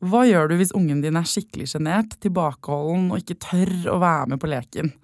Hva 0.00 0.22
gjør 0.24 0.48
du 0.48 0.54
hvis 0.56 0.72
ungen 0.76 1.02
din 1.04 1.18
er 1.20 1.28
skikkelig 1.28 1.74
sjenert, 1.74 2.14
tilbakeholden 2.24 3.10
og 3.12 3.20
ikke 3.20 3.36
tør 3.42 3.72
å 3.92 3.98
være 4.00 4.30
med 4.32 4.40
på 4.40 4.48
leken? 4.48 4.94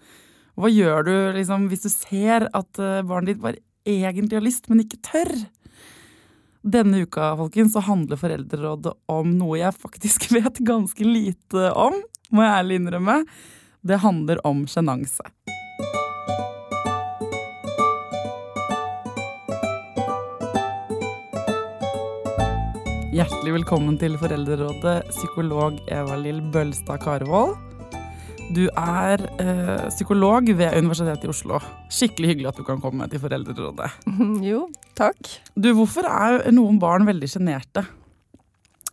Hva 0.56 0.70
gjør 0.72 1.04
du 1.04 1.14
liksom, 1.36 1.66
hvis 1.68 1.84
du 1.84 1.90
ser 1.92 2.46
at 2.56 2.80
eh, 2.80 3.04
barnet 3.04 3.34
ditt 3.34 3.42
bare 3.42 3.60
egentlig 3.84 4.38
har 4.38 4.46
lyst, 4.46 4.70
men 4.72 4.80
ikke 4.86 5.02
tør? 5.04 5.32
Denne 6.66 7.04
uka 7.04 7.34
folkens, 7.38 7.76
så 7.76 7.84
handler 7.84 8.18
Foreldrerådet 8.18 8.94
om 9.12 9.36
noe 9.36 9.60
jeg 9.60 9.76
faktisk 9.76 10.30
vet 10.38 10.64
ganske 10.64 11.04
lite 11.04 11.68
om, 11.76 12.00
må 12.32 12.46
jeg 12.46 12.56
ærlig 12.62 12.80
innrømme. 12.80 13.20
Det 13.86 14.00
handler 14.02 14.40
om 14.48 14.64
sjenanse. 14.70 15.28
Hjertelig 23.16 23.54
velkommen 23.54 23.94
til 23.96 24.12
Foreldrerådet, 24.20 25.06
psykolog 25.08 25.78
Eva-Lill 25.88 26.42
Bølstad 26.52 26.98
Karevold. 27.00 27.54
Du 28.52 28.66
er 28.68 29.22
eh, 29.40 29.86
psykolog 29.88 30.50
ved 30.58 30.76
Universitetet 30.76 31.24
i 31.24 31.30
Oslo. 31.32 31.62
Skikkelig 31.88 32.34
hyggelig 32.34 32.50
at 32.50 32.60
du 32.60 32.66
kan 32.66 32.82
komme 32.82 33.08
til 33.08 33.22
Foreldrerådet. 33.22 33.88
Jo, 34.50 34.66
takk. 35.00 35.16
Du, 35.56 35.70
Hvorfor 35.78 36.04
er 36.10 36.44
noen 36.52 36.76
barn 36.82 37.08
veldig 37.08 37.30
sjenerte? 37.38 37.86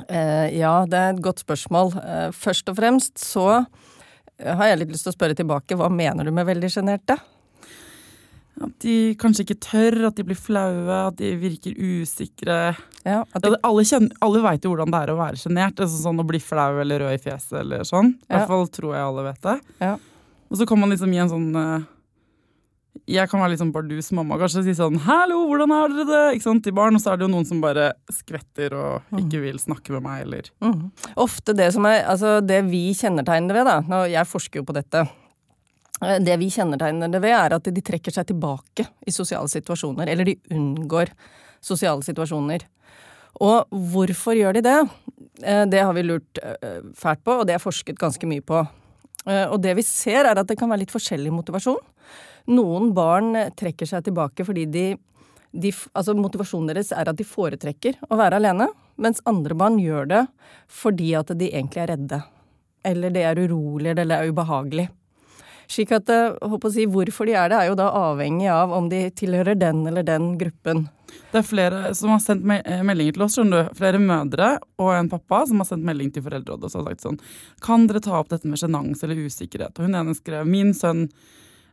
Eh, 0.08 0.56
ja, 0.56 0.78
det 0.88 1.02
er 1.02 1.18
et 1.18 1.24
godt 1.28 1.44
spørsmål. 1.44 1.92
Eh, 2.00 2.30
først 2.32 2.72
og 2.72 2.80
fremst 2.80 3.20
så 3.20 3.50
har 4.40 4.72
jeg 4.72 4.86
litt 4.86 4.96
lyst 4.96 5.10
til 5.10 5.12
å 5.12 5.18
spørre 5.18 5.36
tilbake. 5.36 5.76
Hva 5.76 5.92
mener 5.92 6.24
du 6.24 6.32
med 6.32 6.48
veldig 6.48 6.72
sjenerte? 6.72 7.20
At 8.62 8.76
de 8.86 9.16
kanskje 9.18 9.48
ikke 9.48 9.60
tør, 9.66 9.96
at 10.08 10.16
de 10.16 10.24
blir 10.24 10.38
flaue, 10.38 10.98
at 11.08 11.16
de 11.18 11.32
virker 11.42 11.74
usikre. 11.74 12.76
Ja, 13.04 13.22
at 13.24 13.34
Ja, 13.34 13.40
de, 13.42 13.50
det- 13.56 13.60
alle 13.64 13.82
kjenner, 13.84 14.12
alle 14.22 14.42
veit 14.44 14.62
jo 14.64 14.70
hvordan 14.76 14.92
det 14.94 15.02
er 15.02 15.14
å 15.14 15.18
være 15.18 15.40
sjenert. 15.42 15.76
Altså 15.80 16.04
sånn 16.04 16.20
å 16.22 16.28
bli 16.28 16.40
flau 16.40 16.80
eller 16.80 17.00
rød 17.00 17.14
i 17.18 17.24
fjeset 17.30 17.60
eller 17.62 17.80
sånn. 17.84 18.14
I 18.14 18.26
Ja. 18.30 18.38
hvert 18.38 18.48
fall 18.48 18.68
tror 18.68 18.94
jeg 18.94 19.02
alle 19.08 19.24
vet 19.24 19.42
det. 19.42 19.62
Ja. 19.82 19.98
Og 20.52 20.58
så 20.58 20.68
kan 20.68 20.80
man 20.80 20.90
liksom 20.92 21.12
gi 21.12 21.18
en 21.18 21.30
sånn 21.30 21.56
eh, 21.56 21.84
Jeg 23.08 23.28
kan 23.28 23.40
være 23.42 23.50
litt 23.50 23.60
sånn 23.60 23.74
bardus 23.74 24.12
mamma 24.14 24.38
kanskje 24.38 24.60
og 24.60 24.64
si 24.66 24.72
sånn 24.78 25.00
'Hallo, 25.00 25.48
hvordan 25.50 25.72
har 25.72 25.90
dere 25.90 26.06
det?' 26.06 26.36
Ikke 26.38 26.44
sant, 26.44 26.64
til 26.64 26.72
barn. 26.74 26.94
Og 26.96 27.02
så 27.02 27.12
er 27.12 27.18
det 27.18 27.28
jo 27.28 27.34
noen 27.36 27.46
som 27.46 27.60
bare 27.60 27.94
skvetter 28.12 28.72
og 28.72 29.02
ikke 29.12 29.42
vil 29.42 29.58
snakke 29.58 29.90
med 29.90 30.04
meg, 30.04 30.22
eller 30.22 30.44
mm. 30.62 30.92
Ofte 31.18 31.56
det 31.56 31.74
som 31.74 31.84
er 31.88 32.04
Altså, 32.06 32.40
det 32.46 32.64
vi 32.70 32.94
kjennetegner 32.94 33.52
ved, 33.52 33.66
da 33.66 33.82
Nå, 33.82 34.08
Jeg 34.10 34.26
forsker 34.28 34.62
jo 34.62 34.64
på 34.64 34.74
dette. 34.76 35.10
Eh, 36.04 36.20
Det 36.20 36.38
vi 36.38 36.50
kjennetegner 36.50 37.12
det 37.12 37.22
ved, 37.24 37.36
er 37.36 37.56
at 37.56 37.64
de 37.64 37.82
trekker 37.82 38.14
seg 38.14 38.28
tilbake 38.28 38.88
i 39.06 39.12
sosiale 39.12 39.48
situasjoner. 39.48 40.08
Eller 40.10 40.26
de 40.26 40.38
unngår 40.52 41.14
sosiale 41.62 42.04
situasjoner. 42.04 42.66
Og 43.42 43.70
hvorfor 43.72 44.38
gjør 44.38 44.54
de 44.54 44.62
det? 44.62 44.80
Eh, 45.44 45.66
Det 45.66 45.80
har 45.82 45.94
vi 45.94 46.04
lurt 46.04 46.40
eh, 46.44 46.82
fælt 46.96 47.24
på, 47.24 47.40
og 47.40 47.48
det 47.48 47.56
er 47.56 47.64
forsket 47.64 48.00
ganske 48.00 48.28
mye 48.28 48.42
på. 48.42 48.68
Og 49.26 49.62
det 49.62 49.72
vi 49.78 49.82
ser, 49.88 50.26
er 50.26 50.36
at 50.36 50.48
det 50.48 50.58
kan 50.60 50.68
være 50.68 50.82
litt 50.82 50.92
forskjellig 50.92 51.32
motivasjon. 51.32 51.80
Noen 52.52 52.90
barn 52.94 53.32
trekker 53.56 53.88
seg 53.88 54.04
tilbake 54.04 54.44
fordi 54.44 54.66
de, 54.68 54.98
de 55.54 55.72
Altså 55.96 56.12
motivasjonen 56.14 56.68
deres 56.68 56.92
er 56.92 57.08
at 57.08 57.16
de 57.16 57.24
foretrekker 57.24 58.02
å 58.12 58.18
være 58.20 58.36
alene, 58.36 58.68
mens 59.00 59.22
andre 59.26 59.56
barn 59.56 59.80
gjør 59.80 60.10
det 60.12 60.28
fordi 60.68 61.14
at 61.16 61.32
de 61.40 61.48
egentlig 61.54 61.86
er 61.86 61.88
redde. 61.96 62.20
Eller 62.84 63.16
det 63.16 63.24
er 63.24 63.40
urolig, 63.40 63.94
eller 63.94 64.04
det 64.12 64.18
er 64.18 64.28
ubehagelig. 64.28 64.90
Slik 65.74 65.94
at, 65.96 66.10
eh, 66.10 66.70
si, 66.72 66.86
Hvorfor 66.86 67.26
de 67.26 67.34
er 67.34 67.50
det, 67.50 67.58
er 67.58 67.72
jo 67.72 67.78
da 67.80 67.90
avhengig 67.90 68.50
av 68.52 68.74
om 68.76 68.90
de 68.90 69.08
tilhører 69.10 69.58
den 69.58 69.88
eller 69.90 70.04
den 70.06 70.38
gruppen. 70.38 70.88
Det 71.32 71.40
er 71.42 71.46
flere 71.46 71.94
som 71.98 72.14
har 72.14 72.22
sendt 72.22 72.46
eh, 72.46 72.84
meldinger 72.86 73.16
til 73.16 73.26
oss, 73.26 73.38
skjønner 73.38 73.64
du. 73.66 73.78
Flere 73.78 74.02
mødre 74.02 74.50
og 74.82 74.92
en 74.94 75.10
pappa 75.10 75.44
som 75.50 75.62
har 75.62 75.70
sendt 75.70 75.86
melding 75.88 76.12
til 76.14 76.26
Foreldrerådet 76.26 76.70
og 76.70 76.74
sagt 76.90 77.06
sånn 77.06 77.22
Kan 77.66 77.88
dere 77.90 78.04
ta 78.04 78.20
opp 78.20 78.30
dette 78.34 78.50
med 78.50 78.62
sjenanse 78.62 79.06
eller 79.08 79.26
usikkerhet? 79.26 79.78
Og 79.78 79.88
hun 79.88 79.98
ene 79.98 80.14
skrev 80.18 80.50
Min 80.50 80.74
sønn 80.78 81.08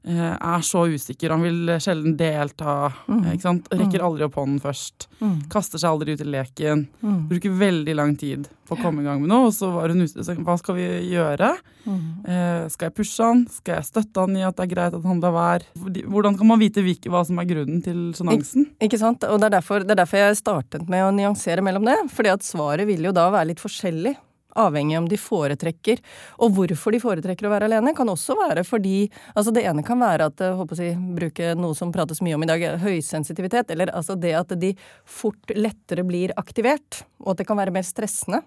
er 0.04 0.62
så 0.64 0.86
usikker, 0.88 1.34
han 1.34 1.42
vil 1.44 1.74
sjelden 1.82 2.16
delta. 2.16 2.92
Mm. 3.08 3.26
Rekker 3.36 4.04
aldri 4.06 4.24
opp 4.26 4.38
hånden 4.40 4.60
først. 4.62 5.08
Kaster 5.52 5.82
seg 5.82 5.90
aldri 5.90 6.16
ut 6.16 6.24
i 6.24 6.30
leken. 6.36 6.86
Bruker 7.28 7.58
veldig 7.60 7.96
lang 7.98 8.16
tid 8.20 8.48
på 8.70 8.78
å 8.78 8.80
komme 8.80 9.02
i 9.02 9.06
gang 9.08 9.20
med 9.20 9.30
noe. 9.32 9.50
Og 9.50 9.54
så 9.56 9.68
var 9.74 9.92
hun 9.92 10.04
ute 10.04 10.36
Hva 10.46 10.56
skal 10.60 10.78
vi 10.78 10.86
gjøre? 11.10 11.50
Eh, 11.88 12.68
skal 12.70 12.88
jeg 12.88 12.96
pushe 12.96 13.26
han? 13.26 13.44
Skal 13.50 13.78
jeg 13.78 13.88
støtte 13.88 14.24
han 14.24 14.38
i 14.38 14.44
at 14.46 14.56
det 14.58 14.66
er 14.68 14.72
greit 14.74 14.96
at 14.96 15.06
han 15.06 15.22
lar 15.22 15.34
være? 15.34 15.68
Hvordan 16.06 16.38
kan 16.38 16.50
man 16.50 16.62
vite 16.62 16.84
hvilke, 16.84 17.10
hva 17.12 17.24
som 17.26 17.40
er 17.42 17.48
grunnen 17.50 17.82
til 17.84 18.10
sjenansen? 18.16 18.70
Ikke 18.82 19.00
sant? 19.00 19.26
Og 19.26 19.40
det 19.40 19.50
er, 19.50 19.56
derfor, 19.58 19.84
det 19.84 19.96
er 19.96 20.02
derfor 20.04 20.22
jeg 20.22 20.40
startet 20.40 20.88
med 20.92 21.06
å 21.06 21.12
nyansere 21.14 21.64
mellom 21.66 21.88
det. 21.88 21.98
Fordi 22.14 22.32
at 22.32 22.46
svaret 22.46 22.88
vil 22.88 23.10
jo 23.10 23.14
da 23.16 23.28
være 23.32 23.52
litt 23.52 23.62
forskjellig. 23.62 24.16
Avhengig 24.58 24.98
om 24.98 25.08
de 25.08 25.18
foretrekker. 25.20 26.02
Og 26.42 26.54
hvorfor 26.56 26.94
de 26.94 27.02
foretrekker 27.02 27.48
å 27.48 27.54
være 27.54 27.70
alene, 27.70 27.94
kan 27.96 28.08
også 28.08 28.36
være 28.38 28.64
fordi 28.66 29.10
Altså 29.34 29.52
det 29.54 29.62
ene 29.68 29.82
kan 29.86 30.00
være 30.00 30.26
at 30.30 30.40
håper 30.56 30.80
jeg 30.82 30.96
bruker 31.16 31.30
bruke 31.30 31.54
noe 31.60 31.74
som 31.74 31.92
prates 31.92 32.20
mye 32.22 32.34
om 32.34 32.42
i 32.42 32.48
dag, 32.48 32.62
høysensitivitet. 32.80 33.70
Eller 33.70 33.90
altså 33.94 34.14
det 34.14 34.34
at 34.34 34.54
de 34.60 34.74
fort 35.04 35.50
lettere 35.54 36.04
blir 36.04 36.32
aktivert. 36.36 37.04
Og 37.20 37.32
at 37.32 37.38
det 37.38 37.46
kan 37.48 37.58
være 37.58 37.74
mer 37.74 37.86
stressende. 37.86 38.42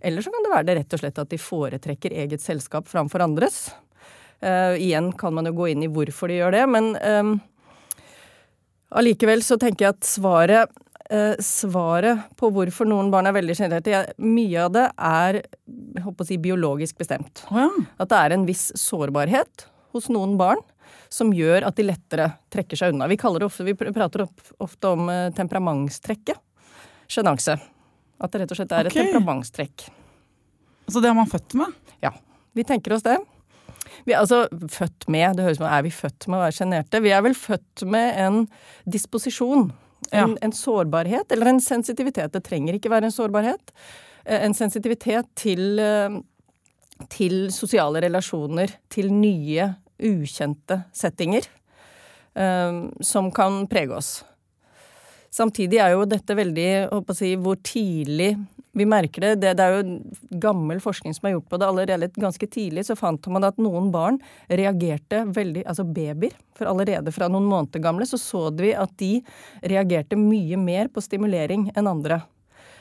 Eller 0.00 0.22
så 0.22 0.30
kan 0.30 0.44
det 0.44 0.52
være 0.52 0.66
det 0.68 0.76
rett 0.78 0.94
og 0.94 1.02
slett 1.02 1.18
at 1.18 1.30
de 1.30 1.38
foretrekker 1.38 2.12
eget 2.12 2.40
selskap 2.40 2.88
framfor 2.88 3.20
andres. 3.20 3.70
Uh, 4.40 4.76
igjen 4.80 5.12
kan 5.12 5.34
man 5.34 5.46
jo 5.46 5.52
gå 5.52 5.68
inn 5.68 5.84
i 5.84 5.90
hvorfor 5.92 6.30
de 6.30 6.38
gjør 6.38 6.54
det, 6.54 6.62
men 6.72 6.94
allikevel 8.88 9.42
uh, 9.42 9.44
så 9.44 9.58
tenker 9.60 9.84
jeg 9.84 9.96
at 9.98 10.08
svaret, 10.08 10.70
eh, 10.72 10.89
svaret 11.42 12.28
på 12.38 12.52
hvorfor 12.54 12.86
noen 12.86 13.08
barn 13.10 13.26
er 13.26 13.34
veldig 13.34 13.56
sjenerte, 13.58 14.04
mye 14.22 14.60
av 14.62 14.74
det 14.76 14.84
er 14.94 15.40
si, 16.26 16.36
biologisk 16.38 17.00
bestemt. 17.00 17.42
Ja. 17.50 17.66
At 17.98 18.12
det 18.12 18.20
er 18.20 18.34
en 18.36 18.46
viss 18.46 18.68
sårbarhet 18.78 19.66
hos 19.94 20.06
noen 20.12 20.36
barn 20.38 20.62
som 21.10 21.32
gjør 21.34 21.66
at 21.66 21.76
de 21.78 21.88
lettere 21.88 22.28
trekker 22.54 22.78
seg 22.78 22.94
unna. 22.94 23.08
Vi, 23.10 23.18
det 23.18 23.46
ofte, 23.46 23.66
vi 23.66 23.74
prater 23.74 24.26
ofte 24.62 24.92
om 24.94 25.10
eh, 25.10 25.32
temperamentstrekket. 25.34 26.38
Sjenanse. 27.10 27.56
At 28.20 28.30
det 28.30 28.44
rett 28.44 28.54
og 28.54 28.60
slett 28.60 28.72
er 28.76 28.86
et 28.86 28.94
temperamentstrekk. 28.94 29.88
Så 30.90 31.02
det 31.02 31.10
er 31.10 31.18
man 31.18 31.30
født 31.30 31.56
med? 31.58 31.74
Ja, 32.04 32.12
vi 32.54 32.62
tenker 32.66 32.94
oss 32.94 33.02
det. 33.06 33.18
Vi 34.06 34.14
er 34.14 34.22
altså 34.22 34.44
født 34.50 35.08
med, 35.10 35.34
det 35.36 35.44
høres 35.44 35.58
ut 35.58 35.64
som 35.64 35.70
er 35.70 35.84
vi 35.86 35.92
født 35.94 36.26
med 36.28 36.38
å 36.38 36.42
være 36.44 36.56
sjenerte? 36.56 37.02
Vi 37.02 37.12
er 37.14 37.24
vel 37.26 37.34
født 37.36 37.84
med 37.90 38.20
en 38.22 38.44
disposisjon. 38.86 39.70
En, 40.12 40.36
en 40.42 40.52
sårbarhet, 40.52 41.32
eller 41.32 41.46
en 41.46 41.60
sensitivitet. 41.60 42.32
Det 42.32 42.42
trenger 42.44 42.74
ikke 42.74 42.90
være 42.90 43.04
en 43.10 43.14
sårbarhet. 43.14 43.72
Eh, 44.24 44.44
En 44.44 44.54
sensitivitet 44.54 45.26
til, 45.36 45.78
eh, 45.78 46.18
til 47.08 47.50
sosiale 47.52 48.00
relasjoner, 48.02 48.68
til 48.90 49.12
nye, 49.12 49.74
ukjente 50.00 50.84
settinger. 50.92 51.46
eh, 52.36 52.88
Som 53.02 53.30
kan 53.30 53.66
prege 53.68 53.94
oss. 53.96 54.24
Samtidig 55.30 55.78
er 55.78 55.92
jo 55.92 56.04
dette 56.04 56.34
veldig 56.34 57.14
si, 57.14 57.36
hvor 57.36 57.54
tidlig 57.62 58.36
vi 58.72 58.86
merker 58.86 59.24
det. 59.24 59.34
det. 59.42 59.54
Det 59.58 59.64
er 59.64 59.76
jo 59.78 60.38
gammel 60.42 60.80
forskning 60.82 61.14
som 61.16 61.26
er 61.26 61.34
gjort 61.34 61.48
på 61.50 61.58
det. 61.58 61.68
Allerede 61.68 62.10
ganske 62.14 62.46
tidlig 62.46 62.86
så 62.86 62.96
fant 62.98 63.26
man 63.32 63.46
at 63.48 63.58
noen 63.58 63.90
barn 63.94 64.20
reagerte 64.48 65.24
veldig 65.26 65.64
Altså 65.70 65.84
babyer. 65.84 66.34
For 66.58 66.70
allerede 66.70 67.12
fra 67.14 67.28
noen 67.30 67.48
måneder 67.50 67.82
gamle 67.82 68.06
så 68.06 68.18
så 68.20 68.48
vi 68.54 68.74
at 68.76 68.92
de 69.00 69.20
reagerte 69.62 70.18
mye 70.18 70.58
mer 70.60 70.90
på 70.92 71.02
stimulering 71.02 71.70
enn 71.74 71.90
andre. 71.90 72.22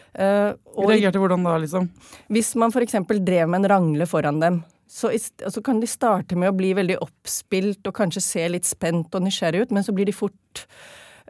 Uh, 0.09 0.57
og 0.73 0.89
Reagerte 0.89 1.21
hvordan 1.21 1.43
da, 1.45 1.57
liksom? 1.61 1.85
hvis 2.33 2.55
man 2.57 2.73
f.eks. 2.73 2.95
drev 3.21 3.49
med 3.49 3.61
en 3.61 3.69
rangle 3.69 4.07
foran 4.09 4.39
dem, 4.41 4.63
så, 4.89 5.11
så 5.13 5.61
kan 5.61 5.79
de 5.79 5.87
starte 5.87 6.37
med 6.39 6.49
å 6.49 6.55
bli 6.57 6.71
veldig 6.73 6.97
oppspilt 7.05 7.85
og 7.85 7.93
kanskje 7.99 8.23
se 8.25 8.47
litt 8.49 8.65
spent 8.65 9.13
og 9.13 9.21
nysgjerrig 9.25 9.67
ut, 9.67 9.75
men 9.77 9.85
så 9.85 9.93
blir 9.93 10.09
de 10.09 10.15
fort 10.17 10.65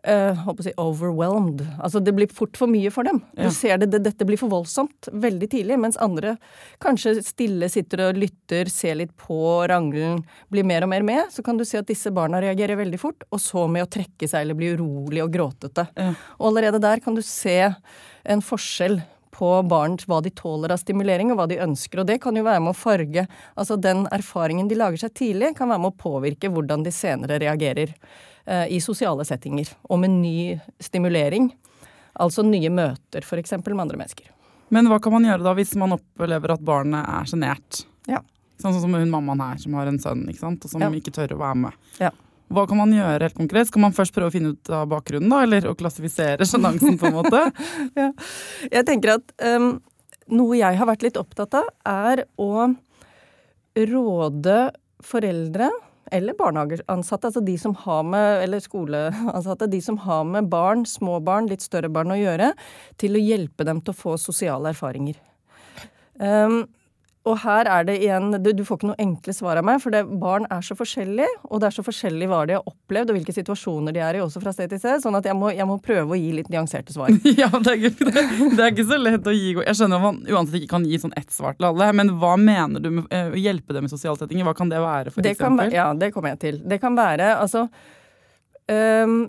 eh, 0.03 0.39
håper 0.45 0.63
å 0.63 0.67
si 0.67 0.73
overwhelmed. 0.79 1.63
Altså 1.79 2.01
det 2.03 2.13
blir 2.15 2.31
fort 2.33 2.57
for 2.59 2.71
mye 2.71 2.91
for 2.93 3.07
dem. 3.07 3.21
Ja. 3.35 3.47
Du 3.47 3.55
ser 3.55 3.81
det, 3.81 3.89
det, 3.93 4.01
dette 4.05 4.27
blir 4.27 4.39
for 4.39 4.51
voldsomt 4.51 5.09
veldig 5.11 5.49
tidlig, 5.51 5.79
mens 5.81 5.99
andre 6.01 6.35
kanskje 6.83 7.17
stille 7.25 7.69
sitter 7.71 8.07
og 8.07 8.19
lytter, 8.21 8.71
ser 8.71 8.99
litt 9.01 9.13
på 9.19 9.39
rangelen, 9.69 10.23
blir 10.53 10.67
mer 10.67 10.87
og 10.87 10.93
mer 10.93 11.05
med. 11.05 11.29
Så 11.33 11.45
kan 11.45 11.59
du 11.59 11.65
se 11.67 11.81
at 11.81 11.89
disse 11.89 12.13
barna 12.15 12.41
reagerer 12.43 12.79
veldig 12.79 13.01
fort, 13.01 13.27
og 13.29 13.43
så 13.43 13.67
med 13.71 13.87
å 13.87 13.91
trekke 13.91 14.29
seg 14.29 14.45
eller 14.45 14.59
bli 14.59 14.73
urolig 14.77 15.23
og 15.25 15.33
gråtete. 15.35 15.89
Ja. 15.99 16.11
Og 16.39 16.51
allerede 16.51 16.81
der 16.83 17.03
kan 17.03 17.17
du 17.17 17.23
se 17.25 17.61
en 18.29 18.43
forskjell 18.45 19.01
på 19.39 19.51
barn, 19.71 19.95
hva 20.09 20.19
de 20.23 20.31
tåler 20.35 20.73
av 20.73 20.81
stimulering, 20.81 21.31
og 21.31 21.39
hva 21.39 21.45
de 21.47 21.61
ønsker. 21.63 22.01
Og 22.01 22.09
det 22.09 22.17
kan 22.23 22.35
jo 22.35 22.43
være 22.43 22.63
med 22.65 22.73
å 22.73 22.77
farge 22.77 23.23
Altså 23.55 23.77
den 23.79 24.03
erfaringen 24.15 24.67
de 24.67 24.77
lager 24.79 25.05
seg 25.05 25.13
tidlig, 25.15 25.53
kan 25.55 25.71
være 25.71 25.83
med 25.85 25.93
å 25.93 26.01
påvirke 26.01 26.51
hvordan 26.51 26.83
de 26.83 26.91
senere 26.95 27.39
reagerer 27.39 27.93
i 28.49 28.79
sosiale 28.81 29.25
settinger. 29.27 29.69
Og 29.89 29.99
med 30.01 30.09
ny 30.19 30.55
stimulering. 30.81 31.51
Altså 32.19 32.43
nye 32.43 32.71
møter, 32.73 33.21
f.eks. 33.23 33.51
med 33.61 33.79
andre 33.83 33.99
mennesker. 33.99 34.31
Men 34.73 34.89
hva 34.89 34.99
kan 35.01 35.13
man 35.15 35.25
gjøre 35.25 35.45
da 35.45 35.53
hvis 35.57 35.75
man 35.81 35.95
opplever 35.95 36.53
at 36.53 36.63
barnet 36.65 37.05
er 37.05 37.29
sjenert? 37.29 37.83
Ja. 38.09 38.19
Sånn 38.61 38.75
som 38.75 38.93
hun 38.93 39.09
mammaen 39.13 39.39
her, 39.41 39.61
som 39.61 39.77
har 39.79 39.87
en 39.89 39.99
sønn 40.01 40.25
ikke 40.29 40.41
sant? 40.41 40.65
og 40.65 40.73
som 40.73 40.81
Ja. 40.83 40.89
ikke 40.89 41.13
tør 41.15 41.35
å 41.37 41.39
være 41.39 41.59
med. 41.67 41.77
Ja. 42.01 42.11
Hva 42.49 42.65
kan 42.67 42.79
man 42.81 42.91
gjøre 42.91 43.21
helt 43.27 43.37
konkret? 43.37 43.69
Skal 43.69 43.81
man 43.85 43.93
først 43.93 44.13
prøve 44.15 44.31
å 44.31 44.33
finne 44.33 44.55
ut 44.55 44.69
av 44.73 44.87
bakgrunnen, 44.89 45.29
da? 45.29 45.43
Eller 45.45 45.67
å 45.69 45.75
klassifisere 45.77 46.47
sjenansen, 46.49 46.97
på 46.97 47.07
en 47.07 47.17
måte? 47.19 47.43
ja. 48.01 48.09
Jeg 48.71 48.85
tenker 48.89 49.15
at 49.19 49.33
um, 49.45 49.75
noe 50.33 50.57
jeg 50.57 50.79
har 50.81 50.89
vært 50.89 51.05
litt 51.05 51.19
opptatt 51.21 51.53
av, 51.61 51.69
er 51.85 52.25
å 52.41 52.73
råde 53.77 54.57
foreldre 55.05 55.69
eller 56.11 56.37
barnehageansatte, 56.37 57.29
altså 57.29 57.43
de 57.45 57.55
som 57.61 57.75
har 57.83 58.03
med, 58.07 58.43
eller 58.43 58.63
skoleansatte, 58.63 59.69
de 59.71 59.81
som 59.83 59.99
har 60.05 60.25
med 60.27 60.49
barn, 60.51 60.85
små 60.89 61.19
barn, 61.23 61.49
litt 61.51 61.65
større 61.65 61.91
barn 61.93 62.13
å 62.15 62.19
gjøre, 62.19 62.53
til 63.01 63.17
å 63.17 63.23
hjelpe 63.23 63.67
dem 63.67 63.81
til 63.83 63.95
å 63.95 63.99
få 63.99 64.17
sosiale 64.21 64.73
erfaringer. 64.73 65.19
Um, 66.19 66.63
og 67.29 67.37
her 67.43 67.67
er 67.69 67.85
det 67.85 67.95
igjen 68.01 68.31
du, 68.41 68.63
får 68.65 68.79
ikke 68.79 68.89
noe 68.89 69.01
enkle 69.01 69.33
svar 69.35 69.59
av 69.59 69.65
meg, 69.67 69.77
for 69.83 69.93
det, 69.93 70.01
barn 70.21 70.47
er 70.49 70.63
så 70.65 70.75
forskjellige. 70.77 71.29
Og 71.49 71.61
det 71.61 71.69
er 71.69 71.75
så 71.75 71.85
forskjellig 71.85 72.29
hva 72.31 72.39
de 72.49 72.55
har 72.57 72.69
opplevd, 72.69 73.11
og 73.11 73.19
hvilke 73.19 73.35
situasjoner 73.35 73.93
de 73.95 74.01
er 74.03 74.17
i, 74.17 74.21
også 74.23 74.41
fra 74.41 74.53
sted 74.55 74.71
til 74.73 74.81
sted. 74.81 75.03
Sånn 75.03 75.17
at 75.19 75.27
jeg 75.29 75.37
må, 75.37 75.51
jeg 75.53 75.67
må 75.69 75.77
prøve 75.83 76.15
å 76.15 76.19
gi 76.19 76.31
litt 76.39 76.49
nyanserte 76.49 76.95
svar. 76.95 77.11
ja, 77.41 77.51
det 77.53 77.75
er, 77.75 77.93
det, 77.99 78.13
det 78.15 78.63
er, 78.63 78.71
ikke 78.71 78.87
så 78.89 78.99
lett 79.01 79.29
å 79.29 79.35
gi 79.35 79.51
Jeg 79.59 79.77
skjønner 79.77 79.99
at 79.99 80.05
man 80.07 80.21
uansett 80.25 80.59
ikke 80.61 80.71
kan 80.73 80.87
gi 80.89 81.01
sånn 81.03 81.13
ett 81.19 81.29
svar 81.35 81.57
til 81.59 81.69
alle, 81.69 81.91
men 81.99 82.15
hva 82.21 82.33
mener 82.39 82.83
du 82.83 82.89
med 82.97 83.13
eh, 83.13 83.29
å 83.35 83.39
hjelpe 83.39 83.77
dem 83.77 83.85
i 83.85 83.93
sosiale 83.93 84.17
settinger? 84.17 84.47
Hva 84.49 84.55
kan 84.57 84.73
det 84.73 84.81
være, 84.83 85.13
for 85.13 85.25
det 85.25 85.35
eksempel? 85.35 85.69
Kan, 85.69 85.77
ja, 85.77 85.89
det 85.93 86.11
kommer 86.15 86.33
jeg 86.33 86.41
til. 86.47 86.59
Det 86.69 86.81
kan 86.81 86.97
være 86.97 87.35
altså 87.37 87.67
um, 88.71 89.21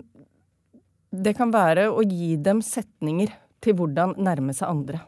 Det 1.11 1.35
kan 1.37 1.53
være 1.53 1.89
å 1.91 2.01
gi 2.07 2.33
dem 2.41 2.63
setninger 2.65 3.33
til 3.61 3.77
hvordan 3.77 4.17
nærme 4.17 4.57
seg 4.57 4.71
andre. 4.71 5.03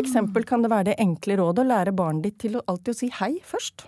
Eksempel 0.00 0.44
kan 0.48 0.64
det 0.64 0.70
være 0.72 0.90
det 0.90 0.98
enkle 1.02 1.38
rådet 1.40 1.64
å 1.64 1.70
lære 1.70 1.94
barnet 1.96 2.26
ditt 2.26 2.38
til 2.46 2.58
å 2.58 2.64
alltid 2.66 2.94
å 2.94 2.98
si 2.98 3.10
hei 3.20 3.32
først. 3.44 3.86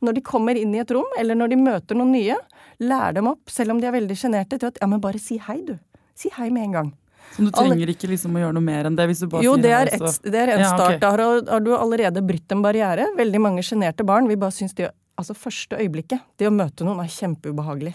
Når 0.00 0.16
de 0.16 0.22
kommer 0.24 0.56
inn 0.56 0.72
i 0.74 0.80
et 0.80 0.90
rom, 0.94 1.08
eller 1.20 1.36
når 1.36 1.52
de 1.52 1.60
møter 1.60 1.98
noen 1.98 2.14
nye, 2.14 2.36
lær 2.80 3.12
dem 3.16 3.28
opp, 3.28 3.50
selv 3.52 3.74
om 3.74 3.80
de 3.80 3.88
er 3.88 3.96
veldig 3.96 4.16
sjenerte, 4.16 4.56
til 4.56 4.70
at 4.70 4.80
ja, 4.80 4.88
men 4.88 5.02
bare 5.02 5.20
si 5.20 5.36
hei, 5.44 5.60
du. 5.66 5.76
Si 6.16 6.32
hei 6.36 6.48
med 6.52 6.70
en 6.70 6.76
gang. 6.78 6.90
Så 7.30 7.44
du 7.46 7.50
trenger 7.54 7.92
ikke 7.92 8.08
liksom 8.10 8.34
å 8.34 8.42
gjøre 8.42 8.56
noe 8.56 8.64
mer 8.64 8.88
enn 8.88 8.96
det? 8.98 9.06
hvis 9.10 9.20
du 9.22 9.28
bare 9.30 9.44
jo, 9.44 9.54
sier 9.54 9.66
det 9.66 9.74
er, 9.76 9.90
et, 9.94 10.24
det 10.24 10.40
er 10.40 10.54
en 10.56 10.64
ja, 10.64 10.70
start. 10.72 10.96
Okay. 10.96 11.02
Da 11.02 11.10
har, 11.14 11.22
har, 11.52 11.62
du 11.62 11.70
allerede 11.76 12.22
brytt 12.26 12.54
en 12.54 12.64
barriere. 12.64 13.06
Veldig 13.18 13.42
mange 13.44 13.64
sjenerte 13.66 14.06
barn 14.08 14.28
vil 14.30 14.40
bare 14.40 14.56
synes 14.56 14.74
det 14.78 14.90
altså 15.20 15.36
første 15.36 15.76
øyeblikket, 15.76 16.24
det 16.40 16.48
å 16.48 16.54
møte 16.54 16.86
noen, 16.86 17.02
er 17.04 17.12
kjempeubehagelig. 17.12 17.92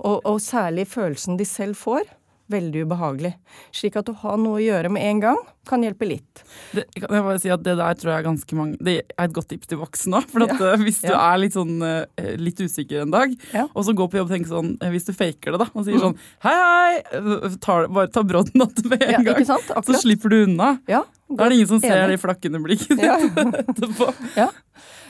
Og, 0.00 0.24
og 0.24 0.40
særlig 0.42 0.86
følelsen 0.88 1.36
de 1.38 1.46
selv 1.48 1.78
får 1.78 2.08
veldig 2.52 2.86
ubehagelig. 2.86 3.34
Slik 3.74 3.98
at 3.98 4.10
å 4.10 4.16
ha 4.22 4.36
noe 4.40 4.60
å 4.60 4.64
gjøre 4.64 4.90
med 4.92 5.06
en 5.06 5.22
gang 5.22 5.40
kan 5.66 5.82
hjelpe 5.82 6.06
litt. 6.06 6.42
Det, 6.76 6.84
kan 6.94 7.16
jeg 7.16 7.24
bare 7.26 7.40
si 7.42 7.50
at 7.50 7.62
det 7.66 7.74
der 7.80 7.98
tror 7.98 8.12
jeg 8.12 8.20
er 8.20 8.26
ganske 8.26 8.58
mange 8.58 8.76
Det 8.86 8.94
er 9.02 9.24
et 9.24 9.34
godt 9.34 9.48
tips 9.50 9.70
til 9.70 9.80
voksne 9.80 10.20
òg. 10.20 10.28
For 10.30 10.46
at, 10.46 10.54
ja. 10.54 10.72
Eh, 10.76 10.84
hvis 10.86 11.00
du 11.02 11.10
ja. 11.10 11.18
er 11.18 11.42
litt 11.42 11.56
sånn 11.56 11.74
eh, 11.82 12.30
litt 12.38 12.62
usikker 12.62 13.02
en 13.02 13.14
dag, 13.14 13.34
ja. 13.50 13.66
og 13.72 13.86
så 13.88 13.96
går 13.96 14.12
på 14.12 14.20
jobb 14.20 14.30
og 14.30 14.36
tenker 14.36 14.52
sånn 14.52 14.72
eh, 14.78 14.92
Hvis 14.94 15.08
du 15.08 15.12
faker 15.16 15.56
det, 15.56 15.62
da, 15.64 15.68
og 15.72 15.86
sier 15.86 15.98
mm. 15.98 16.04
sånn 16.04 16.16
hei, 16.46 16.54
hei, 16.62 17.56
tar, 17.62 17.90
bare 17.90 18.12
ta 18.14 18.22
brodden 18.26 18.66
av 18.66 18.74
det 18.78 18.86
med 18.92 19.06
en 19.10 19.26
gang, 19.26 19.42
så 19.46 20.00
slipper 20.02 20.32
du 20.32 20.38
unna. 20.44 20.76
da 20.86 21.02
er 21.02 21.50
det 21.50 21.58
ingen 21.58 21.72
som 21.74 21.82
ser 21.82 22.06
de 22.12 22.20
flakkende 22.20 22.62
blikkene 22.62 23.10
etterpå. 23.66 24.12
Ja. 24.38 24.52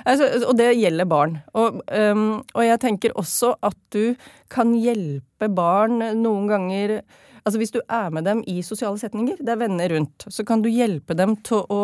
Altså, 0.06 0.28
og 0.46 0.54
det 0.58 0.70
gjelder 0.78 1.08
barn. 1.10 1.38
Og, 1.58 1.80
um, 1.90 2.26
og, 2.54 2.62
jeg 2.62 2.80
tenker 2.82 3.14
også 3.18 3.56
at 3.66 3.78
du 3.94 4.14
kan 4.52 4.74
hjelpe 4.78 5.48
barn 5.50 5.98
noen 6.20 6.46
ganger 6.50 7.00
Altså 7.46 7.60
hvis 7.62 7.75
du 7.75 7.81
er 7.87 8.10
med 8.10 8.26
dem 8.26 8.43
i 8.50 8.58
sosiale 8.66 8.98
setninger, 8.98 9.38
det 9.38 9.52
er 9.52 9.60
venner 9.60 9.93
rundt, 9.94 10.26
så 10.26 10.44
kan 10.46 10.64
du 10.64 10.70
hjelpe 10.72 11.14
dem 11.19 11.37
til 11.46 11.62
å 11.70 11.82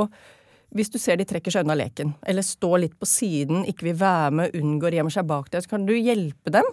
hvis 0.72 0.88
du 0.88 0.96
ser 0.96 1.18
de 1.20 1.26
trekker 1.28 1.52
seg 1.52 1.66
unna 1.66 1.74
leken, 1.76 2.14
eller 2.24 2.44
står 2.46 2.78
litt 2.80 2.94
på 2.96 3.04
siden, 3.04 3.66
ikke 3.68 3.90
vil 3.90 3.98
være 4.00 4.30
med, 4.38 4.54
unngår, 4.56 4.96
gjemmer 4.96 5.12
seg 5.12 5.26
bak 5.28 5.50
deg, 5.52 5.64
så 5.64 5.74
kan 5.74 5.84
du 5.84 5.92
hjelpe 5.92 6.52
dem 6.54 6.68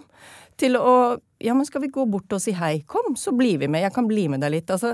til 0.60 0.78
å 0.80 0.94
Ja, 1.40 1.54
men 1.56 1.64
skal 1.64 1.80
vi 1.80 1.88
gå 1.88 2.02
bort 2.04 2.32
og 2.36 2.40
si 2.44 2.52
hei? 2.52 2.82
Kom, 2.84 3.14
så 3.16 3.32
blir 3.32 3.56
vi 3.62 3.68
med. 3.68 3.80
Jeg 3.80 3.94
kan 3.94 4.04
bli 4.04 4.26
med 4.28 4.42
deg 4.44 4.50
litt. 4.52 4.72
Altså, 4.74 4.90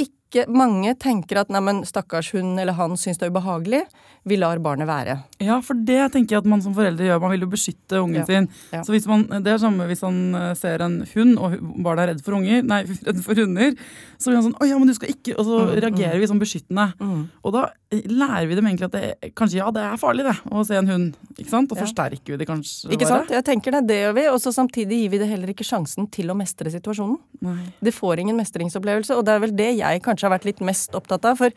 ikke 0.00 0.19
Mange 0.46 0.94
tenker 1.00 1.40
at 1.40 1.50
neimen, 1.50 1.82
stakkars 1.88 2.30
hun 2.36 2.58
eller 2.60 2.76
han 2.78 2.96
syns 3.00 3.18
det 3.18 3.26
er 3.26 3.32
ubehagelig. 3.34 3.80
Vi 4.28 4.36
lar 4.36 4.60
barnet 4.62 4.86
være. 4.86 5.16
Ja, 5.42 5.56
for 5.64 5.74
det 5.74 6.12
tenker 6.14 6.36
jeg 6.36 6.44
at 6.44 6.48
man 6.50 6.62
som 6.62 6.74
foreldre 6.76 7.08
gjør. 7.08 7.22
Man 7.22 7.34
vil 7.34 7.46
jo 7.46 7.50
beskytte 7.50 8.02
ungen 8.02 8.20
ja. 8.20 8.26
sin. 8.28 8.48
Ja. 8.70 8.84
Så 8.86 8.94
hvis 8.94 9.08
man, 9.10 9.26
Det 9.30 9.54
er 9.54 9.58
samme 9.62 9.88
hvis 9.88 10.04
han 10.06 10.34
eh, 10.36 10.52
ser 10.54 10.84
en 10.84 11.00
hund, 11.14 11.38
og 11.38 11.56
barnet 11.82 12.04
er 12.04 12.12
redd 12.12 12.24
for 12.26 12.38
unger, 12.38 12.62
nei, 12.62 12.82
redd 13.08 13.22
for 13.24 13.38
hunder, 13.38 13.74
så 14.18 14.30
blir 14.30 14.40
han 14.40 14.48
sånn 14.50 14.58
'Å 14.60 14.68
ja, 14.68 14.78
men 14.78 14.92
du 14.92 14.94
skal 14.94 15.14
ikke' 15.14 15.38
Og 15.38 15.44
så 15.48 15.60
mm, 15.64 15.74
reagerer 15.80 16.16
mm. 16.16 16.20
vi 16.20 16.30
sånn 16.30 16.44
beskyttende. 16.44 16.86
Mm. 17.00 17.22
Og 17.42 17.56
da 17.56 17.66
lærer 17.90 18.46
vi 18.46 18.54
dem 18.54 18.68
egentlig 18.70 18.86
at 18.86 18.94
det, 18.94 19.30
kanskje 19.34 19.58
ja, 19.58 19.70
det 19.74 19.82
er 19.82 19.96
farlig 19.98 20.22
det, 20.22 20.34
å 20.54 20.62
se 20.66 20.76
en 20.78 20.90
hund. 20.90 21.16
ikke 21.34 21.50
sant? 21.50 21.72
Og 21.72 21.78
ja. 21.78 21.86
forsterker 21.88 22.34
vi 22.34 22.38
det 22.38 22.46
kanskje. 22.46 22.92
Ikke 22.94 23.08
sant? 23.08 23.32
Jeg 23.34 23.46
tenker 23.48 23.74
det, 23.74 23.80
det 23.88 23.96
gjør 23.98 24.14
vi. 24.18 24.26
Og 24.30 24.38
så 24.42 24.52
samtidig 24.54 25.00
gir 25.00 25.14
vi 25.14 25.20
det 25.22 25.30
heller 25.30 25.50
ikke 25.50 25.66
sjansen 25.66 26.06
til 26.14 26.30
å 26.30 26.36
mestre 26.38 26.70
situasjonen. 26.70 27.18
Nei. 27.46 27.64
Det 27.82 27.94
får 27.96 28.22
ingen 28.22 28.38
mestringsopplevelse, 28.38 29.16
og 29.18 29.26
det 29.26 29.34
er 29.34 29.42
vel 29.42 29.56
det 29.58 29.70
jeg 29.80 30.04
kanskje 30.06 30.28
har 30.28 30.36
vært 30.36 30.46
litt 30.46 30.62
mest 30.70 30.94
opptatt 30.98 31.26
av. 31.32 31.40
For 31.40 31.50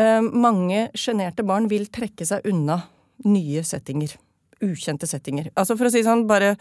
uh, 0.00 0.24
mange 0.24 0.88
sjenerte 0.96 1.44
barn 1.46 1.68
vil 1.72 1.84
trekke 1.92 2.24
seg 2.28 2.48
unna 2.48 2.80
nye 3.28 3.64
settinger. 3.66 4.16
Ukjente 4.64 5.08
settinger. 5.10 5.52
Altså 5.52 5.76
for 5.76 5.90
å 5.90 5.92
si 5.92 6.00
sånn, 6.06 6.24
bare 6.30 6.54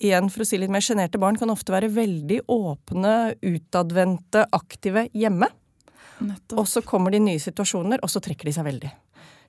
igjen 0.00 0.28
for 0.32 0.44
å 0.44 0.48
si 0.48 0.60
litt 0.60 0.72
mer, 0.72 0.84
sjenerte 0.84 1.20
barn 1.20 1.40
kan 1.40 1.52
ofte 1.52 1.72
være 1.72 1.88
veldig 1.92 2.42
åpne, 2.50 3.16
utadvendte, 3.40 4.44
aktive 4.56 5.08
hjemme. 5.16 5.48
Nettopp. 6.20 6.58
Og 6.60 6.68
så 6.68 6.82
kommer 6.86 7.14
de 7.14 7.20
nye 7.24 7.40
situasjoner, 7.40 8.02
og 8.04 8.12
så 8.12 8.22
trekker 8.24 8.50
de 8.50 8.54
seg 8.56 8.66
veldig. 8.66 8.90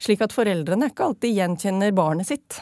Slik 0.01 0.21
at 0.25 0.33
foreldrene 0.33 0.89
ikke 0.91 1.07
alltid 1.11 1.35
gjenkjenner 1.37 1.93
barnet 1.95 2.29
sitt. 2.31 2.61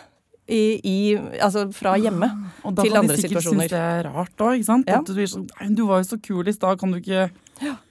I, 0.49 0.79
i, 0.81 0.97
altså 1.45 1.67
fra 1.77 1.91
hjemme 2.01 2.25
ah, 2.25 2.71
til 2.73 2.73
andre 2.73 2.73
situasjoner. 2.73 2.73
Og 2.73 2.79
da 2.79 2.95
kan 2.95 3.09
de 3.11 3.17
sikkert 3.21 3.45
synes 3.45 3.69
det 3.69 3.81
er 3.83 4.07
rart 4.09 4.41
òg, 4.41 4.55
ikke 4.57 4.65
sant? 4.71 4.89
Ja. 4.89 5.01
Du, 5.05 5.21
sånn, 5.29 5.45
du, 5.77 5.83
var 5.85 6.01
jo 6.01 6.07
så 6.09 6.17
kul 6.25 6.49
i 6.49 6.55
stad, 6.55 6.79
kan, 6.81 6.95
ja. 7.05 7.27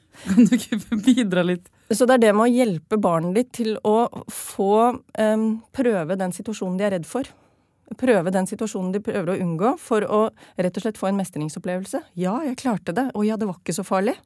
kan, 0.24 0.48
du 0.48 0.56
ikke 0.58 0.80
bidra 1.06 1.46
litt? 1.46 1.70
Så 1.94 2.04
det 2.04 2.18
er 2.18 2.24
det 2.26 2.32
med 2.34 2.48
å 2.48 2.50
hjelpe 2.50 2.98
barnet 3.00 3.38
ditt 3.38 3.52
til 3.60 3.78
å 3.86 4.08
få 4.26 4.72
um, 4.98 5.46
prøve 5.72 6.18
den 6.18 6.34
situasjonen 6.34 6.80
de 6.80 6.88
er 6.88 6.96
redd 6.98 7.06
for. 7.08 7.30
Prøve 7.96 8.34
den 8.34 8.50
situasjonen 8.50 8.90
de 8.92 9.00
prøver 9.06 9.32
å 9.32 9.38
unngå, 9.40 9.76
for 9.80 10.04
å 10.04 10.20
rett 10.58 10.76
og 10.76 10.84
slett 10.84 10.98
få 11.00 11.08
en 11.08 11.22
mestringsopplevelse. 11.22 12.02
Ja, 12.20 12.40
jeg 12.44 12.58
klarte 12.60 12.92
det. 12.92 13.06
Å 13.14 13.24
ja, 13.24 13.38
det 13.40 13.48
var 13.48 13.62
ikke 13.62 13.78
så 13.78 13.86
farlig. 13.86 14.18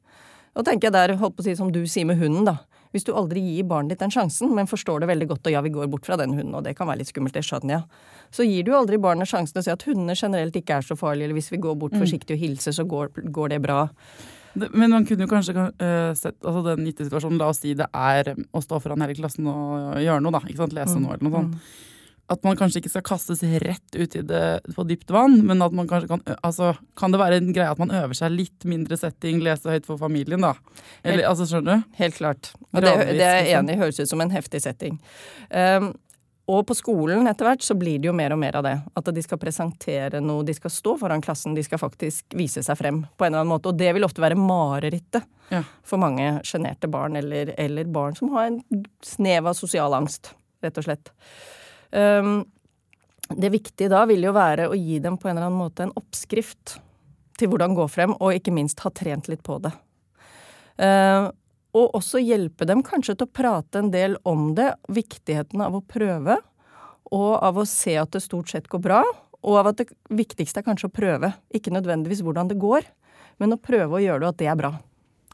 Og 0.53 0.65
tenker 0.67 0.89
jeg 0.89 0.95
der, 0.95 1.15
holdt 1.17 1.37
på 1.37 1.43
å 1.43 1.47
si 1.47 1.55
som 1.57 1.71
du 1.73 1.83
sier 1.89 2.07
med 2.09 2.19
hunden, 2.21 2.45
da. 2.49 2.59
Hvis 2.93 3.07
du 3.07 3.15
aldri 3.17 3.41
gir 3.41 3.65
barnet 3.65 3.95
ditt 3.95 4.03
den 4.03 4.13
sjansen, 4.13 4.51
men 4.53 4.69
forstår 4.69 5.01
det 5.01 5.09
veldig 5.09 5.27
godt, 5.31 5.47
og 5.49 5.55
ja, 5.55 5.63
vi 5.65 5.71
går 5.73 5.89
bort 5.89 6.05
fra 6.05 6.17
den 6.19 6.35
hunden, 6.37 6.53
og 6.53 6.61
det 6.67 6.75
kan 6.77 6.85
være 6.85 7.01
litt 7.01 7.09
skummelt, 7.09 7.33
det 7.33 7.41
skjønner 7.47 7.79
jeg, 7.79 8.03
så 8.37 8.45
gir 8.45 8.67
du 8.67 8.75
aldri 8.77 8.99
barnet 9.01 9.29
sjansen 9.29 9.55
til 9.55 9.63
å 9.63 9.65
si 9.65 9.73
at 9.73 9.85
hundene 9.87 10.13
generelt 10.19 10.59
ikke 10.59 10.77
er 10.77 10.85
så 10.85 10.97
farlige, 10.99 11.25
eller 11.25 11.39
hvis 11.39 11.49
vi 11.55 11.61
går 11.63 11.79
bort 11.81 11.95
mm. 11.97 12.03
forsiktig 12.03 12.37
og 12.37 12.43
hilser, 12.43 12.75
så 12.77 12.85
går, 12.85 13.09
går 13.33 13.55
det 13.55 13.59
bra. 13.65 13.79
Men 14.61 14.93
man 14.93 15.07
kunne 15.09 15.25
jo 15.25 15.31
kanskje 15.31 15.55
uh, 15.57 16.11
sett 16.13 16.37
altså 16.45 16.61
den 16.67 16.85
gitte 16.85 17.07
situasjonen, 17.07 17.39
la 17.41 17.47
oss 17.49 17.63
si 17.63 17.73
det 17.73 17.89
er 17.89 18.35
å 18.53 18.61
stå 18.61 18.77
foran 18.83 19.01
hele 19.01 19.17
klassen 19.17 19.49
og 19.49 19.97
gjøre 20.03 20.21
noe, 20.21 20.35
da. 20.37 20.43
ikke 20.45 20.61
sant, 20.61 20.77
Lese 20.77 20.99
mm. 20.99 21.01
noe 21.01 21.17
eller 21.17 21.29
noe 21.29 21.35
sånt. 21.39 21.57
Mm 21.57 21.89
at 22.31 22.45
man 22.45 22.55
kanskje 22.57 22.79
ikke 22.79 22.91
skal 22.93 23.03
kastes 23.05 23.41
rett 23.63 23.97
ut 23.97 24.15
i 24.15 24.21
det 24.23 24.43
på 24.75 24.85
dypt 24.87 25.11
vann, 25.11 25.41
men 25.43 25.61
at 25.65 25.73
man 25.75 25.89
kanskje 25.89 26.07
kan 26.13 26.21
altså, 26.39 26.71
Kan 26.99 27.11
det 27.11 27.19
være 27.19 27.41
en 27.41 27.51
greie 27.55 27.71
at 27.71 27.81
man 27.81 27.91
øver 27.91 28.15
seg 28.17 28.31
litt 28.31 28.63
mindre 28.69 28.97
setting, 28.97 29.41
lese 29.43 29.69
høyt 29.69 29.87
for 29.89 29.99
familien, 29.99 30.41
da? 30.41 30.53
Eller, 31.03 31.19
helt, 31.19 31.29
altså, 31.33 31.49
skjønner 31.49 31.81
du? 31.81 31.97
Helt 31.99 32.15
klart. 32.15 32.53
Og 32.71 32.79
det, 32.79 32.93
det 33.19 33.27
er 33.27 33.43
jeg 33.43 33.43
liksom. 33.49 33.59
enig 33.59 33.75
i 33.75 33.81
høres 33.83 33.99
ut 33.99 34.13
som 34.13 34.23
en 34.23 34.33
heftig 34.33 34.63
setting. 34.63 34.97
Um, 35.51 35.91
og 36.51 36.65
på 36.67 36.75
skolen 36.75 37.27
etter 37.29 37.47
hvert 37.47 37.63
så 37.63 37.75
blir 37.79 38.01
det 38.03 38.09
jo 38.09 38.15
mer 38.15 38.33
og 38.35 38.39
mer 38.41 38.57
av 38.59 38.65
det. 38.65 38.73
At 38.99 39.11
de 39.15 39.23
skal 39.23 39.39
presentere 39.39 40.19
noe, 40.23 40.43
de 40.47 40.55
skal 40.55 40.73
stå 40.73 40.97
foran 40.99 41.23
klassen, 41.23 41.55
de 41.55 41.63
skal 41.63 41.79
faktisk 41.79 42.35
vise 42.35 42.63
seg 42.65 42.79
frem 42.79 43.03
på 43.15 43.27
en 43.27 43.31
eller 43.31 43.45
annen 43.45 43.53
måte. 43.53 43.71
Og 43.71 43.79
det 43.79 43.93
vil 43.95 44.03
ofte 44.07 44.23
være 44.23 44.39
marerittet 44.39 45.23
ja. 45.53 45.61
for 45.87 46.03
mange 46.03 46.41
sjenerte 46.47 46.91
barn, 46.91 47.15
eller, 47.19 47.53
eller 47.59 47.87
barn 47.91 48.17
som 48.19 48.33
har 48.35 48.49
en 48.49 48.85
snev 49.03 49.47
av 49.47 49.55
sosial 49.59 49.95
angst, 49.95 50.33
rett 50.63 50.79
og 50.81 50.87
slett. 50.87 51.13
Um, 51.93 52.41
det 53.29 53.53
viktige 53.53 53.91
da 53.93 54.03
vil 54.09 54.25
jo 54.25 54.33
være 54.35 54.67
å 54.69 54.77
gi 54.77 54.97
dem 55.01 55.17
på 55.17 55.29
en 55.29 55.37
eller 55.37 55.47
annen 55.47 55.61
måte 55.61 55.85
en 55.85 55.93
oppskrift 55.97 56.77
til 57.39 57.49
hvordan 57.49 57.75
gå 57.77 57.85
frem, 57.89 58.13
og 58.19 58.35
ikke 58.35 58.53
minst 58.53 58.81
ha 58.85 58.91
trent 58.93 59.29
litt 59.31 59.43
på 59.45 59.59
det. 59.63 59.71
Uh, 60.81 61.29
og 61.73 61.97
også 61.97 62.21
hjelpe 62.21 62.67
dem 62.69 62.83
kanskje 62.85 63.15
til 63.17 63.27
å 63.27 63.33
prate 63.33 63.81
en 63.81 63.91
del 63.93 64.17
om 64.29 64.51
det, 64.57 64.71
viktigheten 64.93 65.61
av 65.65 65.77
å 65.77 65.85
prøve, 65.85 66.37
og 67.13 67.31
av 67.45 67.59
å 67.61 67.65
se 67.69 67.95
at 67.99 68.13
det 68.13 68.23
stort 68.25 68.51
sett 68.53 68.69
går 68.69 68.81
bra, 68.83 69.01
og 69.43 69.59
av 69.59 69.71
at 69.71 69.81
det 69.81 69.89
viktigste 70.13 70.61
er 70.61 70.67
kanskje 70.67 70.89
å 70.89 70.93
prøve. 70.93 71.33
Ikke 71.53 71.73
nødvendigvis 71.73 72.23
hvordan 72.25 72.49
det 72.51 72.59
går, 72.61 72.85
men 73.41 73.55
å 73.55 73.61
prøve 73.61 73.97
å 73.97 74.03
gjøre 74.03 74.21
det, 74.21 74.27
og 74.27 74.35
at 74.35 74.41
det 74.41 74.49
er 74.49 74.59
bra. 74.59 74.73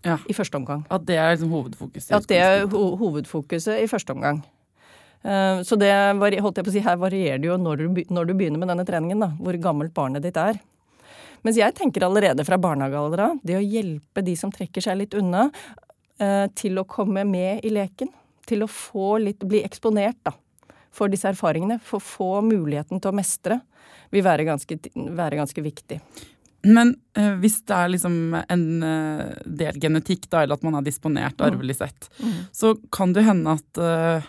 Ja. 0.06 0.16
I 0.32 0.36
første 0.36 0.56
omgang. 0.56 0.86
At 0.88 1.04
det 1.08 1.20
er 1.20 1.34
liksom 1.34 1.52
hovedfokuset? 1.52 2.14
At 2.16 2.28
det 2.32 2.40
er 2.40 2.64
ho 2.72 2.84
hovedfokuset 3.00 3.84
i 3.84 3.90
første 3.92 4.16
omgang. 4.16 4.40
Eh, 5.24 5.62
så 5.68 5.76
det 5.80 5.92
holdt 6.16 6.58
jeg 6.60 6.66
på 6.66 6.72
å 6.72 6.76
si, 6.76 6.84
her 6.86 7.00
varierer 7.02 7.42
det 7.42 7.50
jo 7.50 7.58
når 7.60 7.82
du, 7.84 8.04
når 8.10 8.30
du 8.30 8.34
begynner 8.40 8.62
med 8.62 8.72
denne 8.72 8.86
treningen, 8.88 9.20
da, 9.26 9.32
hvor 9.40 9.58
gammelt 9.62 9.94
barnet 9.96 10.24
ditt 10.24 10.38
er. 10.40 10.60
Mens 11.44 11.60
jeg 11.60 11.76
tenker 11.78 12.04
allerede 12.04 12.44
fra 12.48 12.58
barnehagealder 12.60 13.26
av, 13.30 13.38
det 13.44 13.56
å 13.60 13.64
hjelpe 13.64 14.24
de 14.28 14.36
som 14.36 14.52
trekker 14.52 14.84
seg 14.84 14.98
litt 15.00 15.16
unna, 15.16 15.50
eh, 16.20 16.48
til 16.56 16.80
å 16.82 16.88
komme 16.88 17.24
med 17.28 17.64
i 17.64 17.72
leken. 17.72 18.12
Til 18.50 18.66
å 18.66 18.72
få 18.72 19.20
litt, 19.24 19.44
bli 19.48 19.62
eksponert 19.64 20.18
da, 20.26 20.34
for 20.92 21.08
disse 21.12 21.30
erfaringene. 21.32 21.80
For 21.86 22.00
å 22.00 22.04
få 22.04 22.30
muligheten 22.44 23.00
til 23.00 23.12
å 23.12 23.16
mestre 23.16 23.62
vil 24.12 24.26
være 24.26 24.44
ganske, 24.48 24.80
være 24.96 25.38
ganske 25.40 25.64
viktig. 25.64 26.00
Men 26.68 26.96
eh, 27.16 27.36
hvis 27.40 27.62
det 27.70 27.76
er 27.78 27.92
liksom 27.94 28.16
en 28.42 28.64
eh, 28.84 29.26
del 29.46 29.78
genetikk, 29.80 30.26
da, 30.28 30.42
eller 30.44 30.58
at 30.58 30.66
man 30.68 30.76
er 30.80 30.88
disponert 30.90 31.40
arvelig 31.46 31.78
sett, 31.80 32.10
Mm. 32.20 32.34
så 32.52 32.74
kan 32.92 33.14
det 33.16 33.24
hende 33.24 33.54
at 33.56 33.80
eh, 33.80 34.28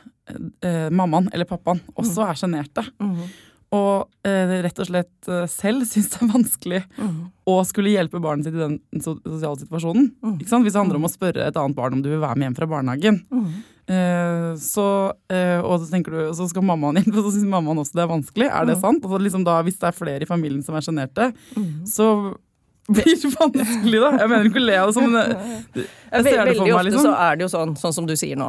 eh, 0.63 0.89
mammaen 0.91 1.31
eller 1.33 1.45
pappaen 1.49 1.81
også 1.99 2.27
er 2.29 2.35
sjenerte. 2.41 2.85
Mm. 3.01 3.23
Og 3.71 4.09
eh, 4.27 4.57
rett 4.65 4.81
og 4.83 4.89
slett 4.89 5.29
eh, 5.31 5.45
selv 5.47 5.85
syns 5.87 6.09
det 6.11 6.23
er 6.25 6.31
vanskelig 6.33 6.81
Mm. 6.99 7.19
å 7.47 7.61
skulle 7.67 7.93
hjelpe 7.93 8.19
barnet 8.23 8.45
sitt 8.49 8.55
i 8.55 8.59
den 8.65 8.81
sosiale 9.03 9.57
situasjonen. 9.61 10.09
Mm. 10.23 10.39
Hvis 10.41 10.73
det 10.75 10.81
handler 10.81 10.99
om 10.99 11.07
å 11.07 11.13
spørre 11.13 11.47
et 11.47 11.57
annet 11.57 11.77
barn 11.79 11.95
om 11.95 12.03
du 12.03 12.09
vil 12.11 12.19
være 12.23 12.37
med 12.37 12.49
hjem 12.51 12.57
fra 12.59 12.67
barnehagen. 12.67 13.21
Mm. 13.31 13.47
Eh, 13.91 14.51
så, 14.59 14.85
eh, 15.31 15.59
og 15.63 15.81
så 15.81 15.87
du, 16.15 16.35
så 16.35 16.49
skal 16.51 16.63
mammaen 16.67 16.99
hjelpe, 17.01 17.15
og 17.19 17.25
så 17.31 17.33
syns 17.39 17.47
mammaen 17.51 17.79
også 17.83 17.95
det 17.99 18.05
er 18.05 18.11
vanskelig. 18.17 18.51
Er 18.51 18.67
det 18.67 18.77
Mm. 18.77 18.83
sant? 18.83 19.05
Og 19.07 19.21
liksom 19.23 19.45
da, 19.47 19.61
hvis 19.63 19.79
det 19.79 19.89
er 19.91 19.99
flere 20.03 20.23
i 20.23 20.31
familien 20.31 20.63
som 20.67 20.75
er 20.75 20.81
sjenerte, 20.87 21.31
Mm. 21.57 21.87
så 21.87 22.11
blir 22.91 23.07
det 23.23 23.31
vanskelig, 23.39 24.01
da. 24.03 24.11
Jeg 24.19 24.29
mener 24.31 24.47
ikke 24.51 24.59
å 24.63 24.67
le 24.67 24.77
av 24.83 24.89
det 24.91 24.95
som 24.97 25.05
en 25.07 25.15
jeg 26.11 26.25
ser 26.27 26.45
det 26.45 26.57
for 26.59 26.67
Veldig 26.67 26.75
ofte 26.75 26.87
liksom. 26.91 27.05
så 27.07 27.13
er 27.23 27.37
det 27.39 27.45
jo 27.47 27.51
sånn, 27.55 27.75
sånn 27.79 27.95
som 27.95 28.07
du 28.07 28.15
sier 28.19 28.35
nå. 28.41 28.49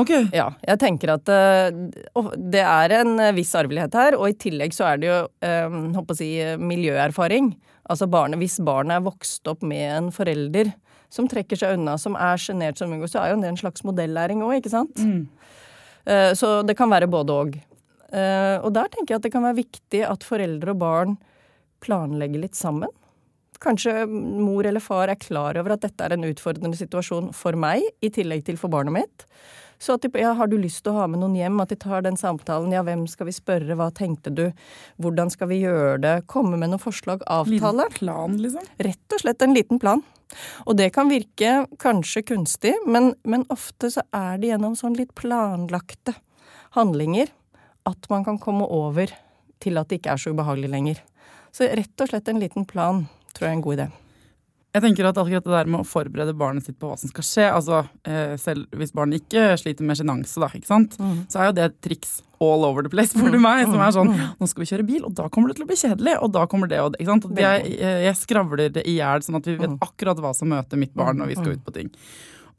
Ok. 0.00 0.10
Ja, 0.32 0.46
jeg 0.64 0.78
tenker 0.80 1.12
at 1.18 1.28
uh, 1.28 2.28
det 2.36 2.62
er 2.64 2.94
en 3.02 3.18
viss 3.36 3.52
arvelighet 3.58 3.94
her, 3.98 4.16
og 4.16 4.30
i 4.30 4.36
tillegg 4.40 4.72
så 4.76 4.86
er 4.88 5.02
det 5.02 5.10
jo 5.10 5.18
eh, 5.44 5.74
håper 5.98 6.14
å 6.14 6.18
si, 6.18 6.30
miljøerfaring. 6.60 7.52
Altså 7.92 8.06
barnet, 8.08 8.38
Hvis 8.40 8.60
barnet 8.64 8.96
er 8.96 9.04
vokst 9.04 9.48
opp 9.50 9.64
med 9.66 9.84
en 9.90 10.08
forelder 10.14 10.70
som 11.12 11.26
trekker 11.28 11.58
seg 11.60 11.76
unna, 11.76 11.98
som 12.00 12.14
er 12.16 12.40
sjenert 12.40 12.80
som 12.80 12.92
unge, 12.94 13.10
så 13.10 13.20
er 13.20 13.34
jo 13.34 13.42
det 13.42 13.50
en 13.50 13.60
slags 13.60 13.84
modellæring 13.84 14.40
òg, 14.46 14.60
ikke 14.62 14.72
sant? 14.72 14.96
Mm. 14.96 15.26
Eh, 16.06 16.30
Så 16.38 16.62
det 16.66 16.76
kan 16.78 16.90
være 16.90 17.10
både 17.10 17.36
og. 17.42 17.58
Eh, 18.12 18.56
Og 18.62 18.72
der 18.72 18.88
tenker 18.88 19.12
jeg 19.14 19.20
at 19.20 19.26
det 19.28 19.32
kan 19.34 19.44
være 19.44 19.60
viktig 19.60 20.02
at 20.08 20.24
foreldre 20.24 20.72
og 20.72 20.80
barn 20.80 21.18
planlegger 21.84 22.40
litt 22.46 22.56
sammen. 22.56 22.88
Kanskje 23.62 24.06
mor 24.08 24.66
eller 24.66 24.80
far 24.82 25.10
er 25.12 25.20
klar 25.20 25.58
over 25.60 25.74
at 25.76 25.84
dette 25.84 26.02
er 26.02 26.14
en 26.16 26.24
utfordrende 26.26 26.78
situasjon 26.78 27.32
for 27.36 27.54
meg, 27.54 27.82
i 28.02 28.10
tillegg 28.10 28.44
til 28.46 28.56
for 28.58 28.72
barnet 28.72 28.96
mitt. 28.96 29.26
Så 29.82 29.96
at 29.96 30.04
de, 30.04 30.10
ja, 30.20 30.30
har 30.38 30.46
du 30.46 30.54
lyst 30.62 30.84
til 30.84 30.92
å 30.92 31.00
ha 31.00 31.08
med 31.10 31.18
noen 31.18 31.34
hjem, 31.34 31.58
at 31.64 31.72
de 31.72 31.78
tar 31.82 32.04
den 32.06 32.18
samtalen. 32.18 32.70
Ja, 32.74 32.84
hvem 32.86 33.02
skal 33.10 33.26
vi 33.26 33.34
spørre, 33.34 33.74
hva 33.78 33.88
tenkte 33.94 34.30
du, 34.30 34.44
hvordan 35.02 35.32
skal 35.32 35.50
vi 35.50 35.62
gjøre 35.64 35.96
det, 36.04 36.14
komme 36.30 36.54
med 36.54 36.70
noen 36.70 36.82
forslag, 36.82 37.24
avtale. 37.26 37.88
Liten 37.88 37.96
plan, 37.98 38.36
liksom. 38.44 38.68
Rett 38.86 39.16
og 39.16 39.24
slett 39.24 39.42
en 39.42 39.56
liten 39.56 39.82
plan. 39.82 40.04
Og 40.64 40.78
det 40.78 40.92
kan 40.94 41.10
virke 41.10 41.64
kanskje 41.82 42.22
kunstig, 42.30 42.76
men, 42.86 43.12
men 43.28 43.44
ofte 43.52 43.90
så 43.92 44.06
er 44.16 44.38
det 44.40 44.52
gjennom 44.52 44.78
sånn 44.78 44.96
litt 44.96 45.12
planlagte 45.18 46.14
handlinger 46.78 47.34
at 47.88 48.06
man 48.08 48.24
kan 48.24 48.38
komme 48.40 48.68
over 48.70 49.10
til 49.62 49.78
at 49.78 49.90
det 49.90 50.00
ikke 50.00 50.14
er 50.14 50.22
så 50.22 50.32
ubehagelig 50.32 50.70
lenger. 50.72 51.02
Så 51.52 51.68
rett 51.68 52.00
og 52.00 52.08
slett 52.08 52.30
en 52.30 52.40
liten 52.40 52.64
plan 52.68 53.04
tror 53.34 53.48
jeg 53.48 53.50
er 53.50 53.58
en 53.58 53.66
god 53.66 53.80
idé. 53.80 53.90
Jeg 54.72 54.80
tenker 54.86 55.04
at 55.04 55.18
akkurat 55.20 55.44
det 55.44 55.52
der 55.52 55.68
med 55.68 55.82
å 55.82 55.84
forberede 55.84 56.32
barnet 56.32 56.64
sitt 56.64 56.78
på 56.80 56.88
hva 56.88 56.96
som 56.96 57.10
skal 57.12 57.24
skje, 57.28 57.46
altså 57.52 57.82
eh, 58.08 58.38
selv 58.40 58.70
hvis 58.80 58.94
barnet 58.96 59.20
ikke 59.20 59.50
sliter 59.60 59.84
med 59.84 59.98
sjenanse, 60.00 60.40
da, 60.40 60.48
ikke 60.56 60.70
sant, 60.70 60.96
så 61.28 61.42
er 61.42 61.50
jo 61.50 61.56
det 61.58 61.66
et 61.68 61.76
triks 61.84 62.14
all 62.42 62.64
over 62.66 62.82
the 62.82 62.90
place, 62.90 63.12
spør 63.12 63.36
du 63.36 63.38
meg, 63.38 63.66
som 63.68 63.78
er 63.84 63.92
sånn 63.94 64.08
Nå 64.40 64.48
skal 64.50 64.64
vi 64.64 64.70
kjøre 64.72 64.86
bil, 64.88 65.04
og 65.06 65.12
da 65.14 65.28
kommer 65.30 65.52
det 65.52 65.58
til 65.60 65.66
å 65.66 65.68
bli 65.68 65.76
kjedelig, 65.78 66.14
og 66.24 66.32
da 66.34 66.46
kommer 66.50 66.66
det 66.72 66.80
og 66.82 66.94
det. 66.94 67.02
ikke 67.04 67.12
sant? 67.12 67.28
Jeg, 67.38 67.76
jeg 68.08 68.16
skravler 68.18 68.72
det 68.74 68.82
i 68.88 68.96
hjel, 68.96 69.22
sånn 69.22 69.38
at 69.38 69.46
vi 69.46 69.58
vet 69.60 69.76
akkurat 69.84 70.18
hva 70.24 70.32
som 70.34 70.48
møter 70.50 70.80
mitt 70.80 70.96
barn 70.96 71.20
når 71.20 71.34
vi 71.34 71.36
skal 71.38 71.52
ut 71.58 71.64
på 71.68 71.76
ting. 71.76 71.92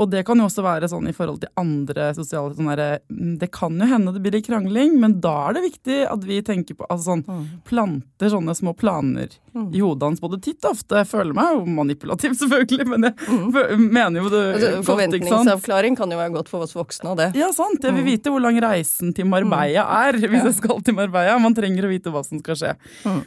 Og 0.02 0.10
det 0.10 0.24
kan 0.28 0.40
jo 0.40 0.48
også 0.48 0.64
være 0.66 0.90
sånn 0.90 1.08
i 1.10 1.14
forhold 1.16 1.44
til 1.44 1.52
andre 1.60 2.10
sosiale 2.18 2.56
sånn 2.56 2.72
derre, 2.72 3.00
mm, 3.12 3.38
Det 3.42 3.50
kan 3.54 3.78
jo 3.78 3.88
hende 3.90 4.14
det 4.16 4.24
blir 4.24 4.36
litt 4.38 4.48
krangling, 4.48 4.98
men 5.02 5.20
da 5.24 5.50
er 5.50 5.58
det 5.58 5.66
viktig 5.68 6.00
at 6.10 6.28
vi 6.28 6.42
tenker 6.46 6.78
på 6.80 6.88
altså 6.90 7.14
sånn, 7.14 7.48
Planter 7.68 8.34
sånne 8.34 8.56
små 8.58 8.74
planer 8.78 9.34
i 9.54 9.82
hodet 9.84 10.08
hans 10.08 10.22
både 10.24 10.40
titt 10.42 10.66
og 10.66 10.74
ofte. 10.74 11.04
Jeg 11.04 11.10
føler 11.12 11.36
meg 11.38 11.52
jo 11.54 11.76
manipulativ, 11.78 12.34
selvfølgelig, 12.42 12.88
men 12.90 13.10
jeg 13.10 13.16
mm. 13.30 13.84
mener 13.86 14.22
jo 14.22 14.32
det 14.34 14.44
Altså, 14.54 14.72
godt, 14.78 14.88
forventningsavklaring 14.88 15.98
kan 15.98 16.12
jo 16.12 16.20
være 16.20 16.34
godt 16.34 16.50
for 16.52 16.66
oss 16.66 16.76
voksne, 16.78 17.14
og 17.14 17.20
det. 17.22 17.30
Ja, 17.38 17.52
sant. 17.56 17.84
Jeg 17.84 17.96
vil 17.98 18.08
vite 18.08 18.34
hvor 18.34 18.42
lang 18.44 18.58
reisen 18.64 19.14
til 19.16 19.30
Marbella 19.30 19.86
er, 20.04 20.18
hvis 20.20 20.50
jeg 20.50 20.58
skal 20.58 20.82
til 20.86 20.98
Marbella. 20.98 21.38
Man 21.42 21.56
trenger 21.58 21.88
å 21.88 21.92
vite 21.92 22.14
hva 22.14 22.24
som 22.26 22.42
skal 22.42 22.60
skje. 22.60 22.74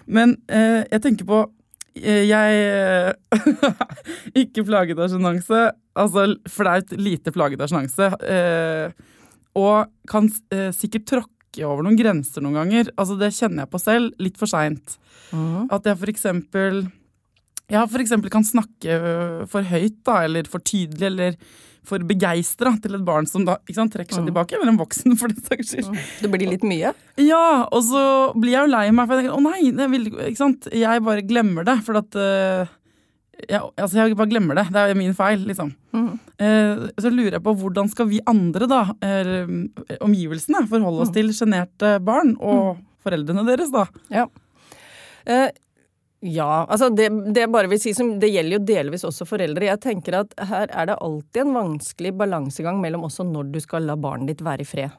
Men 0.06 0.36
eh, 0.50 0.82
jeg 0.90 1.04
tenker 1.04 1.28
på 1.28 1.44
Jeg 1.96 2.56
eh, 2.60 3.12
ikke 4.42 4.66
plaget 4.68 4.98
av 5.00 5.08
sjenanse, 5.12 5.62
altså 5.96 6.26
flaut 6.52 6.92
lite 7.00 7.32
plaget 7.32 7.62
av 7.64 7.70
sjenanse. 7.72 8.10
Eh, 8.20 8.92
og 9.56 9.88
kan 10.10 10.28
eh, 10.52 10.68
sikkert 10.76 11.08
tråkke 11.08 11.64
over 11.64 11.86
noen 11.86 11.96
grenser 11.96 12.44
noen 12.44 12.58
ganger. 12.60 12.92
Altså 13.00 13.16
Det 13.16 13.32
kjenner 13.32 13.64
jeg 13.64 13.72
på 13.72 13.80
selv, 13.80 14.12
litt 14.20 14.36
for 14.36 14.50
seint. 14.50 14.98
At 15.72 15.88
jeg 15.88 15.98
for 15.98 16.12
eksempel 16.12 16.84
ja, 17.72 17.82
for 17.90 17.98
eksempel 17.98 18.30
kan 18.30 18.44
snakke 18.46 18.94
øh, 18.94 19.40
for 19.50 19.66
høyt, 19.66 19.98
da, 20.06 20.20
eller 20.28 20.46
for 20.50 20.62
tydelig, 20.62 21.08
eller 21.08 21.38
for 21.86 22.02
begeistra 22.06 22.74
til 22.82 22.98
et 22.98 23.04
barn 23.06 23.28
som 23.30 23.44
da 23.46 23.58
sant, 23.74 23.92
trekker 23.94 24.18
seg 24.18 24.28
tilbake, 24.28 24.56
eller 24.56 24.72
en 24.72 24.80
voksen, 24.80 25.16
for 25.20 25.32
den 25.32 25.44
saks 25.46 25.74
skyld. 25.74 25.92
Det 26.22 26.30
blir 26.32 26.50
litt 26.50 26.66
mye. 26.66 26.92
Ja, 27.22 27.44
og 27.66 27.84
så 27.86 28.02
blir 28.36 28.56
jeg 28.56 28.66
jo 28.66 28.72
lei 28.74 28.86
meg, 28.90 29.06
for 29.06 29.16
jeg 29.16 29.26
tenker 29.26 29.38
å 29.38 29.44
nei, 29.44 29.60
jeg, 29.68 29.92
vil, 29.94 30.10
ikke 30.30 30.42
sant? 30.42 30.68
jeg 30.74 31.06
bare 31.06 31.26
glemmer 31.26 31.66
det, 31.68 31.78
for 31.86 32.00
at 32.00 32.18
uh, 32.18 32.74
jeg, 33.44 33.60
altså 33.60 34.00
jeg 34.00 34.16
bare 34.16 34.30
glemmer 34.30 34.58
det. 34.58 34.66
Det 34.72 34.82
er 34.82 34.98
min 34.98 35.14
feil, 35.16 35.42
liksom. 35.48 35.72
Eh, 36.40 36.86
så 37.00 37.12
lurer 37.12 37.36
jeg 37.36 37.44
på 37.44 37.54
hvordan 37.60 37.90
skal 37.92 38.08
vi 38.10 38.22
andre, 38.28 38.68
da, 38.70 38.82
øh, 39.04 39.52
omgivelsene, 40.04 40.64
forholde 40.70 41.04
oss 41.04 41.12
til 41.14 41.32
sjenerte 41.36 41.96
barn, 42.04 42.34
og 42.40 42.80
foreldrene 43.04 43.44
deres, 43.48 43.72
da. 43.74 43.86
Ja. 44.12 44.26
Ja, 46.26 46.64
altså 46.66 46.88
det, 46.90 47.08
det 47.36 47.46
si 47.80 47.92
som, 47.94 48.16
det 48.20 48.30
gjelder 48.32 48.58
jo 48.58 48.64
delvis 48.66 49.04
også 49.06 49.26
foreldre. 49.28 49.68
Jeg 49.68 49.80
tenker 49.84 50.20
at 50.22 50.32
her 50.48 50.70
er 50.72 50.88
det 50.90 50.96
alltid 51.00 51.42
en 51.44 51.54
vanskelig 51.54 52.14
balansegang 52.18 52.80
mellom 52.82 53.04
også 53.06 53.26
når 53.28 53.52
du 53.54 53.60
skal 53.62 53.86
la 53.86 53.96
barnet 53.96 54.32
ditt 54.32 54.42
være 54.44 54.64
i 54.64 54.68
fred. 54.68 54.90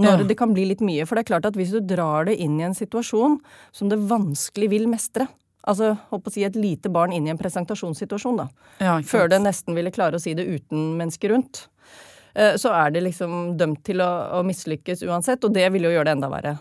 Når 0.00 0.22
Ja. 0.22 0.24
det 0.24 0.36
kan 0.38 0.54
bli 0.54 0.64
litt 0.70 0.80
mye. 0.80 1.04
For 1.04 1.16
det 1.16 1.26
er 1.26 1.32
klart 1.34 1.46
at 1.50 1.58
hvis 1.58 1.72
du 1.74 1.80
drar 1.80 2.24
det 2.24 2.38
inn 2.40 2.58
i 2.60 2.64
en 2.64 2.74
situasjon 2.74 3.38
som 3.72 3.90
det 3.90 3.98
vanskelig 3.98 4.70
vil 4.70 4.86
mestre, 4.88 5.26
altså 5.66 5.98
håper 6.10 6.30
å 6.30 6.32
si 6.32 6.44
et 6.46 6.56
lite 6.56 6.88
barn 6.88 7.12
inn 7.12 7.26
i 7.26 7.30
en 7.34 7.38
presentasjonssituasjon, 7.40 8.36
da, 8.40 8.48
Ja, 8.80 9.00
før 9.04 9.28
det 9.28 9.42
nesten 9.42 9.76
ville 9.76 9.92
klare 9.92 10.16
å 10.16 10.22
si 10.22 10.32
det 10.34 10.46
uten 10.48 10.96
mennesker 10.96 11.34
rundt, 11.34 11.66
eh, 12.34 12.56
så 12.56 12.72
er 12.72 12.90
det 12.90 13.02
liksom 13.04 13.56
dømt 13.58 13.84
til 13.84 14.00
å, 14.00 14.40
å 14.40 14.42
mislykkes 14.46 15.04
uansett, 15.04 15.44
og 15.44 15.52
det 15.52 15.68
vil 15.72 15.82
jo 15.82 15.90
gjøre 15.90 16.04
det 16.04 16.16
enda 16.16 16.30
verre. 16.32 16.58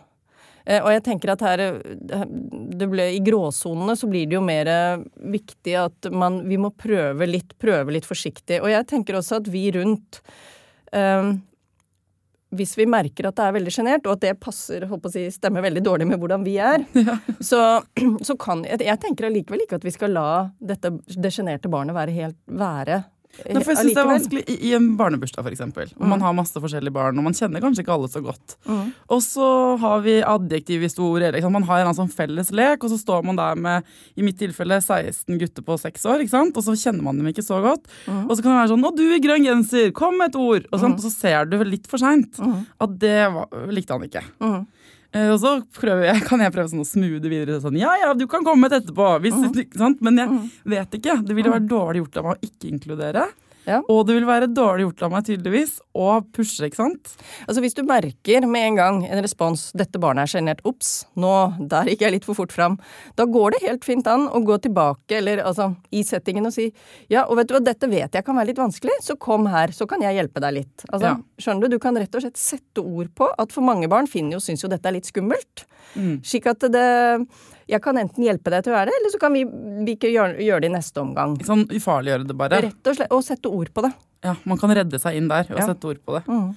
Eh, 0.70 0.84
Og 0.84 0.92
jeg 0.94 1.04
tenker 1.08 1.34
at 1.34 1.44
her 1.46 1.66
eh, 1.66 2.24
det 2.80 2.88
ble, 2.92 3.10
I 3.18 3.24
gråsonene 3.26 3.98
så 3.98 4.10
blir 4.10 4.30
det 4.30 4.38
jo 4.38 4.46
mer 4.46 4.70
viktig 5.34 5.76
at 5.82 6.10
man, 6.14 6.44
vi 6.50 6.60
må 6.62 6.72
prøve 6.78 7.28
litt, 7.28 7.56
prøve 7.62 7.96
litt 7.96 8.08
forsiktig. 8.08 8.62
Og 8.62 8.70
jeg 8.72 8.88
tenker 8.90 9.18
også 9.20 9.42
at 9.42 9.50
vi 9.52 9.66
rundt 9.76 10.22
eh, 10.94 11.32
Hvis 12.56 12.76
vi 12.80 12.88
merker 12.90 13.28
at 13.30 13.38
det 13.38 13.46
er 13.46 13.58
veldig 13.60 13.74
sjenert, 13.74 14.08
og 14.08 14.16
at 14.16 14.24
det 14.26 14.40
passer, 14.42 14.88
håper 14.90 15.12
si, 15.14 15.28
stemmer 15.34 15.62
veldig 15.66 15.84
dårlig 15.86 16.08
med 16.10 16.22
hvordan 16.22 16.46
vi 16.46 16.58
er, 16.58 16.86
så, 17.52 17.82
så 18.26 18.38
kan 18.42 18.64
Jeg 18.66 19.02
tenker 19.04 19.28
allikevel 19.30 19.66
ikke 19.66 19.78
at 19.82 19.86
vi 19.86 19.94
skal 19.94 20.16
la 20.18 20.30
dette, 20.58 20.96
det 21.14 21.34
sjenerte 21.34 21.70
barnet 21.70 21.98
være 21.98 22.16
helt 22.18 22.40
være. 22.50 23.04
Nei, 23.40 23.62
for 23.64 23.72
jeg 23.72 23.78
synes 23.78 23.94
det 23.96 24.02
er 24.02 24.08
vanskelig 24.10 24.42
i, 24.52 24.56
I 24.68 24.74
en 24.76 24.88
barnebursdag, 25.00 25.48
eksempel, 25.52 25.92
hvor 25.96 26.10
man 26.12 26.20
har 26.26 26.34
masse 26.36 26.60
forskjellige 26.60 26.92
barn, 26.92 27.18
og 27.22 27.24
man 27.24 27.36
kjenner 27.38 27.62
kanskje 27.64 27.86
ikke 27.86 27.94
alle 27.96 28.10
så 28.12 28.22
godt. 28.26 28.56
Og 29.08 29.22
så 29.24 29.48
har 29.80 30.02
vi 30.04 30.18
adjektivhistorie. 30.26 31.32
Liksom. 31.32 31.54
Man 31.56 31.64
har 31.70 31.86
en 31.86 31.96
sånn 31.96 32.12
felles 32.12 32.52
lek, 32.52 32.84
og 32.84 32.92
så 32.92 32.98
står 33.00 33.24
man 33.30 33.40
der 33.40 33.56
med 33.56 33.88
i 34.20 34.26
mitt 34.26 34.38
tilfelle 34.42 34.82
16 34.82 35.40
gutter 35.40 35.64
på 35.64 35.78
6 35.80 36.06
år, 36.12 36.26
og 36.26 36.64
så 36.66 36.76
kjenner 36.76 37.06
man 37.06 37.18
dem 37.22 37.28
ikke 37.32 37.46
så 37.46 37.62
godt. 37.64 37.88
Og 38.28 38.36
så 38.36 38.42
kan 38.44 38.52
det 38.52 38.60
være 38.60 38.74
sånn 38.74 38.84
'Å, 38.84 38.96
du 38.98 39.06
i 39.16 39.22
grønn 39.24 39.46
genser, 39.46 39.94
kom 39.94 40.18
med 40.18 40.30
et 40.34 40.36
ord!' 40.36 40.66
Og, 40.74 40.80
sånn, 40.80 40.94
og 40.98 41.00
så 41.00 41.12
ser 41.14 41.46
du 41.46 41.64
litt 41.64 41.88
for 41.88 41.98
seint 41.98 42.40
at 42.82 43.00
det 43.00 43.32
var, 43.32 43.48
likte 43.72 43.94
han 43.94 44.04
ikke. 44.10 44.24
Eh, 44.42 44.64
og 45.34 45.40
så 45.42 45.56
jeg, 46.06 46.22
kan 46.30 46.44
jeg 46.44 46.54
prøve 46.54 46.70
sånn 46.72 46.84
å 46.84 46.88
smooth 46.88 47.26
videre. 47.26 47.60
Sånn, 47.64 47.80
ja, 47.82 47.96
ja, 48.02 48.14
du 48.18 48.28
kan 48.30 48.46
komme 48.46 48.70
etterpå. 48.70 49.12
Hvis, 49.24 49.38
ikke 49.66 49.82
sant? 49.82 50.02
Men 50.06 50.22
jeg 50.22 50.42
vet 50.76 51.00
ikke. 51.00 51.20
Det 51.26 51.38
ville 51.38 51.54
vært 51.54 51.70
dårlig 51.70 52.04
gjort 52.04 52.20
av 52.22 52.30
meg 52.30 52.38
å 52.38 52.50
ikke 52.52 52.70
inkludere. 52.74 53.26
Ja. 53.70 53.80
Og 53.92 54.02
det 54.08 54.16
vil 54.18 54.26
være 54.28 54.50
dårlig 54.50 54.88
gjort 54.88 55.04
av 55.06 55.12
meg 55.14 55.28
tydeligvis 55.28 55.76
å 55.94 56.20
pushe, 56.34 56.66
ikke 56.66 56.80
sant? 56.80 57.12
Altså 57.46 57.62
Hvis 57.62 57.78
du 57.78 57.84
merker 57.86 58.48
med 58.50 58.66
en 58.72 58.80
gang 58.80 59.00
en 59.06 59.22
respons 59.22 59.68
'dette 59.78 60.02
barnet 60.02 60.26
er 60.26 60.32
sjenert', 60.34 60.64
ops, 60.66 61.06
nå, 61.20 61.34
der 61.70 61.92
gikk 61.92 62.02
jeg 62.06 62.16
litt 62.18 62.26
for 62.26 62.38
fort 62.40 62.56
fram, 62.56 62.80
da 63.20 63.28
går 63.30 63.54
det 63.56 63.62
helt 63.68 63.86
fint 63.86 64.08
an 64.10 64.28
å 64.28 64.42
gå 64.46 64.58
tilbake 64.64 65.20
eller 65.20 65.44
altså, 65.46 65.76
i 65.92 66.02
settingen 66.08 66.50
og 66.50 66.54
si 66.56 66.72
'ja, 67.10 67.26
og 67.28 67.38
vet 67.38 67.48
du 67.48 67.54
hva, 67.54 67.64
dette 67.64 67.90
vet 67.90 68.18
jeg 68.18 68.26
kan 68.26 68.36
være 68.36 68.52
litt 68.52 68.64
vanskelig, 68.64 68.98
så 69.06 69.18
kom 69.20 69.46
her, 69.48 69.68
så 69.76 69.88
kan 69.88 70.02
jeg 70.02 70.16
hjelpe 70.18 70.42
deg 70.42 70.54
litt'. 70.64 70.86
Altså, 70.90 71.06
Ja. 71.10 71.18
Skjønner 71.40 71.70
du, 71.70 71.78
du 71.78 71.80
kan 71.80 71.96
rett 71.96 72.14
og 72.16 72.22
slett 72.22 72.38
sette 72.38 72.82
ord 72.84 73.14
på 73.16 73.30
at 73.38 73.52
for 73.52 73.62
mange 73.62 73.88
barn 73.88 74.08
finner 74.08 74.34
jo, 74.38 74.40
syns 74.44 74.62
jo 74.64 74.70
dette 74.70 74.86
er 74.90 74.98
litt 74.98 75.08
skummelt. 75.08 75.66
Slik 76.24 76.46
at 76.48 76.60
det 76.60 77.28
Jeg 77.70 77.82
kan 77.86 77.98
enten 78.02 78.26
hjelpe 78.26 78.50
deg 78.54 78.66
til 78.66 78.74
å 78.74 78.78
være 78.80 78.90
det, 78.90 78.98
eller 79.00 79.14
så 79.14 79.22
kan 79.22 79.36
vi, 79.38 79.44
vi 79.86 79.94
ikke 79.96 80.10
gjøre, 80.12 80.40
gjøre 80.42 80.64
det 80.66 80.70
i 80.72 80.76
neste 80.76 81.02
omgang. 81.04 81.38
Sånn 81.46 81.68
ufarliggjøre 81.70 82.28
det 82.30 82.38
bare. 82.40 82.62
Rett 82.66 82.90
og 82.92 82.98
slett, 82.98 83.14
Og 83.14 83.24
sette 83.26 83.52
ord 83.54 83.70
på 83.76 83.86
det. 83.86 83.92
Ja, 84.26 84.36
Man 84.50 84.58
kan 84.60 84.74
redde 84.76 85.00
seg 85.00 85.16
inn 85.20 85.30
der 85.32 85.46
og 85.52 85.60
Ja. 85.62 85.68
sette 85.70 85.92
ord 85.94 86.00
på 86.06 86.18
det. 86.18 86.24
Mm. 86.28 86.54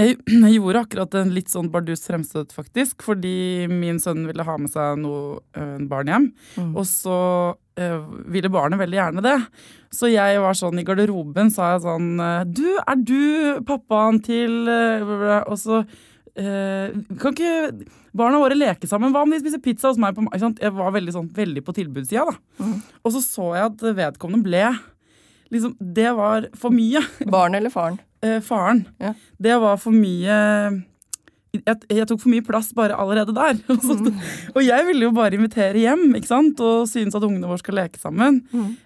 Jeg, 0.00 0.16
jeg 0.48 0.54
gjorde 0.56 0.82
akkurat 0.86 1.14
en 1.20 1.32
litt 1.36 1.52
sånn 1.52 1.70
bardus 1.72 2.06
fremstøt, 2.08 2.52
faktisk, 2.56 3.02
fordi 3.04 3.68
min 3.70 4.00
sønn 4.02 4.24
ville 4.28 4.44
ha 4.48 4.54
med 4.60 4.72
seg 4.72 4.98
noe 5.02 5.40
øh, 5.54 5.78
barn 5.90 6.08
hjem. 6.12 6.28
Mm. 6.56 6.70
Og 6.80 6.86
så 6.88 7.16
eh, 7.76 7.98
ville 8.32 8.50
barnet 8.52 8.80
veldig 8.80 8.98
gjerne 8.98 9.24
det. 9.24 9.36
Så 9.92 10.08
jeg 10.12 10.40
var 10.40 10.56
sånn 10.56 10.80
i 10.80 10.86
garderoben, 10.88 11.52
sa 11.52 11.74
jeg 11.74 11.84
sånn 11.84 12.08
eh, 12.24 12.44
Du, 12.48 12.64
er 12.80 12.96
du 13.04 13.60
pappaen 13.68 14.22
til 14.24 14.64
eh, 14.72 15.42
Og 15.44 15.58
så 15.60 15.82
eh, 16.38 16.94
Kan 17.20 17.34
ikke 17.34 17.86
barna 18.16 18.40
våre 18.42 18.56
leke 18.58 18.88
sammen? 18.90 19.12
Hva 19.14 19.24
om 19.26 19.32
de 19.32 19.40
spiser 19.42 19.62
pizza 19.62 19.90
hos 19.90 20.00
meg? 20.00 20.16
på? 20.16 20.26
Jeg 20.32 20.74
var 20.76 20.94
veldig, 20.94 21.14
sånn, 21.16 21.28
veldig 21.34 21.64
på 21.66 21.74
tilbudssida, 21.76 22.28
da. 22.30 22.70
Og 23.02 23.14
så 23.14 23.22
så 23.24 23.50
jeg 23.56 23.68
at 23.70 23.84
vedkommende 23.98 24.46
ble 24.46 24.64
liksom, 25.52 25.76
Det 25.80 26.10
var 26.16 26.48
for 26.58 26.74
mye. 26.74 27.02
Barn 27.32 27.54
eller 27.58 27.72
faren? 27.72 28.00
Uh, 28.24 28.38
faren. 28.44 28.86
Ja. 29.02 29.14
Det 29.42 29.58
var 29.60 29.80
for 29.82 29.94
mye 29.94 30.36
jeg, 31.52 31.76
jeg 31.92 32.06
tok 32.08 32.20
for 32.22 32.32
mye 32.32 32.44
plass 32.46 32.70
bare 32.72 32.96
allerede 32.96 33.34
der. 33.36 33.58
Og, 33.72 34.06
og 34.56 34.62
jeg 34.64 34.86
ville 34.88 35.04
jo 35.04 35.10
bare 35.12 35.36
invitere 35.36 35.76
hjem 35.82 36.14
ikke 36.16 36.30
sant? 36.30 36.60
og 36.64 36.86
synes 36.88 37.14
at 37.18 37.24
ungene 37.26 37.48
våre 37.50 37.60
skal 37.60 37.76
leke 37.76 38.00
sammen. 38.00 38.38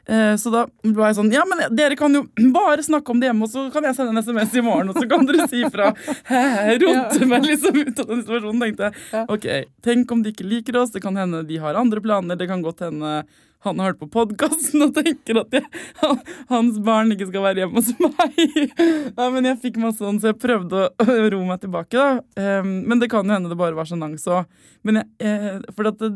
Eh, 0.07 0.35
så 0.41 0.51
da 0.51 0.65
var 0.97 1.11
jeg 1.13 1.19
sånn 1.21 1.31
Ja, 1.35 1.45
men 1.47 1.63
dere 1.79 1.99
kan 1.99 2.15
jo 2.17 2.25
bare 2.57 2.83
snakke 2.87 3.15
om 3.15 3.23
det 3.23 3.31
hjemme, 3.31 3.47
og 3.47 3.53
så 3.53 3.67
kan 3.75 3.87
jeg 3.87 3.97
sende 3.99 4.15
en 4.17 4.23
SMS 4.25 4.57
i 4.59 4.65
morgen, 4.67 4.91
og 4.91 4.99
så 4.99 5.07
kan 5.11 5.27
dere 5.29 5.47
si 5.51 5.63
fra. 5.71 5.93
Hæ, 6.31 6.43
Rote 6.83 7.29
meg 7.31 7.47
liksom 7.47 7.79
ut 7.83 8.03
av 8.03 8.11
den 8.13 8.23
situasjonen. 8.25 8.63
tenkte 8.67 8.91
jeg. 8.91 9.27
Ok, 9.37 9.49
Tenk 9.87 10.13
om 10.17 10.23
de 10.27 10.35
ikke 10.35 10.47
liker 10.51 10.81
oss, 10.83 10.91
det 10.95 11.05
kan 11.05 11.17
hende 11.19 11.45
de 11.47 11.61
har 11.63 11.79
andre 11.79 12.03
planer, 12.03 12.39
det 12.39 12.49
kan 12.51 12.65
godt 12.65 12.83
hende 12.89 13.21
han 13.65 13.79
har 13.81 13.89
hørt 13.93 13.99
på 13.99 14.09
podkasten 14.13 14.83
og 14.85 14.93
tenker 14.95 15.41
at 15.41 15.55
jeg, 15.57 15.65
han, 16.03 16.21
hans 16.53 16.77
barn 16.87 17.11
ikke 17.15 17.27
skal 17.31 17.43
være 17.43 17.65
hjemme 17.65 17.81
hos 17.81 17.93
meg. 17.99 18.37
Nei, 19.19 19.29
men 19.35 19.49
jeg 19.49 19.59
fikk 19.65 19.79
masse 19.83 19.99
sånn, 20.05 20.21
så 20.23 20.31
jeg 20.31 20.39
prøvde 20.43 20.85
å, 20.87 20.91
å 21.03 21.17
ro 21.33 21.41
meg 21.49 21.61
tilbake. 21.65 21.97
da. 21.99 22.21
Um, 22.63 22.75
men 22.87 23.03
det 23.03 23.09
kan 23.11 23.27
jo 23.27 23.35
hende 23.35 23.51
det 23.51 23.59
bare 23.59 23.75
var 23.79 23.89
sjenanse 23.91 24.31
òg. 24.41 24.51
Men 24.87 25.01
jeg, 25.01 25.09
eh, 25.27 25.59
for 25.75 25.91
at 25.91 25.99
det, 26.05 26.13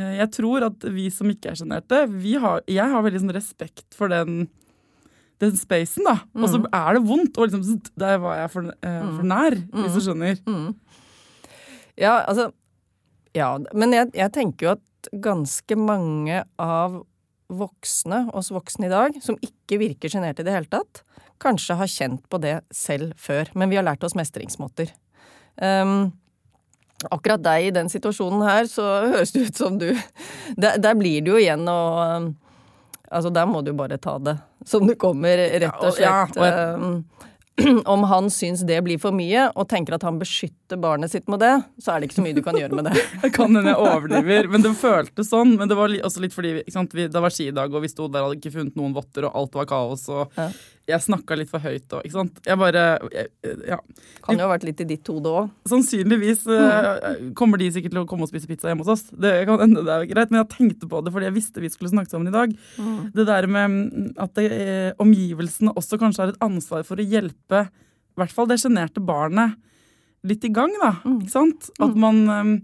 eh, 0.00 0.14
jeg 0.24 0.32
tror 0.40 0.66
at 0.72 0.88
vi 0.96 1.06
som 1.14 1.30
ikke 1.30 1.52
er 1.52 1.60
sjenerte, 1.60 2.00
vi 2.10 2.34
har- 2.40 2.64
jeg 2.66 2.90
har 2.94 3.04
veldig 3.06 3.22
sånn 3.26 3.36
respekt 3.36 3.86
for 3.94 4.08
den 4.10 4.48
den 5.38 5.52
spacen, 5.54 6.02
da. 6.02 6.16
Og 6.34 6.48
så 6.50 6.58
er 6.74 6.96
det 6.96 7.04
vondt. 7.06 7.36
Og 7.38 7.46
liksom, 7.46 7.76
der 7.94 8.16
var 8.18 8.40
jeg 8.40 8.50
for, 8.50 8.72
eh, 8.82 9.02
for 9.14 9.22
nær, 9.22 9.54
hvis 9.70 9.94
du 9.94 10.00
skjønner. 10.08 10.40
Ja, 11.96 12.24
altså 12.26 12.48
Ja, 13.36 13.52
men 13.76 13.92
jeg, 13.94 14.08
jeg 14.18 14.32
tenker 14.34 14.66
jo 14.66 14.70
at 14.72 14.82
ganske 15.12 15.76
mange 15.78 16.44
av 16.58 17.02
voksne, 17.48 18.26
oss 18.36 18.50
voksne 18.52 18.86
i 18.86 18.92
dag, 18.92 19.18
som 19.24 19.38
ikke 19.40 19.78
virker 19.80 20.12
sjenerte 20.12 20.40
i 20.44 20.44
det 20.48 20.52
hele 20.52 20.68
tatt, 20.68 21.02
kanskje 21.40 21.76
har 21.78 21.86
kjent 21.86 22.24
på 22.28 22.40
det 22.42 22.58
selv 22.74 23.14
før. 23.16 23.48
Men 23.54 23.70
vi 23.70 23.76
har 23.78 23.86
lært 23.86 24.04
oss 24.04 24.16
mestringsmåter. 24.18 24.90
Um, 25.56 26.12
akkurat 27.10 27.42
deg 27.42 27.68
i 27.68 27.72
den 27.74 27.88
situasjonen 27.88 28.42
her, 28.46 28.66
så 28.70 28.84
høres 29.14 29.32
det 29.32 29.46
ut 29.48 29.56
som 29.58 29.78
du 29.78 29.88
Der, 30.62 30.76
der 30.78 30.94
blir 30.98 31.22
det 31.22 31.32
jo 31.32 31.38
igjen 31.40 31.64
å 31.70 31.78
um, 32.18 32.28
Altså, 33.08 33.30
der 33.32 33.46
må 33.48 33.62
du 33.64 33.72
bare 33.72 33.96
ta 33.98 34.18
det 34.20 34.36
som 34.68 34.84
det 34.86 34.98
kommer, 35.00 35.38
rett 35.38 35.78
og 35.80 35.96
Ja, 36.02 36.26
slett. 36.26 36.36
og 36.36 36.44
jeg- 36.44 36.74
Um, 36.76 37.04
om 37.94 38.04
han 38.10 38.30
syns 38.32 38.62
det 38.68 38.78
blir 38.86 39.00
for 39.02 39.14
mye, 39.16 39.48
og 39.58 39.68
tenker 39.70 39.96
at 39.98 40.06
han 40.06 40.18
beskytter 40.20 40.78
barnet 40.80 41.12
sitt 41.12 41.28
med 41.30 41.42
det, 41.42 41.52
så 41.82 41.92
er 41.94 42.00
det 42.00 42.08
ikke 42.08 42.18
så 42.20 42.24
mye 42.26 42.36
du 42.38 42.42
kan 42.46 42.58
gjøre 42.58 42.78
med 42.78 42.90
det. 42.90 42.96
Jeg 43.24 43.34
kan 43.34 43.50
hende 43.50 43.72
jeg 43.72 43.82
overdriver, 43.82 44.48
men 44.52 44.64
det 44.64 44.74
føltes 44.78 45.30
sånn. 45.32 45.56
Men 45.58 45.70
det 45.70 45.76
var 45.78 45.92
også 46.06 46.22
litt 46.22 46.34
fordi 46.36 46.58
sant, 46.72 46.94
vi, 46.94 47.08
det 47.10 47.22
var 47.24 47.34
skidag, 47.34 47.74
og 47.74 47.84
vi 47.84 47.90
sto 47.92 48.06
der 48.08 48.22
og 48.24 48.30
hadde 48.30 48.40
ikke 48.40 48.54
funnet 48.54 48.78
noen 48.78 48.94
votter, 48.96 49.26
og 49.28 49.38
alt 49.42 49.62
var 49.62 49.70
kaos, 49.70 50.08
og 50.12 50.34
Ja. 50.38 50.50
Jeg 50.88 51.04
snakka 51.04 51.36
litt 51.36 51.50
for 51.50 51.60
høyt 51.60 51.92
òg, 51.92 52.06
ikke 52.06 52.16
sant. 52.16 52.38
Jeg 52.46 52.58
bare 52.60 52.84
jeg, 53.12 53.28
Ja. 53.68 53.76
Kan 54.24 54.40
jo 54.40 54.46
ha 54.46 54.52
vært 54.54 54.64
litt 54.64 54.80
i 54.80 54.86
ditt 54.88 55.10
hode 55.12 55.32
òg. 55.42 55.50
Sannsynligvis 55.68 56.46
uh, 56.48 56.98
kommer 57.38 57.60
de 57.60 57.68
sikkert 57.74 57.92
til 57.92 58.02
å 58.02 58.06
komme 58.08 58.24
og 58.24 58.32
spise 58.32 58.48
pizza 58.48 58.70
hjemme 58.70 58.86
hos 58.86 58.94
oss. 58.94 59.04
Det 59.12 59.34
kan 59.48 59.60
hende 59.60 59.84
det 59.84 59.94
er 59.94 60.08
greit, 60.08 60.32
men 60.32 60.40
jeg 60.42 60.50
tenkte 60.54 60.88
på 60.88 61.02
det 61.04 61.12
fordi 61.14 61.28
jeg 61.28 61.36
visste 61.36 61.64
vi 61.64 61.72
skulle 61.72 61.92
snakke 61.92 62.12
sammen 62.12 62.32
i 62.32 62.36
dag. 62.36 62.56
Det 63.14 63.28
der 63.28 63.50
med 63.50 63.74
mm, 63.74 64.08
at 64.24 64.34
det, 64.38 64.48
eh, 64.54 64.90
omgivelsene 65.02 65.76
også 65.76 66.00
kanskje 66.00 66.24
har 66.24 66.32
et 66.32 66.42
ansvar 66.44 66.86
for 66.88 67.00
å 67.00 67.04
hjelpe 67.04 67.66
i 67.68 68.18
hvert 68.18 68.34
fall 68.34 68.48
det 68.50 68.58
sjenerte 68.58 69.02
barnet 69.04 69.54
litt 70.26 70.42
i 70.42 70.50
gang, 70.50 70.72
da. 70.80 70.96
Ikke 71.06 71.30
sant? 71.30 71.68
At 71.78 71.94
man 71.94 72.24
um, 72.26 72.54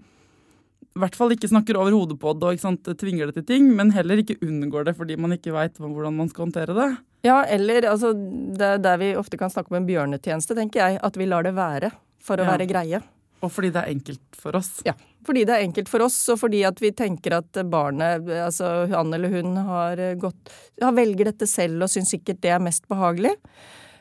i 0.95 1.03
hvert 1.03 1.17
fall 1.19 1.33
ikke 1.35 1.51
snakker 1.51 1.79
over 1.79 1.95
hodet 1.95 2.17
på 2.23 2.33
det 2.39 2.57
og 2.59 2.89
tvinger 2.99 3.31
det 3.31 3.37
til 3.39 3.47
ting, 3.53 3.69
men 3.77 3.93
heller 3.95 4.19
ikke 4.23 4.41
unngår 4.43 4.89
det 4.89 4.97
fordi 4.99 5.19
man 5.21 5.37
ikke 5.37 5.55
veit 5.55 5.79
hvordan 5.79 6.17
man 6.19 6.31
skal 6.33 6.49
håndtere 6.49 6.75
det. 6.75 6.91
Ja, 7.25 7.39
eller 7.49 7.87
altså 7.89 8.13
det 8.15 8.61
er 8.75 8.79
Der 8.85 8.99
vi 9.01 9.15
ofte 9.17 9.39
kan 9.41 9.51
snakke 9.53 9.73
om 9.73 9.79
en 9.81 9.89
bjørnetjeneste, 9.89 10.55
tenker 10.59 10.83
jeg. 10.83 11.01
At 11.03 11.17
vi 11.17 11.27
lar 11.31 11.43
det 11.47 11.55
være 11.57 11.91
for 12.21 12.37
å 12.37 12.45
Ja. 12.45 12.53
være 12.57 12.69
greie. 12.69 13.01
Og 13.45 13.51
fordi 13.53 13.71
det 13.73 13.83
er 13.83 13.91
enkelt 13.93 14.37
for 14.41 14.57
oss. 14.57 14.83
Ja. 14.87 14.93
Fordi 15.25 15.45
det 15.45 15.55
er 15.57 15.65
enkelt 15.65 15.89
for 15.89 16.01
oss, 16.05 16.17
og 16.33 16.39
fordi 16.41 16.63
at 16.69 16.79
vi 16.81 16.91
tenker 16.93 17.33
at 17.39 17.53
barnet, 17.69 18.25
altså 18.29 18.87
han 18.89 19.13
eller 19.13 19.29
hun, 19.33 19.57
har 19.57 19.97
gått 20.21 20.51
har 20.81 20.93
velger 20.93 21.25
dette 21.31 21.47
selv 21.49 21.83
og 21.83 21.89
syns 21.93 22.11
sikkert 22.13 22.41
det 22.45 22.51
er 22.53 22.59
mest 22.61 22.87
behagelig. 22.89 23.35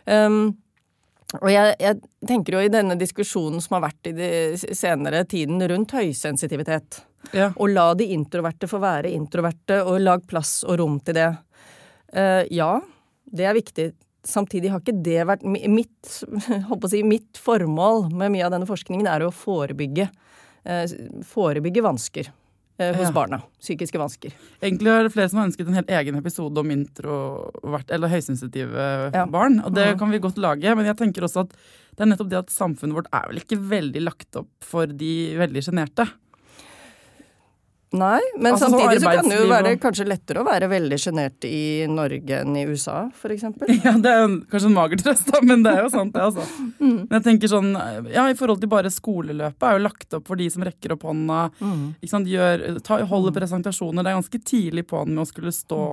Um, 0.06 0.58
og 1.42 1.50
jeg, 1.50 1.76
jeg 1.80 2.02
tenker 2.28 2.54
jo 2.54 2.60
i 2.60 2.72
denne 2.72 2.96
diskusjonen 3.00 3.62
som 3.64 3.78
har 3.82 3.90
vært 3.90 4.12
i 4.12 4.16
de 4.16 4.30
senere 4.76 5.24
tiden 5.26 5.64
rundt 5.72 5.92
høysensitivitet, 5.96 7.02
Ja. 7.34 7.52
og 7.56 7.70
la 7.72 7.94
de 7.96 8.06
introverte 8.14 8.68
få 8.68 8.80
være 8.84 9.12
introverte, 9.16 9.80
og 9.86 10.02
lag 10.04 10.26
plass 10.28 10.64
og 10.68 10.80
rom 10.80 11.00
til 11.00 11.16
det. 11.16 11.30
Uh, 12.14 12.44
ja, 12.52 12.80
det 13.32 13.46
er 13.50 13.54
viktig. 13.58 13.92
Samtidig 14.24 14.70
har 14.72 14.80
ikke 14.80 15.04
det 15.04 15.26
vært 15.28 15.44
mitt, 15.44 16.14
si, 16.92 17.02
mitt 17.04 17.40
formål 17.44 18.08
med 18.14 18.32
mye 18.32 18.46
av 18.48 18.54
denne 18.56 18.68
forskningen 18.70 19.08
er 19.12 19.26
å 19.26 19.34
forebygge, 19.36 20.10
eh, 20.64 20.86
forebygge 21.28 21.84
vansker 21.84 22.30
eh, 22.80 22.94
hos 22.96 23.10
Ja. 23.10 23.12
barna. 23.12 23.42
Psykiske 23.60 24.00
vansker. 24.00 24.32
Egentlig 24.62 24.88
er 24.94 25.04
det 25.04 25.12
flere 25.14 25.30
som 25.30 25.40
har 25.42 25.50
ønsket 25.50 25.68
en 25.68 25.76
helt 25.78 25.92
egen 25.92 26.16
episode 26.16 26.58
om 26.58 26.72
introvert, 26.72 27.92
eller 27.92 28.08
høysensitive 28.10 28.88
Ja. 29.14 29.26
barn. 29.26 29.60
Og 29.66 29.74
det 29.76 29.98
kan 30.00 30.10
vi 30.10 30.20
godt 30.24 30.38
lage, 30.42 30.74
men 30.76 30.86
jeg 30.86 30.98
tenker 30.98 31.28
også 31.28 31.42
at 31.46 31.50
det 31.96 32.02
er 32.02 32.10
nettopp 32.10 32.30
det 32.32 32.40
at 32.40 32.50
samfunnet 32.50 32.96
vårt 32.96 33.12
er 33.14 33.28
vel 33.30 33.44
ikke 33.44 33.60
veldig 33.60 34.02
lagt 34.08 34.36
opp 34.40 34.50
for 34.66 34.88
de 34.88 35.36
veldig 35.38 35.62
sjenerte. 35.62 36.08
Nei, 37.94 38.22
men 38.40 38.56
Altså, 38.56 38.72
sånn 38.72 38.80
samtidig 38.80 39.02
så 39.04 39.12
kan 39.20 39.28
det 39.30 39.36
jo 39.38 39.50
være 39.52 39.72
kanskje 39.82 40.06
lettere 40.10 40.42
å 40.42 40.46
være 40.48 40.70
veldig 40.72 40.98
sjenert 40.98 41.46
i 41.46 41.86
Norge 41.92 42.40
enn 42.42 42.56
i 42.58 42.64
USA, 42.66 43.04
eksempel. 43.30 43.70
Ja, 43.86 43.94
det 44.02 44.10
er 44.10 44.24
kanskje 44.50 44.70
en 44.72 44.78
mager 44.78 45.02
trøst, 45.04 45.30
da, 45.30 45.42
men 45.46 45.62
det 45.66 45.76
er 45.76 45.84
jo 45.86 45.92
sant, 45.94 46.16
det, 46.16 46.24
altså. 46.32 46.48
Mm. 46.84 47.06
Men 47.08 47.14
jeg 47.16 47.24
tenker 47.28 47.52
sånn, 47.52 47.70
ja, 48.12 48.26
i 48.28 48.36
forhold 48.36 48.60
til 48.60 48.70
bare 48.72 48.90
skoleløpet 48.92 49.64
er 49.70 49.78
jo 49.78 49.84
lagt 49.86 50.16
opp 50.18 50.26
for 50.28 50.40
de 50.40 50.50
som 50.52 50.66
rekker 50.66 50.98
opp 50.98 51.06
hånda, 51.08 51.44
Mm. 51.64 51.84
ikke 52.02 52.12
sant, 52.12 52.28
gjør, 52.28 52.64
ta, 52.84 52.98
holder 53.08 53.36
presentasjoner. 53.38 54.04
Det 54.04 54.12
er 54.12 54.18
ganske 54.18 54.42
tidlig 54.50 54.84
på 54.90 55.04
med 55.08 55.22
å 55.24 55.28
skulle 55.30 55.54
stå 55.54 55.84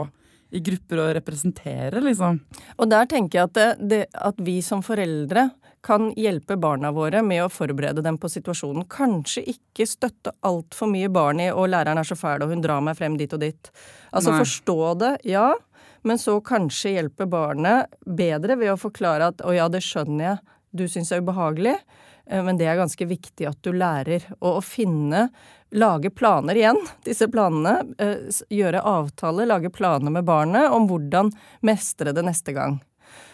i 0.50 0.60
grupper 0.66 1.04
og 1.04 1.12
representere, 1.14 2.00
liksom. 2.02 2.40
Og 2.80 2.90
der 2.90 3.06
tenker 3.10 3.38
jeg 3.38 3.50
at, 3.50 3.54
det, 3.54 3.88
det, 3.92 4.00
at 4.18 4.40
vi 4.42 4.56
som 4.66 4.82
foreldre 4.82 5.50
kan 5.82 6.10
hjelpe 6.16 6.56
barna 6.60 6.92
våre 6.92 7.22
med 7.24 7.44
å 7.44 7.52
forberede 7.52 8.02
dem 8.04 8.18
på 8.20 8.28
situasjonen. 8.28 8.84
Kanskje 8.90 9.44
ikke 9.54 9.86
støtte 9.88 10.34
altfor 10.46 10.90
mye 10.92 11.08
barn 11.08 11.40
i 11.40 11.50
'og 11.50 11.70
læreren 11.72 11.98
er 11.98 12.04
så 12.04 12.16
fæl, 12.16 12.42
og 12.42 12.50
hun 12.50 12.60
drar 12.60 12.80
meg 12.80 12.96
frem 12.96 13.16
dit 13.16 13.32
og 13.32 13.40
dit'. 13.40 13.70
Altså 14.12 14.30
Nei. 14.30 14.40
forstå 14.40 14.98
det, 14.98 15.18
ja, 15.24 15.54
men 16.02 16.16
så 16.16 16.40
kanskje 16.40 16.94
hjelpe 16.96 17.26
barnet 17.28 17.86
bedre 18.06 18.56
ved 18.56 18.72
å 18.72 18.80
forklare 18.80 19.28
at 19.28 19.38
'å 19.38 19.54
ja, 19.54 19.68
det 19.68 19.80
skjønner 19.80 20.24
jeg, 20.24 20.38
du 20.74 20.84
syns 20.84 21.08
det 21.08 21.18
er 21.18 21.22
ubehagelig', 21.22 21.80
eh, 22.26 22.42
men 22.42 22.56
det 22.56 22.66
er 22.66 22.76
ganske 22.76 23.06
viktig 23.06 23.48
at 23.48 23.62
du 23.62 23.72
lærer. 23.72 24.22
Og 24.40 24.58
å 24.58 24.62
finne 24.62 25.30
Lage 25.72 26.10
planer 26.10 26.54
igjen, 26.54 26.78
disse 27.04 27.28
planene. 27.30 27.94
eh, 27.98 28.16
Gjøre 28.50 28.82
avtaler, 28.82 29.46
lage 29.46 29.70
planer 29.70 30.10
med 30.10 30.24
barnet 30.24 30.70
om 30.70 30.88
hvordan 30.88 31.30
mestre 31.62 32.12
det 32.12 32.24
neste 32.24 32.52
gang. 32.52 32.80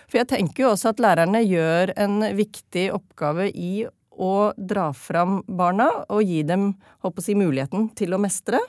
For 0.06 0.20
jeg 0.20 0.30
tenker 0.30 0.64
jo 0.64 0.72
også 0.72 0.92
at 0.92 1.02
lærerne 1.02 1.42
gjør 1.42 1.92
en 1.98 2.20
viktig 2.38 2.88
oppgave 2.94 3.48
i 3.50 3.86
å 4.16 4.52
dra 4.56 4.90
fram 4.96 5.40
barna 5.46 5.90
og 6.08 6.22
gi 6.24 6.40
dem 6.46 6.70
håper 7.04 7.24
si, 7.24 7.34
muligheten 7.36 7.90
til 7.98 8.16
å 8.16 8.20
mestre. 8.22 8.60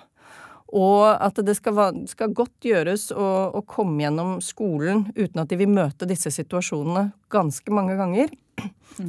Og 0.75 1.05
at 1.13 1.37
det 1.47 1.55
skal, 1.55 2.01
skal 2.11 2.33
godt 2.35 2.65
gjøres 2.67 3.07
å, 3.15 3.27
å 3.55 3.61
komme 3.63 4.03
gjennom 4.03 4.37
skolen 4.43 5.05
uten 5.15 5.39
at 5.43 5.53
de 5.53 5.59
vil 5.61 5.71
møte 5.71 6.09
disse 6.09 6.33
situasjonene 6.35 7.05
ganske 7.31 7.71
mange 7.71 7.95
ganger. 7.99 8.33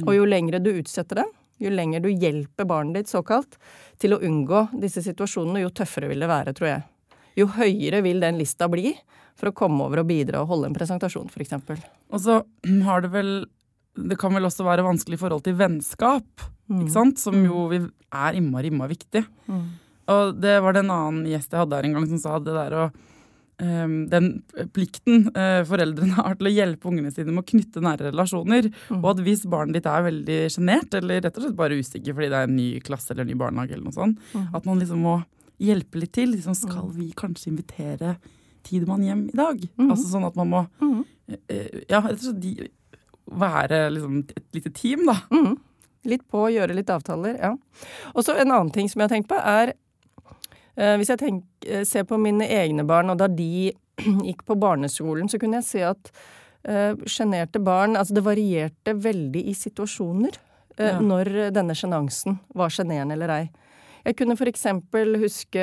Og 0.05 0.13
jo 0.15 0.29
lengre 0.29 0.61
du 0.63 0.71
utsetter 0.71 1.23
det, 1.23 1.27
jo 1.59 1.73
lenger 1.73 2.05
du 2.05 2.07
hjelper 2.13 2.67
barnet 2.69 3.01
ditt 3.01 3.11
såkalt 3.11 3.57
til 3.99 4.15
å 4.15 4.21
unngå 4.23 4.69
disse 4.79 5.03
situasjonene, 5.03 5.65
jo 5.65 5.73
tøffere 5.75 6.07
vil 6.11 6.23
det 6.23 6.31
være, 6.31 6.55
tror 6.55 6.69
jeg. 6.69 6.85
Jo 7.39 7.49
høyere 7.57 7.99
vil 8.05 8.23
den 8.23 8.39
lista 8.39 8.69
bli 8.71 8.93
for 9.39 9.51
å 9.51 9.55
komme 9.55 9.85
over 9.87 10.03
og 10.03 10.09
bidra 10.09 10.43
og 10.43 10.51
holde 10.53 10.69
en 10.69 10.77
presentasjon, 10.77 11.29
f.eks. 11.31 11.55
Og 12.11 12.23
så 12.23 12.41
har 12.85 13.05
det 13.05 13.13
vel 13.15 13.33
Det 13.99 14.15
kan 14.21 14.31
vel 14.31 14.47
også 14.47 14.63
være 14.63 14.85
vanskelig 14.85 15.17
i 15.17 15.19
forhold 15.19 15.43
til 15.43 15.57
vennskap, 15.59 16.43
ikke 16.69 16.93
sant? 16.93 17.19
Som 17.19 17.41
jo 17.43 17.65
vi 17.71 17.81
er 17.81 18.37
innmari, 18.37 18.69
innmari 18.71 18.93
viktig. 18.95 19.23
Og 20.09 20.35
det 20.39 20.59
var 20.63 20.73
det 20.75 20.83
en 20.85 20.93
annen 20.93 21.25
gjest 21.29 21.51
jeg 21.53 21.63
hadde 21.63 21.79
her 21.79 21.87
en 21.87 21.95
gang 21.97 22.05
som 22.09 22.21
sa 22.21 22.37
det 22.41 22.53
der 22.55 22.75
å 22.77 22.85
ehm, 23.61 23.97
den 24.09 24.29
plikten 24.73 25.27
eh, 25.33 25.59
foreldrene 25.67 26.15
har 26.21 26.37
til 26.39 26.49
å 26.49 26.53
hjelpe 26.53 26.89
ungene 26.89 27.11
sine 27.13 27.33
med 27.33 27.43
å 27.43 27.49
knytte 27.51 27.83
nære 27.83 28.09
relasjoner. 28.09 28.71
Og 29.01 29.11
at 29.11 29.21
hvis 29.25 29.43
barnet 29.49 29.79
ditt 29.79 29.89
er 29.89 30.07
veldig 30.07 30.39
sjenert, 30.53 30.95
eller 30.97 31.21
rett 31.25 31.35
og 31.35 31.45
slett 31.45 31.59
bare 31.59 31.77
usikker 31.81 32.15
fordi 32.15 32.31
det 32.31 32.39
er 32.39 32.49
en 32.49 32.57
ny 32.57 32.69
klasse 32.85 33.13
eller 33.13 33.27
en 33.27 33.33
ny 33.33 33.37
barnehage, 33.41 33.75
eller 33.75 33.89
noe 33.89 33.99
sånt, 33.99 34.33
at 34.53 34.69
man 34.69 34.81
liksom 34.81 35.03
må 35.05 35.19
hjelpe 35.59 35.99
litt 36.01 36.15
til. 36.15 36.33
Liksom, 36.37 36.55
skal 36.57 36.89
vi 36.95 37.11
kanskje 37.17 37.51
invitere 37.51 38.15
tid 38.63 38.87
man 38.87 39.03
hjem 39.03 39.25
i 39.29 39.37
dag? 39.37 39.61
Mhm. 39.77 39.89
Altså 39.91 40.09
sånn 40.11 40.27
at 40.27 40.35
man 40.39 40.49
må 40.49 40.65
eh, 41.47 41.81
Ja, 41.89 42.01
rett 42.01 42.17
og 42.19 42.25
slett 42.27 42.41
de, 42.43 42.69
være 43.29 43.89
liksom 43.93 44.23
et 44.35 44.45
lite 44.57 44.71
team, 44.73 45.05
da. 45.05 45.17
Mhm. 45.31 45.57
Litt 46.09 46.23
på, 46.31 46.45
gjøre 46.49 46.73
litt 46.77 46.89
avtaler, 46.89 47.35
ja. 47.37 47.51
Og 48.15 48.23
så 48.23 48.37
en 48.39 48.51
annen 48.51 48.71
ting 48.71 48.87
som 48.89 49.01
jeg 49.01 49.09
har 49.09 49.15
tenkt 49.17 49.29
på, 49.29 49.35
er 49.35 49.73
eh, 50.77 50.95
Hvis 50.97 51.09
jeg 51.11 51.19
tenk, 51.19 51.43
eh, 51.67 51.83
ser 51.83 52.03
på 52.07 52.17
mine 52.17 52.47
egne 52.47 52.85
barn, 52.87 53.09
og 53.11 53.17
da 53.19 53.27
de 53.27 53.71
gikk 54.27 54.45
på 54.47 54.55
barneskolen, 54.55 55.27
så 55.29 55.37
kunne 55.37 55.59
jeg 55.59 55.67
se 55.67 55.81
at 55.83 56.11
eh, 56.63 56.95
sjenerte 57.05 57.59
barn 57.59 57.97
Altså 57.99 58.15
det 58.15 58.23
varierte 58.23 58.93
veldig 58.95 59.43
i 59.51 59.53
situasjoner 59.53 60.31
eh, 60.77 60.93
Ja. 60.93 60.99
når 61.03 61.51
denne 61.51 61.75
sjenansen 61.75 62.39
var 62.55 62.69
sjenerende 62.71 63.13
eller 63.17 63.29
ei. 63.35 63.49
Jeg 64.05 64.15
kunne 64.15 64.37
for 64.39 64.47
eksempel 64.47 65.17
huske 65.19 65.59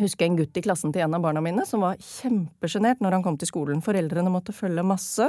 huske 0.00 0.26
en 0.26 0.36
gutt 0.38 0.56
i 0.56 0.62
klassen 0.64 0.92
til 0.94 1.04
en 1.04 1.16
av 1.16 1.22
barna 1.24 1.42
mine 1.44 1.64
som 1.68 1.82
var 1.84 1.98
kjempesjenert 2.02 3.02
når 3.04 3.18
han 3.18 3.24
kom 3.26 3.38
til 3.40 3.50
skolen. 3.50 3.82
Foreldrene 3.84 4.32
måtte 4.32 4.54
følge 4.56 4.84
masse. 4.86 5.28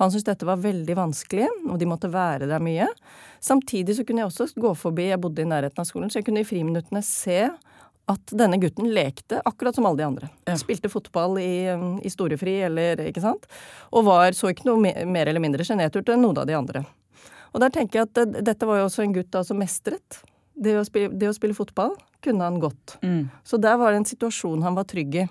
Han 0.00 0.12
syntes 0.12 0.28
dette 0.28 0.48
var 0.48 0.60
veldig 0.62 0.96
vanskelig, 0.98 1.48
og 1.68 1.80
de 1.80 1.88
måtte 1.88 2.10
være 2.12 2.48
der 2.50 2.62
mye. 2.64 2.88
Samtidig 3.44 3.96
så 3.98 4.06
kunne 4.06 4.24
jeg 4.24 4.30
også 4.32 4.60
gå 4.60 4.74
forbi, 4.78 5.10
jeg 5.10 5.22
bodde 5.22 5.44
i 5.44 5.48
nærheten 5.48 5.82
av 5.82 5.88
skolen, 5.88 6.12
så 6.12 6.20
jeg 6.20 6.28
kunne 6.28 6.44
i 6.44 6.48
friminuttene 6.48 7.02
se 7.06 7.44
at 8.10 8.32
denne 8.34 8.58
gutten 8.58 8.88
lekte 8.90 9.38
akkurat 9.46 9.76
som 9.76 9.86
alle 9.86 10.00
de 10.00 10.06
andre. 10.06 10.30
Ja. 10.48 10.56
Spilte 10.58 10.90
fotball 10.90 11.38
i, 11.38 11.52
um, 11.70 12.00
i 12.02 12.10
storefri, 12.10 12.56
eller 12.66 13.04
ikke 13.06 13.22
sant. 13.22 13.46
Og 13.94 14.08
var, 14.08 14.34
så 14.34 14.50
ikke 14.50 14.66
noe 14.66 14.82
me 14.82 14.94
mer 15.06 15.30
eller 15.30 15.42
mindre 15.42 15.66
sjenert 15.66 15.94
ut 15.94 16.10
enn 16.10 16.24
noen 16.24 16.42
av 16.42 16.48
de 16.50 16.58
andre. 16.58 16.84
Og 17.54 17.62
der 17.62 17.72
tenker 17.74 18.00
jeg 18.00 18.10
at 18.10 18.42
dette 18.46 18.66
var 18.66 18.80
jo 18.80 18.88
også 18.88 19.04
en 19.04 19.14
gutt 19.14 19.30
da 19.34 19.42
som 19.46 19.58
mestret. 19.58 20.22
Det 20.60 20.76
å, 20.78 20.84
spille, 20.86 21.10
det 21.16 21.30
å 21.30 21.34
spille 21.34 21.56
fotball 21.56 21.94
kunne 22.24 22.46
han 22.46 22.60
godt. 22.62 22.98
Så 23.44 23.58
der 23.60 23.76
var 23.80 23.92
det 23.92 24.02
en 24.02 24.08
situasjon 24.08 24.62
han 24.66 24.78
var 24.78 24.88
trygg 24.90 25.20
i. 25.22 25.26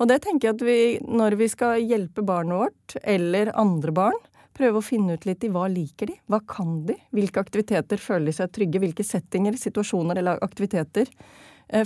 Og 0.00 0.08
det 0.10 0.22
tenker 0.24 0.48
jeg 0.48 0.56
at 0.56 0.66
vi, 0.66 0.78
når 1.04 1.36
vi 1.38 1.48
skal 1.52 1.82
hjelpe 1.84 2.24
barnet 2.26 2.58
vårt, 2.58 2.96
eller 3.04 3.52
andre 3.60 3.94
barn, 3.94 4.20
prøve 4.56 4.80
å 4.80 4.84
finne 4.84 5.16
ut 5.16 5.26
litt 5.28 5.44
i 5.46 5.50
hva 5.52 5.68
liker 5.70 6.10
de, 6.10 6.16
hva 6.28 6.42
kan 6.48 6.82
de, 6.88 6.96
hvilke 7.14 7.40
aktiviteter 7.40 8.00
føler 8.00 8.28
de 8.30 8.36
seg 8.36 8.52
trygge, 8.52 8.82
hvilke 8.82 9.06
settinger, 9.06 9.56
situasjoner 9.60 10.20
eller 10.20 10.42
aktiviteter 10.44 11.08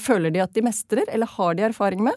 føler 0.02 0.32
de 0.34 0.40
at 0.42 0.52
de 0.56 0.62
mestrer, 0.66 1.04
eller 1.14 1.30
har 1.36 1.54
de 1.54 1.62
erfaring 1.68 2.02
med, 2.02 2.14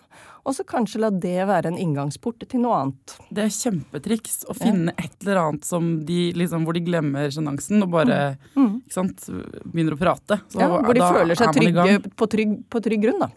og 0.48 0.56
så 0.58 0.64
kanskje 0.66 1.02
la 1.04 1.10
det 1.14 1.46
være 1.46 1.70
en 1.70 1.78
inngangsport 1.78 2.42
til 2.50 2.64
noe 2.64 2.78
annet. 2.82 3.16
Det 3.30 3.44
er 3.46 3.54
kjempetriks 3.54 4.40
å 4.50 4.56
finne 4.58 4.94
et 4.98 5.14
eller 5.22 5.42
annet 5.44 5.68
som 5.68 5.92
de, 6.08 6.20
liksom, 6.40 6.66
hvor 6.66 6.74
de 6.78 6.82
glemmer 6.88 7.30
sjenansen 7.34 7.84
og 7.86 7.92
bare 7.94 8.20
Mm. 8.56 8.82
ikke 8.82 8.96
sant, 8.96 9.26
begynner 9.70 9.94
å 9.94 10.00
prate. 10.00 10.40
Så 10.50 10.60
Ja, 10.60 10.70
hvor 10.74 10.94
de 10.94 11.00
da 11.04 11.12
føler 11.14 11.36
seg 11.38 11.54
trygge 11.54 12.16
på 12.18 12.30
trygg, 12.30 12.56
på 12.70 12.82
trygg 12.82 13.02
grunn, 13.06 13.20
da. 13.20 13.30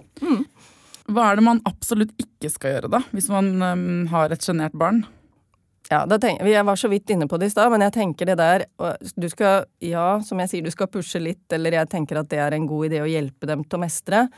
Hva 1.13 1.33
er 1.33 1.37
det 1.37 1.45
man 1.45 1.61
absolutt 1.69 2.13
ikke 2.17 2.49
skal 2.51 2.77
gjøre, 2.77 2.91
da? 2.91 3.01
Hvis 3.13 3.29
man 3.29 3.51
um, 3.63 4.07
har 4.13 4.33
et 4.33 4.41
sjenert 4.41 4.73
barn? 4.73 5.05
Ja, 5.91 6.07
tenker, 6.07 6.47
Jeg 6.47 6.65
var 6.65 6.77
så 6.77 6.89
vidt 6.89 7.11
inne 7.11 7.27
på 7.29 7.39
det 7.39 7.51
i 7.51 7.53
stad, 7.53 7.71
men 7.73 7.83
jeg 7.83 7.93
tenker 7.93 8.27
det 8.27 8.37
der 8.39 8.65
Du 9.19 9.29
skal, 9.29 9.67
ja, 9.81 10.21
som 10.25 10.39
jeg 10.41 10.49
sier, 10.49 10.63
du 10.63 10.71
skal 10.71 10.89
pushe 10.89 11.21
litt, 11.21 11.45
eller 11.53 11.73
jeg 11.73 11.91
tenker 11.91 12.21
at 12.21 12.29
det 12.31 12.39
er 12.39 12.55
en 12.57 12.67
god 12.67 12.91
idé 12.91 13.03
å 13.03 13.11
hjelpe 13.11 13.47
dem 13.47 13.65
til 13.65 13.79
å 13.79 13.83
mestre. 13.83 14.29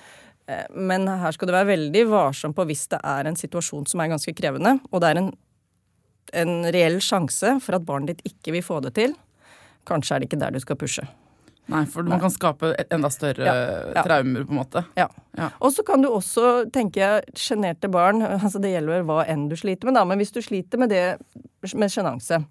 Eh, 0.48 0.64
Men 0.74 1.06
her 1.08 1.32
skal 1.32 1.48
du 1.48 1.54
være 1.54 1.72
veldig 1.74 2.06
varsom 2.10 2.54
på 2.54 2.66
hvis 2.68 2.88
det 2.88 3.00
er 3.04 3.28
en 3.28 3.36
situasjon 3.36 3.86
som 3.86 4.00
er 4.00 4.12
ganske 4.14 4.34
krevende, 4.36 4.78
og 4.90 5.00
det 5.00 5.10
er 5.10 5.20
en, 5.22 5.32
en 6.32 6.54
reell 6.74 7.00
sjanse 7.04 7.58
for 7.60 7.76
at 7.76 7.86
barnet 7.86 8.14
ditt 8.14 8.34
ikke 8.34 8.56
vil 8.56 8.64
få 8.64 8.80
det 8.84 8.94
til. 8.98 9.14
Kanskje 9.84 10.16
er 10.16 10.22
det 10.22 10.30
ikke 10.30 10.40
der 10.40 10.54
du 10.54 10.60
skal 10.64 10.80
pushe. 10.80 11.04
Nei, 11.72 11.84
for 11.88 12.04
man 12.04 12.20
kan 12.20 12.32
skape 12.32 12.74
enda 12.92 13.08
større 13.12 13.46
Ja, 13.46 13.54
ja. 13.94 14.02
traumer, 14.04 14.44
på 14.44 14.52
en 14.52 14.60
måte. 14.60 14.82
Ja. 14.98 15.06
Ja. 15.38 15.48
Og 15.64 15.72
så 15.72 15.84
kan 15.86 16.04
du 16.04 16.10
også, 16.10 16.66
tenker 16.74 17.00
jeg, 17.00 17.34
sjenerte 17.40 17.88
barn 17.90 18.20
altså 18.44 18.60
Det 18.62 18.74
gjelder 18.74 18.98
vel 18.98 19.08
hva 19.08 19.24
enn 19.32 19.48
du 19.48 19.56
sliter 19.56 19.88
med, 19.88 19.96
da, 19.96 20.04
men 20.08 20.20
hvis 20.20 20.34
du 20.34 20.42
sliter 20.44 20.80
med 20.80 20.92
det 20.92 21.04
med 21.72 21.92
sjenanse, 21.92 22.42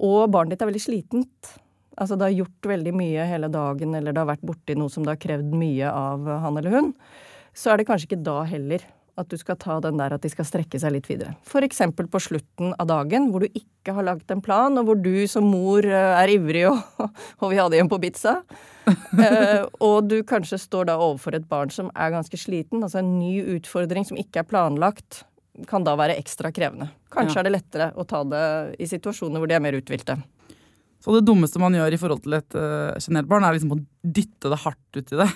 og 0.00 0.30
barnet 0.34 0.56
ditt 0.56 0.64
er 0.64 0.70
veldig 0.72 0.82
slitent 0.82 1.56
Altså 2.00 2.16
det 2.16 2.30
har 2.30 2.38
gjort 2.38 2.68
veldig 2.70 2.92
mye 2.96 3.24
hele 3.28 3.50
dagen, 3.52 3.94
eller 3.98 4.14
det 4.14 4.22
har 4.22 4.30
vært 4.30 4.46
borti 4.46 4.76
noe 4.78 4.88
som 4.88 5.04
det 5.04 5.12
har 5.12 5.20
krevd 5.20 5.50
mye 5.52 5.90
av 5.90 6.30
han 6.46 6.56
eller 6.56 6.72
hun, 6.72 6.94
så 7.52 7.72
er 7.72 7.80
det 7.80 7.86
kanskje 7.90 8.08
ikke 8.08 8.22
da 8.24 8.38
heller 8.48 8.86
at 9.18 9.28
du 9.30 9.36
skal 9.40 9.58
ta 9.60 9.78
den 9.82 9.98
der 10.00 10.14
at 10.16 10.22
de 10.24 10.30
skal 10.32 10.46
strekke 10.48 10.80
seg 10.80 10.94
litt 10.94 11.08
videre. 11.10 11.34
Eksempel 11.60 12.08
på 12.10 12.20
slutten 12.22 12.74
av 12.80 12.88
dagen, 12.90 13.30
hvor 13.30 13.44
du 13.44 13.48
ikke 13.50 13.94
har 13.94 14.06
lagt 14.06 14.30
en 14.30 14.42
plan, 14.42 14.76
og 14.78 14.88
hvor 14.88 14.98
du 15.00 15.26
som 15.30 15.46
mor 15.46 15.84
eh, 15.86 16.22
er 16.22 16.32
ivrig, 16.34 16.66
og, 16.70 16.80
og 17.40 17.50
vil 17.52 17.60
ha 17.60 17.68
det 17.70 17.80
hjem 17.80 17.92
på 17.92 18.02
pizza. 18.02 18.40
Eh, 18.90 19.62
og 19.84 20.08
du 20.08 20.16
kanskje 20.26 20.56
står 20.58 20.88
da 20.88 20.96
overfor 20.98 21.36
et 21.36 21.44
barn 21.46 21.70
som 21.70 21.90
er 21.94 22.10
ganske 22.10 22.34
sliten, 22.40 22.80
altså 22.82 22.98
en 22.98 23.12
ny 23.20 23.36
utfordring 23.54 24.06
som 24.08 24.18
ikke 24.18 24.40
er 24.42 24.48
planlagt, 24.48 25.20
kan 25.70 25.84
da 25.86 25.92
være 26.00 26.16
ekstra 26.18 26.50
krevende. 26.54 26.88
Kanskje 27.12 27.36
Ja. 27.36 27.42
er 27.44 27.46
det 27.46 27.52
lettere 27.54 27.88
å 27.94 28.06
ta 28.08 28.24
det 28.24 28.80
i 28.82 28.88
situasjoner 28.90 29.38
hvor 29.38 29.46
de 29.50 29.54
er 29.54 29.62
mer 29.62 29.76
uthvilte. 29.78 30.16
Så 31.00 31.14
det 31.16 31.22
dummeste 31.24 31.60
man 31.62 31.72
gjør 31.72 31.94
i 31.96 31.98
forhold 32.00 32.20
til 32.26 32.34
et 32.36 32.56
uh, 32.60 33.22
barn, 33.24 33.44
er 33.48 33.54
liksom 33.56 33.72
å 33.72 33.78
dytte 34.04 34.50
det 34.52 34.58
hardt 34.66 34.98
ut 34.98 35.12
i 35.14 35.18
det. 35.22 35.28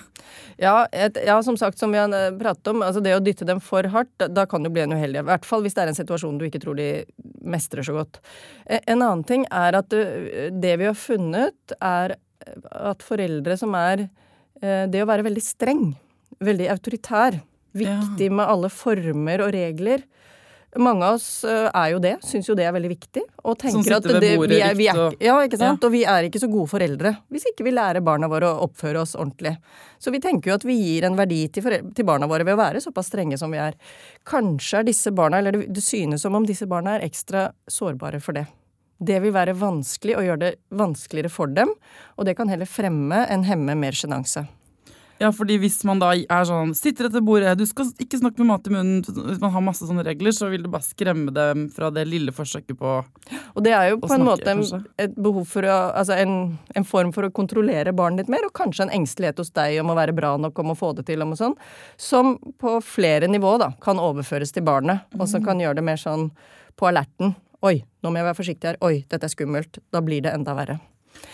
Ja, 0.61 0.75
et, 0.93 1.17
ja, 1.25 1.39
som 1.45 1.57
sagt, 1.57 1.79
som 1.81 1.91
vi 1.93 1.97
har 1.97 2.09
eh, 2.13 2.31
pratet 2.37 2.69
om, 2.69 2.83
altså 2.85 3.01
det 3.01 3.15
å 3.17 3.21
dytte 3.23 3.47
dem 3.49 3.59
for 3.61 3.83
hardt, 3.93 4.11
da- 4.21 4.27
da 4.29 4.45
kan 4.49 4.61
du 4.65 4.69
bli 4.69 4.83
en 4.83 4.93
uheldig. 4.93 5.23
I 5.23 5.29
hvert 5.31 5.45
fall 5.45 5.65
hvis 5.65 5.73
det 5.77 5.83
er 5.83 5.91
en 5.91 5.97
situasjon 5.97 6.37
du 6.37 6.45
ikke 6.47 6.61
tror 6.61 6.77
de 6.77 6.87
mestrer 7.45 7.85
så 7.85 7.93
godt. 7.97 8.21
Eh, 8.69 8.79
En 8.87 9.01
annen 9.01 9.25
ting 9.25 9.45
er 9.49 9.77
at 9.81 9.89
du, 9.89 9.97
det 10.53 10.75
vi 10.81 10.85
har 10.89 10.97
funnet, 10.97 11.75
er 11.81 12.15
at 12.71 13.01
foreldre 13.01 13.57
som 13.57 13.73
er 13.73 14.05
eh, 14.61 14.85
Det 14.85 15.01
å 15.01 15.09
være 15.09 15.25
veldig 15.25 15.41
streng, 15.41 15.95
veldig 16.45 16.69
autoritær, 16.75 17.39
viktig 17.75 18.29
med 18.31 18.45
alle 18.45 18.69
former 18.69 19.41
og 19.47 19.53
regler. 19.55 20.05
Mange 20.81 21.07
av 21.07 21.15
oss 21.15 21.43
eh, 21.47 21.69
er 21.69 21.91
jo 21.93 21.99
det, 22.03 22.13
syns 22.25 22.49
jo 22.49 22.55
det 22.57 22.65
er 22.67 22.73
veldig 22.75 22.89
viktig. 22.91 23.21
Og 23.47 23.55
tenker 23.59 23.95
at 23.95 24.07
det, 24.09 24.31
vi 24.41 24.59
er, 24.59 24.75
vi 24.75 24.87
er, 24.91 25.15
ja, 25.23 25.35
ikke 25.45 25.59
sant? 25.61 25.85
Og 25.87 25.93
vi 25.93 26.01
er 26.09 26.27
ikke 26.27 26.41
så 26.41 26.49
gode 26.51 26.67
foreldre 26.71 27.13
hvis 27.31 27.47
ikke 27.51 27.63
vi 27.67 27.73
lærer 27.75 28.03
barna 28.05 28.27
våre 28.31 28.49
å 28.49 28.65
oppføre 28.65 28.99
oss 29.03 29.15
ordentlig. 29.15 29.55
Så 30.01 30.11
vi 30.11 30.19
tenker 30.23 30.51
jo 30.51 30.57
at 30.59 30.67
vi 30.67 30.75
gir 30.75 31.07
en 31.07 31.15
verdi 31.15 31.45
til, 31.53 31.69
til 31.95 32.07
barna 32.07 32.27
våre 32.31 32.47
ved 32.47 32.57
å 32.57 32.59
være 32.59 32.83
såpass 32.83 33.07
strenge 33.11 33.39
som 33.39 33.55
vi 33.55 33.61
er. 33.63 33.77
Kanskje 34.27 34.81
er 34.81 34.89
disse 34.89 35.15
barna, 35.15 35.39
eller 35.39 35.55
det, 35.55 35.69
det 35.75 35.85
synes 35.85 36.25
som 36.25 36.35
om 36.35 36.47
disse 36.47 36.67
barna 36.67 36.97
er 36.97 37.07
ekstra 37.07 37.47
sårbare 37.71 38.19
for 38.23 38.35
det. 38.35 38.47
Det 38.99 39.17
vil 39.23 39.33
være 39.35 39.55
vanskelig 39.59 40.15
å 40.15 40.23
gjøre 40.23 40.43
det 40.43 40.53
vanskeligere 40.75 41.31
for 41.31 41.51
dem, 41.51 41.71
og 42.15 42.27
det 42.27 42.35
kan 42.37 42.51
heller 42.51 42.69
fremme 42.69 43.25
enn 43.31 43.43
hemme 43.47 43.75
mer 43.79 43.95
sjenanse. 43.95 44.45
Ja, 45.21 45.29
fordi 45.31 45.55
hvis 45.63 45.77
man 45.87 46.01
da 46.01 46.09
er 46.11 46.47
sånn 46.47 46.73
Sitter 46.75 47.07
etter 47.07 47.23
bordet, 47.23 47.53
du 47.55 47.63
skal 47.67 47.87
ikke 48.03 48.19
snakke 48.19 48.41
med 48.41 48.49
mat 48.49 48.65
i 48.67 48.73
munnen 48.73 49.03
Hvis 49.05 49.39
man 49.39 49.53
har 49.53 49.63
masse 49.63 49.87
sånne 49.87 50.03
regler, 50.03 50.33
så 50.35 50.49
vil 50.51 50.65
det 50.65 50.71
bare 50.73 50.83
skremme 50.83 51.31
dem 51.35 51.67
fra 51.71 51.87
det 51.95 52.03
lille 52.09 52.33
forsøket 52.35 52.75
på 52.79 52.89
å 52.97 53.03
snakke. 53.05 53.43
Og 53.55 53.63
det 53.63 53.71
er 53.77 53.93
jo 53.93 53.99
på 54.01 54.09
en 54.09 54.25
snakke, 54.25 54.25
måte 54.27 54.51
en, 54.51 54.89
et 55.05 55.15
behov 55.15 55.47
for 55.49 55.67
å 55.71 55.77
Altså 55.95 56.17
en, 56.19 56.35
en 56.75 56.87
form 56.87 57.13
for 57.15 57.27
å 57.27 57.31
kontrollere 57.35 57.93
barnet 57.95 58.25
ditt 58.25 58.33
mer, 58.33 58.47
og 58.47 58.55
kanskje 58.57 58.87
en 58.87 58.93
engstelighet 58.97 59.39
hos 59.39 59.53
deg 59.55 59.79
om 59.81 59.93
å 59.93 59.97
være 59.97 60.15
bra 60.17 60.33
nok, 60.41 60.59
om 60.59 60.73
å 60.73 60.77
få 60.77 60.91
det 60.97 61.05
til, 61.07 61.23
om 61.23 61.31
og 61.35 61.39
sånn, 61.39 61.55
som 62.01 62.35
på 62.61 62.77
flere 62.83 63.29
nivå 63.31 63.55
da 63.61 63.71
kan 63.83 64.01
overføres 64.01 64.51
til 64.55 64.65
barnet, 64.67 65.07
og 65.19 65.29
som 65.31 65.43
kan 65.45 65.61
gjøre 65.61 65.79
det 65.79 65.85
mer 65.87 66.01
sånn 66.01 66.27
på 66.75 66.89
alerten. 66.89 67.35
Oi, 67.65 67.79
nå 68.03 68.11
må 68.11 68.19
jeg 68.19 68.27
være 68.27 68.39
forsiktig 68.41 68.71
her. 68.73 68.81
Oi, 68.85 69.05
dette 69.09 69.29
er 69.29 69.31
skummelt. 69.31 69.79
Da 69.95 70.03
blir 70.05 70.25
det 70.25 70.35
enda 70.35 70.57
verre. 70.57 70.77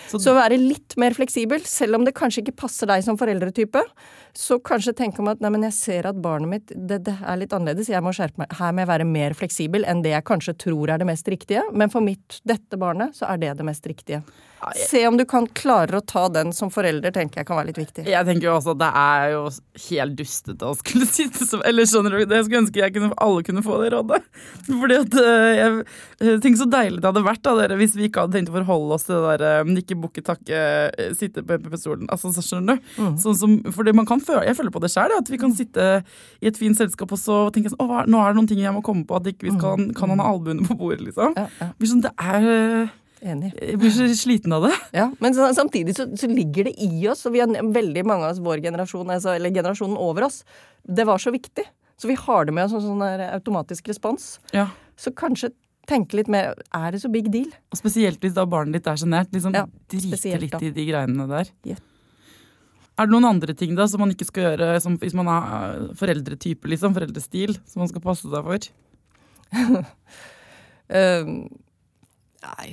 Så- 0.08 0.20
Så 0.20 0.34
være 0.36 0.58
litt 0.60 0.98
mer 0.98 1.12
fleksibel, 1.12 1.64
selv 1.66 1.96
om 1.96 2.04
det 2.06 2.14
kanskje 2.14 2.44
ikke 2.44 2.56
passer 2.56 2.88
deg 2.88 3.04
som 3.04 3.18
foreldretype. 3.18 3.82
Så 4.34 4.60
kanskje 4.62 4.94
tenke 4.94 5.20
om 5.20 5.28
at 5.28 5.40
nei, 5.42 5.50
men 5.50 5.64
jeg 5.64 5.74
ser 5.74 6.08
at 6.08 6.22
barnet 6.22 6.50
mitt 6.50 6.68
det, 6.68 7.04
det 7.04 7.18
er 7.22 7.38
litt 7.38 7.52
annerledes, 7.52 7.88
jeg 7.88 8.02
må 8.02 8.12
skjerpe 8.14 8.38
meg. 8.38 8.52
Her 8.52 8.72
må 8.72 8.80
jeg 8.80 8.88
være 8.88 9.08
mer 9.08 9.34
fleksibel 9.34 9.86
enn 9.86 10.02
det 10.04 10.12
jeg 10.12 10.24
kanskje 10.24 10.58
tror 10.58 10.90
er 10.90 10.98
det 10.98 11.08
mest 11.08 11.26
riktige. 11.26 11.64
Men 11.74 11.90
for 11.90 12.02
mitt, 12.02 12.42
dette 12.46 12.78
barnet, 12.78 13.16
så 13.16 13.30
er 13.32 13.38
det 13.38 13.58
det 13.58 13.66
mest 13.66 13.84
riktige. 13.88 14.24
Se 14.78 15.02
om 15.08 15.18
du 15.18 15.24
kan 15.26 15.48
klare 15.58 15.98
å 15.98 16.04
ta 16.06 16.28
den 16.30 16.52
som 16.54 16.70
forelder, 16.74 17.14
tenker 17.16 17.42
jeg 17.42 17.48
kan 17.50 17.58
være 17.58 17.72
litt 17.72 17.80
viktig. 17.82 18.06
Jeg 18.10 18.28
tenker 18.28 18.48
jo 18.48 18.54
også 18.54 18.76
at 18.76 18.82
det 18.82 18.90
er 19.02 19.26
jo 19.34 19.42
helt 19.88 20.18
dustete 20.20 20.68
å 20.70 20.76
skulle 20.78 21.08
sitte 21.10 21.48
som 21.48 21.64
Eller 21.68 21.88
skjønner 21.90 22.14
du, 22.14 22.20
jeg 22.22 22.46
skulle 22.46 22.62
ønske 22.66 22.84
jeg 22.84 22.96
kunne, 22.96 23.12
alle 23.26 23.46
kunne 23.48 23.64
få 23.66 23.80
det 23.82 23.92
rådet. 23.96 24.22
Fordi 24.68 25.00
at 25.00 25.18
øh, 25.24 25.48
jeg 25.58 25.74
øh, 25.80 26.38
tenker 26.44 26.60
så 26.62 26.70
deilig 26.70 27.02
det 27.02 27.10
hadde 27.10 27.26
vært 27.26 27.44
da 27.48 27.56
dere 27.58 27.80
hvis 27.82 27.98
vi 27.98 28.08
ikke 28.10 28.26
hadde 28.26 28.38
tenkt 28.38 28.54
å 28.54 28.58
forholde 28.60 28.98
oss 28.98 29.08
til 29.08 29.18
det 29.18 29.34
der 29.42 29.64
øh, 29.64 29.72
nikke, 29.72 29.98
bukke, 30.04 30.26
takke, 30.26 30.62
sitte 31.18 31.46
på 31.48 31.58
MP-stolen. 31.58 32.10
Altså, 32.14 32.34
så 32.36 32.46
skjønner 32.46 32.78
du? 32.78 32.94
Mm. 33.02 33.18
Sånn 33.26 33.38
som, 33.42 33.58
fordi 33.74 33.96
man 33.98 34.10
kan 34.10 34.22
føle, 34.22 34.46
Jeg 34.50 34.60
føler 34.60 34.74
på 34.74 34.84
det 34.84 34.94
sjøl, 34.94 35.18
at 35.18 35.32
vi 35.32 35.42
kan 35.42 35.56
sitte 35.58 35.90
i 36.42 36.50
et 36.52 36.60
fint 36.60 36.78
selskap 36.78 37.12
og 37.12 37.20
så 37.20 37.44
tenke 37.54 37.74
sånn 37.74 37.82
Å, 37.82 38.06
nå 38.06 38.22
er 38.22 38.34
det 38.34 38.40
noen 38.40 38.50
ting 38.50 38.62
jeg 38.62 38.76
må 38.76 38.86
komme 38.86 39.08
på, 39.10 39.18
at 39.18 39.30
ikke 39.32 39.50
vi 39.50 39.56
skal, 39.58 39.90
kan 39.98 40.14
han 40.14 40.22
ha 40.22 40.30
albuene 40.32 40.68
på 40.68 40.78
bordet, 40.78 41.02
liksom. 41.08 41.34
Mm. 41.34 41.42
Ja, 41.42 41.50
ja, 41.62 41.72
Det 41.80 41.90
sånn, 41.90 42.06
er 42.12 42.92
enig. 43.22 43.52
Jeg 43.58 43.80
blir 43.82 43.94
så 43.94 44.08
sliten 44.18 44.56
av 44.56 44.66
det. 44.68 44.74
Ja, 44.98 45.10
men 45.24 45.36
så, 45.38 45.48
samtidig 45.56 45.96
så, 45.98 46.08
så 46.18 46.30
ligger 46.30 46.70
det 46.70 46.76
i 46.82 47.08
oss, 47.12 47.26
og 47.28 47.36
vi 47.36 47.44
har 47.44 47.52
veldig 47.52 48.06
mange 48.08 48.28
av 48.28 48.36
oss, 48.36 48.44
vår 48.44 48.64
generasjon, 48.66 49.14
altså, 49.14 49.36
eller 49.38 49.54
generasjonen 49.54 50.00
over 50.02 50.28
oss, 50.30 50.42
det 50.84 51.06
var 51.10 51.22
så 51.22 51.34
viktig. 51.34 51.66
Så 52.02 52.10
vi 52.10 52.18
har 52.18 52.48
det 52.48 52.56
med 52.58 52.66
oss 52.66 52.74
som 52.74 52.98
sånn 52.98 53.26
automatisk 53.30 53.92
respons. 53.92 54.40
Ja. 54.56 54.72
Så 54.98 55.14
kanskje 55.14 55.52
tenke 55.90 56.18
litt 56.18 56.30
mer 56.32 56.56
Er 56.78 56.94
det 56.94 57.02
så 57.04 57.10
big 57.12 57.30
deal? 57.34 57.50
Og 57.74 57.80
spesielt 57.80 58.22
hvis 58.22 58.36
da 58.38 58.46
barnet 58.50 58.80
ditt 58.80 58.90
er 58.90 59.00
sjenert. 59.00 59.32
Liksom 59.34 59.54
Ja, 59.54 59.66
drite 59.92 60.40
litt 60.42 60.54
da. 60.54 60.62
i 60.62 60.72
de 60.74 60.86
greiene 60.88 61.28
der. 61.30 61.52
Yeah. 61.68 61.82
Er 62.98 63.08
det 63.08 63.14
noen 63.16 63.30
andre 63.30 63.54
ting 63.58 63.74
da 63.78 63.88
som 63.90 64.02
man 64.04 64.14
ikke 64.14 64.28
skal 64.30 64.50
gjøre 64.50 64.80
som, 64.84 64.98
hvis 65.02 65.16
man 65.18 65.30
er 65.32 65.52
eh, 65.52 65.94
foreldretype, 65.98 66.70
liksom, 66.70 66.94
foreldrestil, 66.98 67.56
som 67.70 67.82
man 67.82 67.90
skal 67.90 68.04
passe 68.04 68.30
seg 68.30 68.50
for? 68.50 68.68
um, 71.02 71.32
nei 72.46 72.68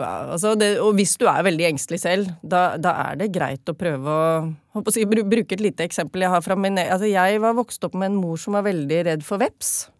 altså 0.00 0.54
det, 0.56 0.80
Og 0.80 0.94
hvis 0.96 1.16
du 1.20 1.26
er 1.28 1.44
veldig 1.44 1.66
engstelig 1.68 2.00
selv, 2.00 2.30
da, 2.42 2.76
da 2.80 2.94
er 3.10 3.18
det 3.20 3.32
greit 3.34 3.68
å 3.68 3.76
prøve 3.76 4.08
å, 4.08 4.80
å 4.80 4.94
si, 4.94 5.04
bruke 5.04 5.52
et 5.52 5.64
lite 5.64 5.84
eksempel 5.84 6.24
jeg 6.24 6.32
har 6.32 6.44
fra 6.44 6.56
min 6.56 6.78
e- 6.80 6.88
altså 6.88 7.10
Jeg 7.10 7.42
var 7.42 7.58
vokst 7.58 7.84
opp 7.84 7.94
med 7.94 8.12
en 8.12 8.20
mor 8.22 8.40
som 8.40 8.56
var 8.56 8.64
veldig 8.68 9.02
redd 9.10 9.26
for 9.26 9.42
veps. 9.42 9.90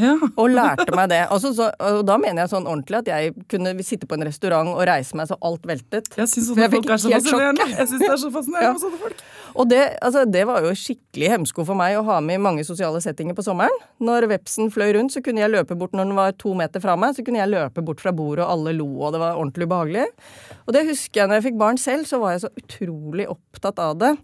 Ja. 0.00 0.14
og 0.40 0.48
lærte 0.52 0.88
meg 0.96 1.10
det. 1.12 1.20
Altså, 1.32 1.52
så, 1.56 1.68
og 1.76 2.02
da 2.08 2.16
mener 2.20 2.44
jeg 2.44 2.52
sånn 2.52 2.68
ordentlig 2.68 3.02
at 3.02 3.10
jeg 3.12 3.34
kunne 3.50 3.74
sitte 3.84 4.08
på 4.08 4.16
en 4.16 4.24
restaurant 4.26 4.72
og 4.72 4.82
reise 4.88 5.16
meg 5.18 5.28
så 5.28 5.36
alt 5.44 5.66
veltet. 5.68 6.08
Jeg 6.16 6.30
syns 6.30 6.48
sånne 6.50 6.68
folk 6.72 6.88
er 6.88 7.02
så 7.02 7.12
fascinerende. 7.12 7.68
Jeg 7.74 7.88
synes 7.90 8.04
det 8.04 8.10
er 8.10 8.20
så 8.22 8.30
fascinerende 8.34 8.68
ja. 8.68 8.74
med 8.76 8.84
sånne 8.86 9.00
folk. 9.02 9.24
Og 9.52 9.68
det, 9.68 9.80
altså, 10.00 10.24
det 10.24 10.44
var 10.48 10.64
jo 10.64 10.72
skikkelig 10.78 11.32
hemsko 11.34 11.66
for 11.68 11.78
meg 11.78 11.98
å 11.98 12.04
ha 12.06 12.20
med 12.24 12.40
i 12.40 12.42
mange 12.42 12.64
sosiale 12.64 13.02
settinger 13.04 13.36
på 13.36 13.44
sommeren. 13.44 13.82
Når 14.02 14.28
vepsen 14.30 14.72
fløy 14.72 14.94
rundt, 14.96 15.12
så 15.14 15.20
kunne 15.24 15.44
jeg 15.44 15.52
løpe 15.52 15.76
bort 15.78 15.96
når 15.96 16.08
den 16.08 16.16
var 16.18 16.36
to 16.40 16.54
meter 16.56 16.82
fra 16.84 16.96
meg. 17.00 17.16
Så 17.16 17.26
kunne 17.26 17.42
jeg 17.42 17.52
løpe 17.52 17.84
bort 17.84 18.00
fra 18.00 18.14
bordet, 18.16 18.46
og 18.46 18.54
alle 18.54 18.76
lo, 18.78 18.88
og 19.02 19.12
det 19.12 19.20
var 19.22 19.36
ordentlig 19.36 19.68
ubehagelig. 19.68 20.06
Og 20.64 20.72
det 20.76 20.86
husker 20.88 21.22
jeg 21.22 21.28
når 21.28 21.40
jeg 21.40 21.48
fikk 21.50 21.60
barn 21.60 21.80
selv, 21.80 22.08
så 22.08 22.22
var 22.22 22.36
jeg 22.36 22.46
så 22.46 22.52
utrolig 22.62 23.28
opptatt 23.28 23.82
av 23.82 24.00
det 24.00 24.14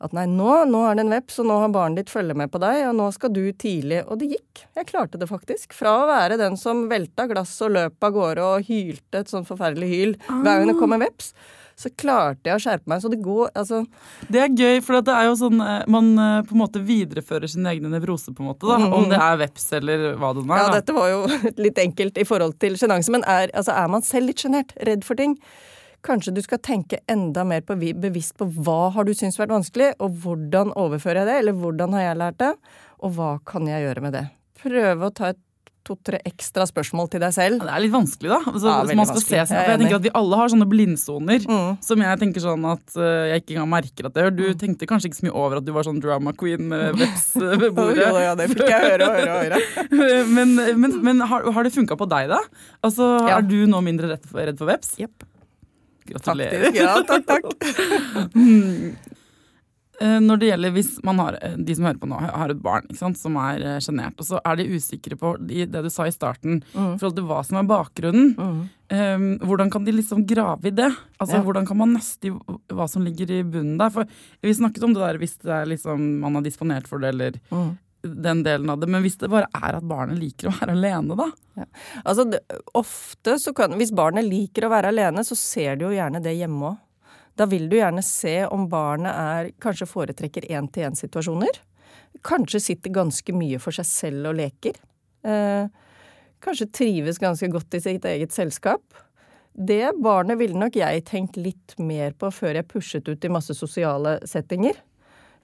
at 0.00 0.14
nei, 0.16 0.24
nå, 0.30 0.48
nå 0.70 0.80
er 0.88 0.96
det 0.96 1.04
en 1.04 1.12
veps, 1.12 1.38
og 1.42 1.48
nå 1.50 1.58
har 1.60 1.72
barnet 1.74 2.00
ditt 2.00 2.12
følge 2.12 2.36
med 2.38 2.48
på 2.52 2.60
deg, 2.62 2.86
og 2.88 2.96
nå 2.96 3.10
skal 3.12 3.32
du 3.36 3.42
tidlig 3.52 4.00
Og 4.06 4.20
det 4.20 4.30
gikk. 4.32 4.64
Jeg 4.78 4.88
klarte 4.88 5.20
det 5.20 5.28
faktisk. 5.28 5.74
Fra 5.76 5.92
å 6.00 6.08
være 6.08 6.38
den 6.40 6.56
som 6.60 6.86
velta 6.90 7.26
glass 7.28 7.52
og 7.66 7.74
løp 7.76 8.08
av 8.08 8.14
gårde 8.16 8.46
og 8.46 8.68
hylte 8.70 9.20
et 9.20 9.32
sånn 9.32 9.48
forferdelig 9.48 9.90
hyl 9.90 10.14
hver 10.28 10.46
gang 10.46 10.70
det 10.70 10.78
kom 10.80 10.96
en 10.96 11.04
veps, 11.04 11.34
så 11.80 11.90
klarte 12.00 12.48
jeg 12.48 12.56
å 12.56 12.62
skjerpe 12.62 12.90
meg. 12.92 13.02
Så 13.02 13.10
det 13.12 13.20
går 13.24 13.52
altså 13.56 13.82
Det 14.28 14.42
er 14.42 14.52
gøy, 14.52 14.80
for 14.84 15.00
det 15.04 15.14
er 15.14 15.28
jo 15.28 15.38
sånn 15.40 15.60
eh, 15.64 15.86
man 15.90 16.10
eh, 16.16 16.36
på 16.48 16.56
en 16.56 16.62
måte 16.62 16.82
viderefører 16.84 17.52
sin 17.52 17.68
egne 17.68 17.92
nevrose, 17.92 18.32
på 18.32 18.44
en 18.44 18.50
måte. 18.52 18.68
da, 18.68 18.78
mm. 18.80 18.92
Om 18.96 19.08
det 19.12 19.20
er 19.20 19.40
veps 19.44 19.66
eller 19.80 20.06
hva 20.20 20.32
det 20.36 20.44
nå 20.46 20.56
er. 20.56 20.62
Ja, 20.64 20.74
dette 20.78 20.96
var 20.96 21.12
jo 21.12 21.24
litt 21.64 21.80
enkelt 21.80 22.20
i 22.20 22.28
forhold 22.28 22.56
til 22.62 22.76
sjenanse, 22.80 23.12
men 23.12 23.24
er, 23.28 23.52
altså, 23.52 23.76
er 23.76 23.92
man 23.92 24.06
selv 24.06 24.32
litt 24.32 24.44
sjenert, 24.44 24.76
redd 24.88 25.04
for 25.04 25.20
ting, 25.20 25.36
Kanskje 26.06 26.32
du 26.32 26.40
skal 26.44 26.62
tenke 26.64 27.02
enda 27.10 27.44
mer 27.44 27.64
på, 27.66 27.76
bevisst 27.76 28.38
på 28.40 28.48
hva 28.64 28.90
har 28.94 29.04
du 29.04 29.12
syntes 29.12 29.36
vært 29.40 29.52
vanskelig, 29.52 29.92
og 30.00 30.16
hvordan 30.22 30.72
overfører 30.80 31.22
jeg 31.22 31.28
det, 31.28 31.38
eller 31.42 31.60
hvordan 31.60 31.96
har 31.98 32.06
jeg 32.06 32.20
lært 32.22 32.40
det, 32.40 32.54
og 33.04 33.14
hva 33.18 33.30
kan 33.48 33.68
jeg 33.68 33.84
gjøre 33.84 34.04
med 34.06 34.16
det. 34.16 34.26
Prøve 34.60 35.08
å 35.08 35.14
ta 35.14 35.32
et 35.34 35.40
to-tre 35.86 36.20
ekstra 36.28 36.66
spørsmål 36.68 37.08
til 37.12 37.22
deg 37.22 37.32
selv. 37.34 37.62
Det 37.64 37.72
er 37.72 37.82
litt 37.82 37.92
vanskelig, 37.92 38.30
da. 38.30 38.38
Altså, 38.52 38.68
ja, 38.70 38.96
man 38.98 39.08
skal 39.08 39.22
se 39.22 39.38
seg, 39.38 39.54
for 39.54 39.72
jeg 39.72 39.80
tenker 39.82 39.96
at 39.96 40.04
Vi 40.04 40.12
alle 40.20 40.40
har 40.40 40.52
sånne 40.52 40.68
blindsoner 40.70 41.46
mm. 41.48 41.70
som 41.84 42.04
jeg 42.04 42.20
tenker 42.20 42.44
sånn 42.44 42.66
at 42.68 42.96
uh, 42.98 43.06
jeg 43.30 43.42
ikke 43.42 43.56
engang 43.56 43.70
merker 43.72 44.08
at 44.08 44.16
det 44.16 44.26
gjør. 44.26 44.36
Du 44.36 44.44
mm. 44.44 44.60
tenkte 44.60 44.90
kanskje 44.90 45.10
ikke 45.10 45.20
så 45.20 45.26
mye 45.28 45.36
over 45.42 45.60
at 45.60 45.66
du 45.66 45.72
var 45.76 45.88
sånn 45.88 46.02
drama 46.02 46.34
queen 46.36 46.68
med 46.70 46.94
veps 47.00 47.26
ved 47.40 47.66
bordet. 47.76 48.04
jo, 48.04 48.22
ja, 48.22 48.36
det 48.38 48.50
fikk 48.52 48.64
jeg 48.66 48.92
høre 48.92 49.08
og 49.08 49.18
høre 49.18 49.34
og 49.34 49.42
høre. 49.48 50.22
men, 50.36 50.54
men, 50.84 51.00
men 51.08 51.26
har, 51.32 51.48
har, 51.48 51.66
det 51.66 51.74
funka 51.74 51.98
på 52.00 52.08
deg, 52.12 52.30
da? 52.36 52.40
Altså, 52.86 53.10
ja. 53.24 53.40
Er 53.40 53.48
du 53.48 53.58
nå 53.70 53.82
mindre 53.84 54.14
redd 54.14 54.28
for, 54.28 54.42
redd 54.44 54.60
for 54.60 54.70
veps? 54.70 54.96
Yep. 55.00 55.26
Gratulerer. 56.10 56.68
Faktisk, 56.68 56.82
ja, 56.82 56.98
takk, 57.06 57.26
takk. 57.30 59.16
Eh, 60.00 60.16
når 60.24 60.38
det 60.40 60.46
gjelder 60.48 60.72
hvis 60.72 60.94
man 61.04 61.18
har, 61.20 61.36
eh, 61.44 61.56
de 61.60 61.74
som 61.76 61.84
hører 61.84 61.98
på 62.00 62.08
nå, 62.08 62.16
har 62.24 62.52
et 62.52 62.62
barn 62.64 62.86
sant, 62.96 63.18
som 63.20 63.34
er 63.36 63.60
eh, 63.60 63.80
sjenert, 63.84 64.16
og 64.16 64.24
så 64.24 64.38
er 64.48 64.56
de 64.56 64.70
usikre 64.72 65.18
på 65.20 65.34
det 65.44 65.66
du 65.68 65.90
sa 65.92 66.06
i 66.08 66.14
starten, 66.14 66.62
mm. 66.72 66.94
forhold 67.02 67.18
til 67.18 67.26
hva 67.28 67.42
som 67.44 67.58
er 67.60 67.68
bakgrunnen. 67.68 68.30
Mm. 68.38 68.62
Um, 68.90 69.26
hvordan 69.46 69.68
kan 69.70 69.84
de 69.86 69.92
liksom 69.94 70.24
grave 70.26 70.66
i 70.66 70.72
det? 70.74 70.88
Altså, 71.20 71.36
ja. 71.36 71.42
Hvordan 71.46 71.68
kan 71.68 71.78
man 71.78 71.92
nøste 71.94 72.26
i 72.26 72.32
hva 72.32 72.88
som 72.90 73.04
ligger 73.06 73.30
i 73.30 73.44
bunnen 73.44 73.76
der? 73.78 73.92
For 73.94 74.08
Vi 74.42 74.56
snakket 74.56 74.82
om 74.88 74.96
det 74.96 75.04
der 75.04 75.20
hvis 75.20 75.36
det 75.44 75.52
er 75.54 75.68
liksom, 75.68 76.00
man 76.24 76.40
har 76.40 76.48
disponert 76.48 76.88
for 76.90 76.98
det, 76.98 77.12
eller 77.12 77.38
mm 77.52 77.70
den 78.02 78.42
delen 78.42 78.70
av 78.70 78.80
det. 78.80 78.88
Men 78.90 79.04
hvis 79.04 79.18
det 79.20 79.30
bare 79.32 79.48
er 79.54 79.78
at 79.78 79.86
barnet 79.86 80.20
liker 80.20 80.50
å 80.50 80.54
være 80.58 80.76
alene, 80.76 81.16
da? 81.18 81.26
Ja. 81.60 81.66
Altså, 82.04 82.24
det, 82.30 82.40
ofte 82.78 83.34
så 83.42 83.52
kan 83.56 83.74
Hvis 83.76 83.92
barnet 83.92 84.24
liker 84.24 84.64
å 84.64 84.70
være 84.72 84.92
alene, 84.92 85.24
så 85.26 85.36
ser 85.38 85.76
du 85.76 85.88
jo 85.88 85.96
gjerne 85.96 86.22
det 86.24 86.36
hjemme 86.38 86.72
òg. 86.72 86.78
Da 87.38 87.46
vil 87.48 87.68
du 87.70 87.76
gjerne 87.78 88.02
se 88.04 88.42
om 88.52 88.66
barnet 88.68 89.16
er 89.16 89.50
Kanskje 89.62 89.88
foretrekker 89.88 90.48
én-til-én-situasjoner. 90.50 91.60
Kanskje 92.26 92.60
sitter 92.60 92.92
ganske 92.92 93.32
mye 93.36 93.60
for 93.62 93.76
seg 93.76 93.86
selv 93.88 94.32
og 94.32 94.40
leker. 94.40 94.76
Eh, 95.24 95.70
kanskje 96.42 96.68
trives 96.74 97.20
ganske 97.22 97.48
godt 97.52 97.78
i 97.78 97.82
sitt 97.84 98.04
eget 98.08 98.34
selskap. 98.34 98.82
Det 99.52 99.92
barnet 100.02 100.38
ville 100.40 100.58
nok 100.58 100.76
jeg 100.78 101.04
tenkt 101.08 101.38
litt 101.40 101.74
mer 101.78 102.14
på 102.18 102.30
før 102.34 102.60
jeg 102.60 102.68
pushet 102.70 103.08
ut 103.08 103.24
i 103.24 103.32
masse 103.32 103.54
sosiale 103.56 104.18
settinger. 104.28 104.78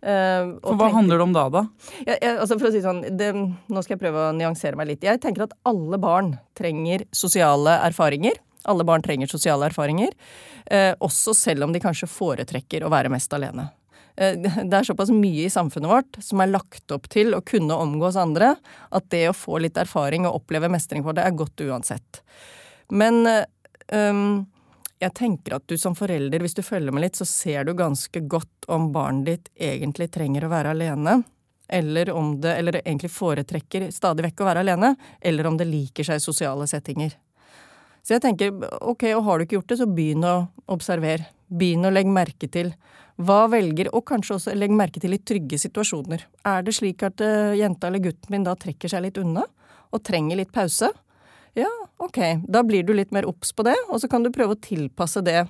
Uh, 0.04 0.56
for 0.60 0.76
Hva 0.76 0.86
tenker, 0.86 0.96
handler 0.98 1.18
det 1.18 1.24
om 1.24 1.32
da, 1.34 1.44
da? 1.50 1.62
Ja, 2.04 2.16
ja, 2.20 2.32
altså 2.42 2.58
for 2.60 2.68
å 2.68 2.72
si 2.74 2.82
sånn, 2.84 3.00
det, 3.16 3.30
Nå 3.32 3.82
skal 3.82 3.96
jeg 3.96 4.02
prøve 4.02 4.28
å 4.28 4.34
nyansere 4.36 4.78
meg 4.78 4.90
litt. 4.90 5.06
Jeg 5.06 5.22
tenker 5.22 5.46
at 5.46 5.56
alle 5.66 5.98
barn 6.02 6.34
trenger 6.58 7.06
sosiale 7.16 7.78
erfaringer. 7.86 8.36
Alle 8.68 8.86
barn 8.86 9.04
trenger 9.04 9.30
sosiale 9.30 9.70
erfaringer. 9.70 10.12
Uh, 10.68 10.92
også 11.04 11.34
selv 11.36 11.66
om 11.66 11.74
de 11.74 11.82
kanskje 11.82 12.10
foretrekker 12.10 12.84
å 12.84 12.92
være 12.92 13.10
mest 13.12 13.32
alene. 13.36 13.70
Uh, 14.20 14.36
det 14.68 14.82
er 14.82 14.88
såpass 14.88 15.12
mye 15.14 15.46
i 15.46 15.52
samfunnet 15.52 15.90
vårt 15.90 16.20
som 16.24 16.44
er 16.44 16.52
lagt 16.52 16.92
opp 16.94 17.08
til 17.12 17.34
å 17.34 17.44
kunne 17.46 17.78
omgås 17.86 18.18
andre, 18.20 18.54
at 18.90 19.08
det 19.14 19.26
å 19.30 19.36
få 19.36 19.62
litt 19.64 19.80
erfaring 19.80 20.28
og 20.28 20.42
oppleve 20.42 20.70
mestring 20.72 21.06
for 21.06 21.16
det 21.16 21.24
er 21.24 21.38
godt 21.38 21.64
uansett. 21.64 22.20
Men 22.94 23.24
um, 23.90 24.44
jeg 25.02 25.12
tenker 25.16 25.56
at 25.58 25.66
du 25.68 25.76
som 25.78 25.94
forelder, 25.96 26.40
hvis 26.40 26.56
du 26.56 26.62
følger 26.64 26.94
med 26.94 27.04
litt, 27.04 27.18
så 27.18 27.26
ser 27.28 27.66
du 27.66 27.74
ganske 27.76 28.20
godt 28.24 28.68
om 28.72 28.90
barnet 28.94 29.26
ditt 29.28 29.50
egentlig 29.68 30.08
trenger 30.14 30.46
å 30.46 30.52
være 30.52 30.72
alene. 30.72 31.20
Eller 31.68 32.12
om 32.14 32.36
det 32.40 32.52
Eller 32.56 32.80
egentlig 32.84 33.10
foretrekker 33.10 33.90
stadig 33.90 34.22
vekk 34.28 34.40
å 34.40 34.48
være 34.48 34.62
alene. 34.62 34.94
Eller 35.20 35.46
om 35.46 35.56
det 35.58 35.66
liker 35.66 36.06
seg 36.06 36.20
i 36.20 36.24
sosiale 36.24 36.66
settinger. 36.70 37.16
Så 38.06 38.14
jeg 38.14 38.22
tenker 38.22 38.52
ok, 38.86 39.02
og 39.16 39.24
har 39.26 39.38
du 39.38 39.44
ikke 39.44 39.56
gjort 39.58 39.72
det, 39.72 39.80
så 39.80 39.88
begynn 39.90 40.24
å 40.24 40.36
observere. 40.70 41.26
Begynn 41.50 41.88
å 41.88 41.90
legge 41.90 42.12
merke 42.14 42.48
til. 42.48 42.70
Hva 43.18 43.46
velger, 43.50 43.90
og 43.96 44.04
kanskje 44.06 44.36
også 44.36 44.54
legg 44.54 44.70
merke 44.70 45.02
til 45.02 45.16
i 45.16 45.18
trygge 45.18 45.58
situasjoner. 45.58 46.22
Er 46.46 46.62
det 46.62 46.76
slik 46.76 47.02
at 47.02 47.20
uh, 47.24 47.56
jenta 47.56 47.88
eller 47.88 48.04
gutten 48.04 48.30
min 48.30 48.46
da 48.46 48.54
trekker 48.54 48.92
seg 48.92 49.02
litt 49.08 49.18
unna, 49.18 49.42
og 49.90 50.04
trenger 50.06 50.38
litt 50.38 50.52
pause? 50.54 50.92
Ja, 51.58 51.70
ok. 52.02 52.20
Da 52.48 52.62
blir 52.66 52.86
du 52.86 52.94
litt 52.96 53.14
mer 53.14 53.28
obs 53.28 53.52
på 53.52 53.66
det, 53.66 53.76
og 53.88 54.00
så 54.02 54.10
kan 54.10 54.24
du 54.24 54.32
prøve 54.34 54.56
å 54.56 54.62
tilpasse 54.62 55.22
det 55.24 55.46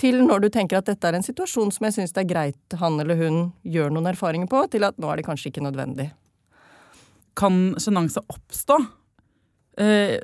til 0.00 0.22
når 0.24 0.46
du 0.46 0.48
tenker 0.52 0.78
at 0.78 0.88
dette 0.88 1.08
er 1.08 1.18
en 1.18 1.26
situasjon 1.26 1.72
som 1.74 1.86
jeg 1.86 1.98
syns 1.98 2.14
det 2.16 2.22
er 2.24 2.30
greit 2.30 2.78
han 2.80 2.96
eller 3.02 3.18
hun 3.20 3.42
gjør 3.68 3.92
noen 3.92 4.08
erfaringer 4.12 4.48
på, 4.50 4.62
til 4.72 4.86
at 4.88 4.96
nå 5.00 5.10
er 5.10 5.20
det 5.20 5.26
kanskje 5.26 5.50
ikke 5.52 5.66
nødvendig. 5.66 6.08
Kan 7.38 7.60
sjenanse 7.80 8.22
oppstå 8.32 8.78
eh, 9.80 10.16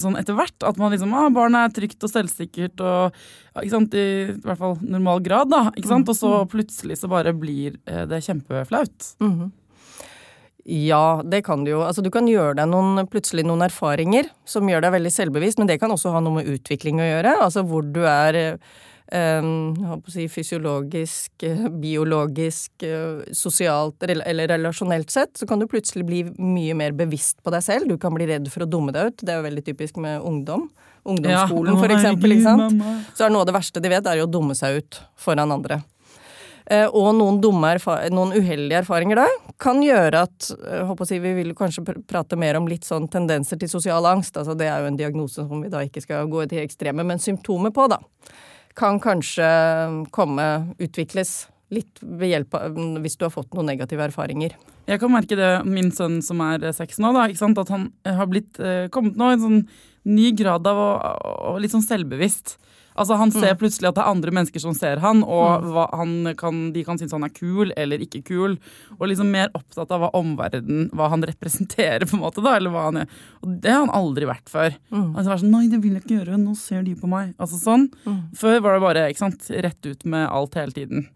sånn 0.00 0.18
etter 0.20 0.36
hvert? 0.36 0.58
At 0.66 0.78
man 0.80 0.92
liksom, 0.94 1.14
ah, 1.16 1.30
barnet 1.32 1.70
er 1.70 1.74
trygt 1.80 2.04
og 2.04 2.12
selvsikkert 2.12 2.84
og 2.84 3.16
ikke 3.62 3.72
sant, 3.72 3.96
i, 3.96 4.06
i 4.34 4.44
hvert 4.44 4.60
fall 4.60 4.76
normal 4.82 5.24
grad, 5.24 5.50
da. 5.52 5.64
ikke 5.72 5.90
sant? 5.94 6.12
Og 6.12 6.18
så 6.18 6.34
mm. 6.42 6.52
plutselig 6.52 7.00
så 7.00 7.10
bare 7.12 7.34
blir 7.36 7.80
eh, 7.86 8.04
det 8.10 8.22
kjempeflaut. 8.26 9.12
Mm 9.22 9.32
-hmm. 9.32 9.50
Ja, 10.64 11.22
det 11.26 11.42
kan 11.46 11.64
du 11.64 11.72
jo. 11.72 11.80
Altså, 11.82 12.04
du 12.04 12.10
kan 12.14 12.28
gjøre 12.30 12.54
deg 12.60 12.70
noen, 12.70 13.02
plutselig 13.10 13.42
noen 13.48 13.64
erfaringer 13.66 14.28
som 14.46 14.68
gjør 14.70 14.84
deg 14.84 14.94
veldig 14.94 15.10
selvbevisst, 15.10 15.58
men 15.58 15.70
det 15.70 15.80
kan 15.82 15.90
også 15.90 16.14
ha 16.14 16.22
noe 16.22 16.38
med 16.38 16.50
utvikling 16.52 17.02
å 17.02 17.08
gjøre. 17.08 17.34
Altså 17.42 17.64
hvor 17.66 17.82
du 17.82 18.04
er 18.06 18.38
um, 19.10 20.04
si, 20.06 20.28
fysiologisk, 20.30 21.46
biologisk, 21.82 22.86
sosialt 23.34 24.06
eller 24.06 24.54
relasjonelt 24.54 25.10
sett, 25.10 25.34
så 25.38 25.48
kan 25.50 25.58
du 25.58 25.66
plutselig 25.70 26.06
bli 26.06 26.22
mye 26.38 26.78
mer 26.78 26.94
bevisst 26.94 27.40
på 27.42 27.54
deg 27.54 27.66
selv. 27.66 27.90
Du 27.90 27.98
kan 27.98 28.14
bli 28.14 28.30
redd 28.30 28.46
for 28.52 28.62
å 28.62 28.70
dumme 28.70 28.94
deg 28.94 29.10
ut. 29.10 29.22
Det 29.22 29.34
er 29.34 29.42
jo 29.42 29.48
veldig 29.48 29.66
typisk 29.66 29.98
med 30.02 30.22
ungdom. 30.22 30.68
Ungdomsskolen, 31.02 31.74
ja, 31.74 31.80
for 31.82 31.90
eksempel. 31.90 32.36
Ikke 32.36 32.46
sant? 32.46 32.84
Så 33.18 33.26
er 33.26 33.34
noe 33.34 33.42
av 33.42 33.50
det 33.50 33.56
verste 33.56 33.82
de 33.82 33.90
vet, 33.90 34.06
er 34.06 34.20
jo 34.22 34.28
å 34.28 34.30
dumme 34.30 34.54
seg 34.54 34.78
ut 34.78 35.02
foran 35.18 35.50
andre. 35.50 35.82
Eh, 36.70 36.86
og 36.86 37.10
noen, 37.18 37.40
dumme 37.42 37.72
noen 38.14 38.34
uheldige 38.36 38.82
erfaringer 38.82 39.18
da, 39.18 39.26
kan 39.62 39.82
gjøre 39.82 40.24
at 40.28 40.50
håper 40.86 41.02
eh, 41.02 41.06
å 41.06 41.08
si, 41.08 41.18
Vi 41.22 41.34
vil 41.40 41.54
kanskje 41.58 41.84
prate 42.06 42.38
mer 42.38 42.58
om 42.58 42.68
litt 42.70 42.86
sånn 42.86 43.08
tendenser 43.10 43.58
til 43.58 43.70
sosial 43.70 44.06
angst. 44.06 44.36
altså 44.36 44.54
Det 44.54 44.68
er 44.70 44.82
jo 44.82 44.92
en 44.92 44.98
diagnose 44.98 45.42
som 45.42 45.62
vi 45.62 45.72
da 45.72 45.82
ikke 45.82 46.04
skal 46.04 46.30
gå 46.30 46.46
til 46.50 46.62
ekstreme, 46.62 47.04
men 47.06 47.22
symptomer 47.22 47.74
på, 47.74 47.88
da. 47.90 47.98
Kan 48.78 49.00
kanskje 49.02 49.46
komme, 50.14 50.74
utvikles 50.80 51.48
litt 51.72 52.00
ved 52.00 52.28
hjelp 52.28 52.54
av 52.56 52.76
hvis 53.00 53.16
du 53.16 53.24
har 53.26 53.32
fått 53.32 53.54
noen 53.56 53.70
negative 53.72 54.04
erfaringer. 54.04 54.54
Jeg 54.88 55.00
kan 55.00 55.12
merke 55.12 55.36
det, 55.38 55.50
min 55.64 55.90
sønn 55.94 56.20
som 56.24 56.40
er 56.44 56.66
seks 56.76 57.00
nå, 57.00 57.12
da, 57.16 57.26
at 57.28 57.72
han 57.72 57.86
har 58.04 58.28
blitt, 58.28 58.60
kommet 58.92 59.16
nå 59.16 59.30
i 59.30 59.36
en 59.36 59.44
sånn 59.44 59.62
ny 60.08 60.32
grad 60.36 60.66
av 60.68 60.80
å, 60.80 60.90
å 61.52 61.56
litt 61.62 61.72
sånn 61.72 61.84
selvbevisst. 61.84 62.56
Altså 62.94 63.16
Han 63.20 63.32
ser 63.34 63.56
plutselig 63.60 63.90
at 63.90 63.96
det 63.96 64.04
er 64.04 64.12
andre 64.12 64.34
mennesker 64.34 64.62
som 64.62 64.74
ser 64.76 65.02
han, 65.02 65.22
og 65.24 65.66
hva 65.72 65.86
han 65.96 66.32
kan, 66.38 66.64
de 66.74 66.84
kan 66.86 67.00
synes 67.00 67.14
han 67.16 67.26
er 67.26 67.32
kul 67.34 67.72
eller 67.76 68.02
ikke 68.04 68.22
kul. 68.26 68.58
Og 68.98 69.06
liksom 69.10 69.32
mer 69.32 69.52
opptatt 69.56 69.92
av 69.94 70.04
hva 70.04 70.12
omverdenen, 70.18 70.90
hva 70.96 71.10
han 71.12 71.24
representerer, 71.28 72.06
på 72.08 72.18
en 72.18 72.24
måte. 72.24 72.44
da, 72.44 72.56
eller 72.58 72.74
hva 72.74 72.88
han 72.90 73.02
er. 73.04 73.16
Og 73.42 73.56
det 73.64 73.72
har 73.72 73.84
han 73.84 73.94
aldri 73.96 74.28
vært 74.28 74.52
før. 74.52 74.76
Mm. 74.92 75.08
Altså, 75.16 75.38
sånn, 75.42 75.52
Nei, 75.52 75.66
det 75.72 75.82
vil 75.82 75.96
jeg 75.96 76.04
ikke 76.04 76.18
gjøre, 76.20 76.40
nå 76.40 76.54
ser 76.58 76.84
de 76.86 76.94
på 76.98 77.10
meg. 77.10 77.34
Altså 77.42 77.60
sånn. 77.60 77.88
Mm. 78.06 78.20
Før 78.38 78.60
var 78.64 78.76
det 78.76 78.84
bare 78.86 79.08
ikke 79.12 79.24
sant, 79.24 79.50
rett 79.66 79.88
ut 79.88 80.06
med 80.08 80.28
alt 80.28 80.56
hele 80.58 80.76
tiden. 80.76 81.08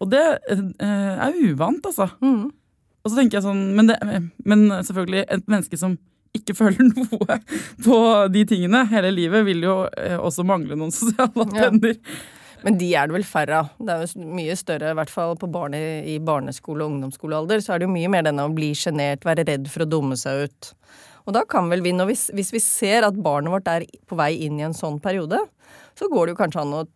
Og 0.00 0.10
det 0.12 0.22
eh, 0.52 1.26
er 1.26 1.38
uvant, 1.42 1.86
altså. 1.86 2.08
Mm. 2.22 2.50
Og 3.06 3.12
så 3.12 3.20
tenker 3.20 3.38
jeg 3.38 3.46
sånn, 3.46 3.62
men, 3.78 3.90
det, 3.90 3.96
men 4.46 4.66
selvfølgelig, 4.82 5.26
et 5.30 5.50
menneske 5.50 5.78
som 5.78 5.96
ikke 6.38 6.56
føler 6.58 6.88
noe 6.92 7.38
på 7.84 7.98
de 8.32 8.46
tingene 8.48 8.84
hele 8.92 9.12
livet, 9.14 9.46
vil 9.48 9.66
jo 9.66 9.76
eh, 9.98 10.16
også 10.16 10.46
mangle 10.46 10.78
noen 10.78 10.94
sosiale 10.94 11.46
Ja. 11.56 11.70
Men 12.64 12.78
de 12.80 12.88
er 12.98 13.06
det 13.06 13.14
vel 13.14 13.26
færre 13.28 13.58
av. 13.60 13.68
Det 13.78 13.92
er 13.92 14.00
jo 14.02 14.28
mye 14.34 14.54
større, 14.58 14.90
i 14.90 14.96
hvert 14.98 15.12
fall 15.12 15.36
på 15.38 15.46
barne, 15.52 15.78
i 16.08 16.16
barneskole- 16.18 16.82
og 16.82 16.94
ungdomsskolealder, 16.94 17.60
så 17.62 17.74
er 17.74 17.78
det 17.78 17.86
jo 17.86 17.92
mye 17.92 18.10
mer 18.10 18.24
denne 18.26 18.46
å 18.48 18.54
bli 18.54 18.72
sjenert, 18.74 19.26
være 19.28 19.44
redd 19.46 19.68
for 19.70 19.84
å 19.84 19.88
dumme 19.90 20.16
seg 20.18 20.48
ut. 20.48 20.70
Og 21.26 21.34
da 21.36 21.44
kan 21.46 21.68
vel 21.70 21.84
vi, 21.84 21.92
vi, 22.08 22.16
hvis 22.38 22.52
vi 22.54 22.62
ser 22.62 23.06
at 23.06 23.18
barnet 23.22 23.52
vårt 23.52 23.70
er 23.70 23.86
på 24.08 24.18
vei 24.18 24.32
inn 24.46 24.58
i 24.58 24.66
en 24.66 24.74
sånn 24.74 24.98
periode, 25.04 25.38
så 25.98 26.08
går 26.10 26.26
det 26.26 26.34
jo 26.34 26.40
kanskje 26.40 26.64
an 26.64 26.74
å 26.80 26.86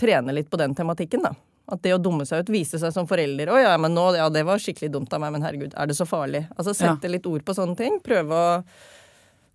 trene 0.00 0.34
litt 0.36 0.50
på 0.50 0.60
den 0.60 0.74
tematikken, 0.76 1.24
da. 1.24 1.34
At 1.70 1.82
det 1.84 1.94
å 1.94 2.00
dumme 2.02 2.26
seg 2.28 2.42
ut 2.42 2.54
vise 2.54 2.80
seg 2.82 2.94
som 2.94 3.08
forelder. 3.10 3.52
Å 3.52 3.58
ja, 3.62 3.74
men 3.80 3.94
nå, 3.94 4.10
ja, 4.18 4.28
det 4.32 4.42
var 4.48 4.62
skikkelig 4.62 4.90
dumt 4.94 5.12
av 5.14 5.22
meg, 5.22 5.34
men 5.36 5.44
herregud, 5.46 5.74
er 5.78 5.90
det 5.90 5.98
så 5.98 6.06
farlig? 6.08 6.44
Altså 6.56 6.74
sette 6.76 7.10
litt 7.10 7.28
ord 7.30 7.44
på 7.46 7.56
sånne 7.56 7.78
ting. 7.78 8.00
Prøve 8.04 8.40
å 8.40 8.48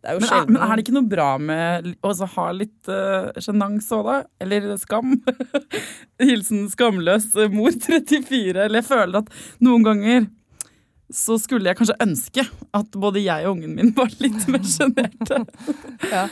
Det 0.06 0.12
er 0.12 0.18
jo 0.18 0.22
Men 0.22 0.30
sjelden 0.30 0.54
men 0.54 0.64
er 0.64 0.72
det 0.72 0.86
ikke 0.86 0.96
noe 0.96 1.10
bra 1.12 1.30
med 1.42 1.92
å 1.96 2.10
altså, 2.12 2.30
ha 2.36 2.48
litt 2.54 2.90
uh, 2.94 3.36
sjenanse 3.42 3.98
òg, 3.98 4.08
da? 4.08 4.18
Eller 4.46 4.68
skam? 4.82 5.16
Hilsen 6.30 6.68
skamløs 6.72 7.32
eh, 7.36 7.52
mor 7.52 7.74
34. 7.74 8.68
Eller 8.68 8.84
jeg 8.84 8.90
føler 8.92 9.24
at 9.24 9.32
noen 9.66 9.88
ganger 9.88 10.28
så 11.14 11.38
skulle 11.38 11.70
jeg 11.70 11.78
kanskje 11.78 11.98
ønske 12.02 12.46
at 12.74 12.96
både 12.98 13.22
jeg 13.22 13.46
og 13.46 13.58
ungen 13.58 13.76
min 13.78 13.92
var 13.98 14.14
litt 14.22 14.48
mer 14.52 14.64
sjenerte. 14.66 15.44
Ja. 16.16 16.28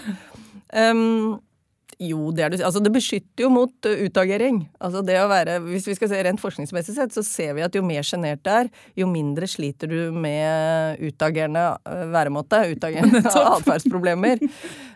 Ehm, 0.74 1.39
jo, 2.01 2.32
det 2.36 2.45
er 2.45 2.53
det. 2.53 2.62
Altså, 2.65 2.82
det 2.84 2.91
beskytter 2.93 3.45
jo 3.45 3.49
mot 3.53 3.88
uh, 3.89 4.03
utagering. 4.06 4.63
Altså, 4.84 5.03
det 5.06 5.17
å 5.21 5.29
være, 5.32 5.60
hvis 5.65 5.88
vi 5.89 5.95
skal 5.97 6.12
se 6.12 6.21
rent 6.27 6.41
forskningsmessig 6.41 6.95
sett, 6.97 7.15
så 7.15 7.23
ser 7.25 7.53
vi 7.58 7.65
at 7.65 7.75
jo 7.75 7.84
mer 7.86 8.06
sjenert 8.08 8.43
det 8.43 8.56
er, 8.63 8.71
jo 8.99 9.08
mindre 9.10 9.47
sliter 9.49 9.91
du 9.91 10.15
med 10.15 11.01
utagerende 11.03 11.65
uh, 11.86 12.06
væremåte, 12.13 12.63
utagerende 12.73 13.23
atferdsproblemer. 13.58 14.43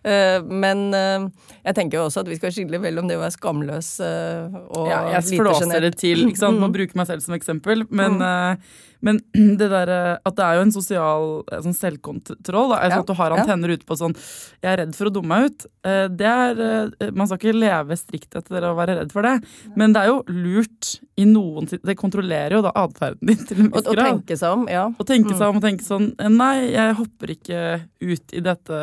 Uh, 0.08 0.40
men 0.48 0.88
jeg 0.92 1.76
tenker 1.76 2.00
jo 2.00 2.08
også 2.08 2.24
at 2.24 2.30
vi 2.32 2.38
skal 2.40 2.54
skille 2.54 2.80
vel 2.82 3.00
om 3.02 3.08
det 3.10 3.18
å 3.18 3.24
være 3.24 3.36
skamløs 3.36 3.90
og 4.02 4.88
Ja, 4.88 5.02
jeg 5.18 5.32
lite 5.34 5.42
flåser 5.42 5.84
det 5.84 5.94
til, 6.00 6.28
ikke 6.30 6.42
sant? 6.42 6.62
Må 6.62 6.70
bruke 6.74 6.98
meg 6.98 7.10
selv 7.10 7.24
som 7.26 7.36
eksempel. 7.38 7.84
Men, 7.90 8.18
mm. 8.22 8.68
men 9.06 9.20
det 9.60 9.70
der, 9.72 9.92
eh, 9.94 10.14
at 10.26 10.38
det 10.38 10.46
er 10.46 10.60
jo 10.60 10.66
en 10.66 10.74
sosial 10.76 11.28
eh, 11.52 11.62
sånn 11.66 11.78
selvkontroll. 11.78 12.74
Da. 12.74 12.82
Altså 12.82 13.00
Ja, 13.00 13.04
At 13.04 13.10
du 13.10 13.16
har 13.20 13.34
ja. 13.34 13.42
antenner 13.44 13.76
ute 13.76 13.88
på 13.88 13.98
sånn 14.00 14.16
'jeg 14.18 14.72
er 14.72 14.80
redd 14.84 14.96
for 14.98 15.10
å 15.10 15.14
dumme 15.14 15.34
meg 15.34 15.52
ut'. 15.52 15.68
Eh, 15.86 16.08
Det 16.08 16.28
er, 16.28 16.62
eh, 16.62 16.97
man 17.14 17.28
skal 17.30 17.38
ikke 17.40 17.54
leve 17.58 17.98
strikt 18.00 18.36
etter 18.40 18.66
å 18.66 18.74
være 18.78 18.96
redd 19.02 19.12
for 19.14 19.26
det, 19.28 19.36
men 19.78 19.94
det 19.94 20.02
er 20.04 20.12
jo 20.12 20.20
lurt 20.34 20.96
i 21.18 21.26
noen 21.30 21.68
Det 21.70 21.96
kontrollerer 21.98 22.58
jo 22.58 22.62
da 22.66 22.72
atferden 22.78 23.30
din 23.30 23.40
til 23.46 23.64
en 23.64 23.72
Og, 23.72 23.80
viss 23.80 23.90
grad. 23.90 24.04
Å 24.04 24.12
tenke 24.18 24.38
seg 24.38 24.56
om, 24.58 24.68
ja. 24.72 24.86
Å 24.90 25.08
tenke 25.08 25.34
seg 25.38 25.48
om 25.48 25.60
og 25.60 25.66
tenke 25.66 25.86
sånn 25.86 26.08
Nei, 26.34 26.70
jeg 26.74 26.96
hopper 27.00 27.34
ikke 27.34 27.62
ut 28.02 28.34
i 28.38 28.42
dette 28.46 28.82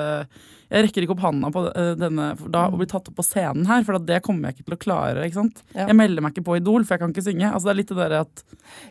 Jeg 0.70 0.86
rekker 0.88 1.06
ikke 1.06 1.14
opp 1.16 1.24
handa 1.26 1.50
på 1.54 1.64
eh, 1.70 1.92
denne 1.98 2.30
for 2.38 2.54
da 2.54 2.64
å 2.70 2.78
bli 2.78 2.88
tatt 2.90 3.10
opp 3.10 3.18
på 3.18 3.26
scenen 3.26 3.66
her, 3.68 3.84
for 3.86 3.98
at 3.98 4.06
det 4.08 4.22
kommer 4.26 4.50
jeg 4.50 4.58
ikke 4.58 4.68
til 4.70 4.76
å 4.78 4.82
klare. 4.86 5.26
ikke 5.28 5.40
sant? 5.42 5.62
Ja. 5.74 5.86
Jeg 5.90 5.98
melder 5.98 6.24
meg 6.24 6.34
ikke 6.34 6.46
på 6.48 6.56
Idol, 6.58 6.86
for 6.86 6.96
jeg 6.96 7.04
kan 7.04 7.14
ikke 7.14 7.26
synge. 7.28 7.50
Altså 7.50 7.68
Det 7.68 7.74
er 7.74 7.78
litt 7.82 7.92
det 7.92 8.00
der 8.00 8.16
at 8.22 8.42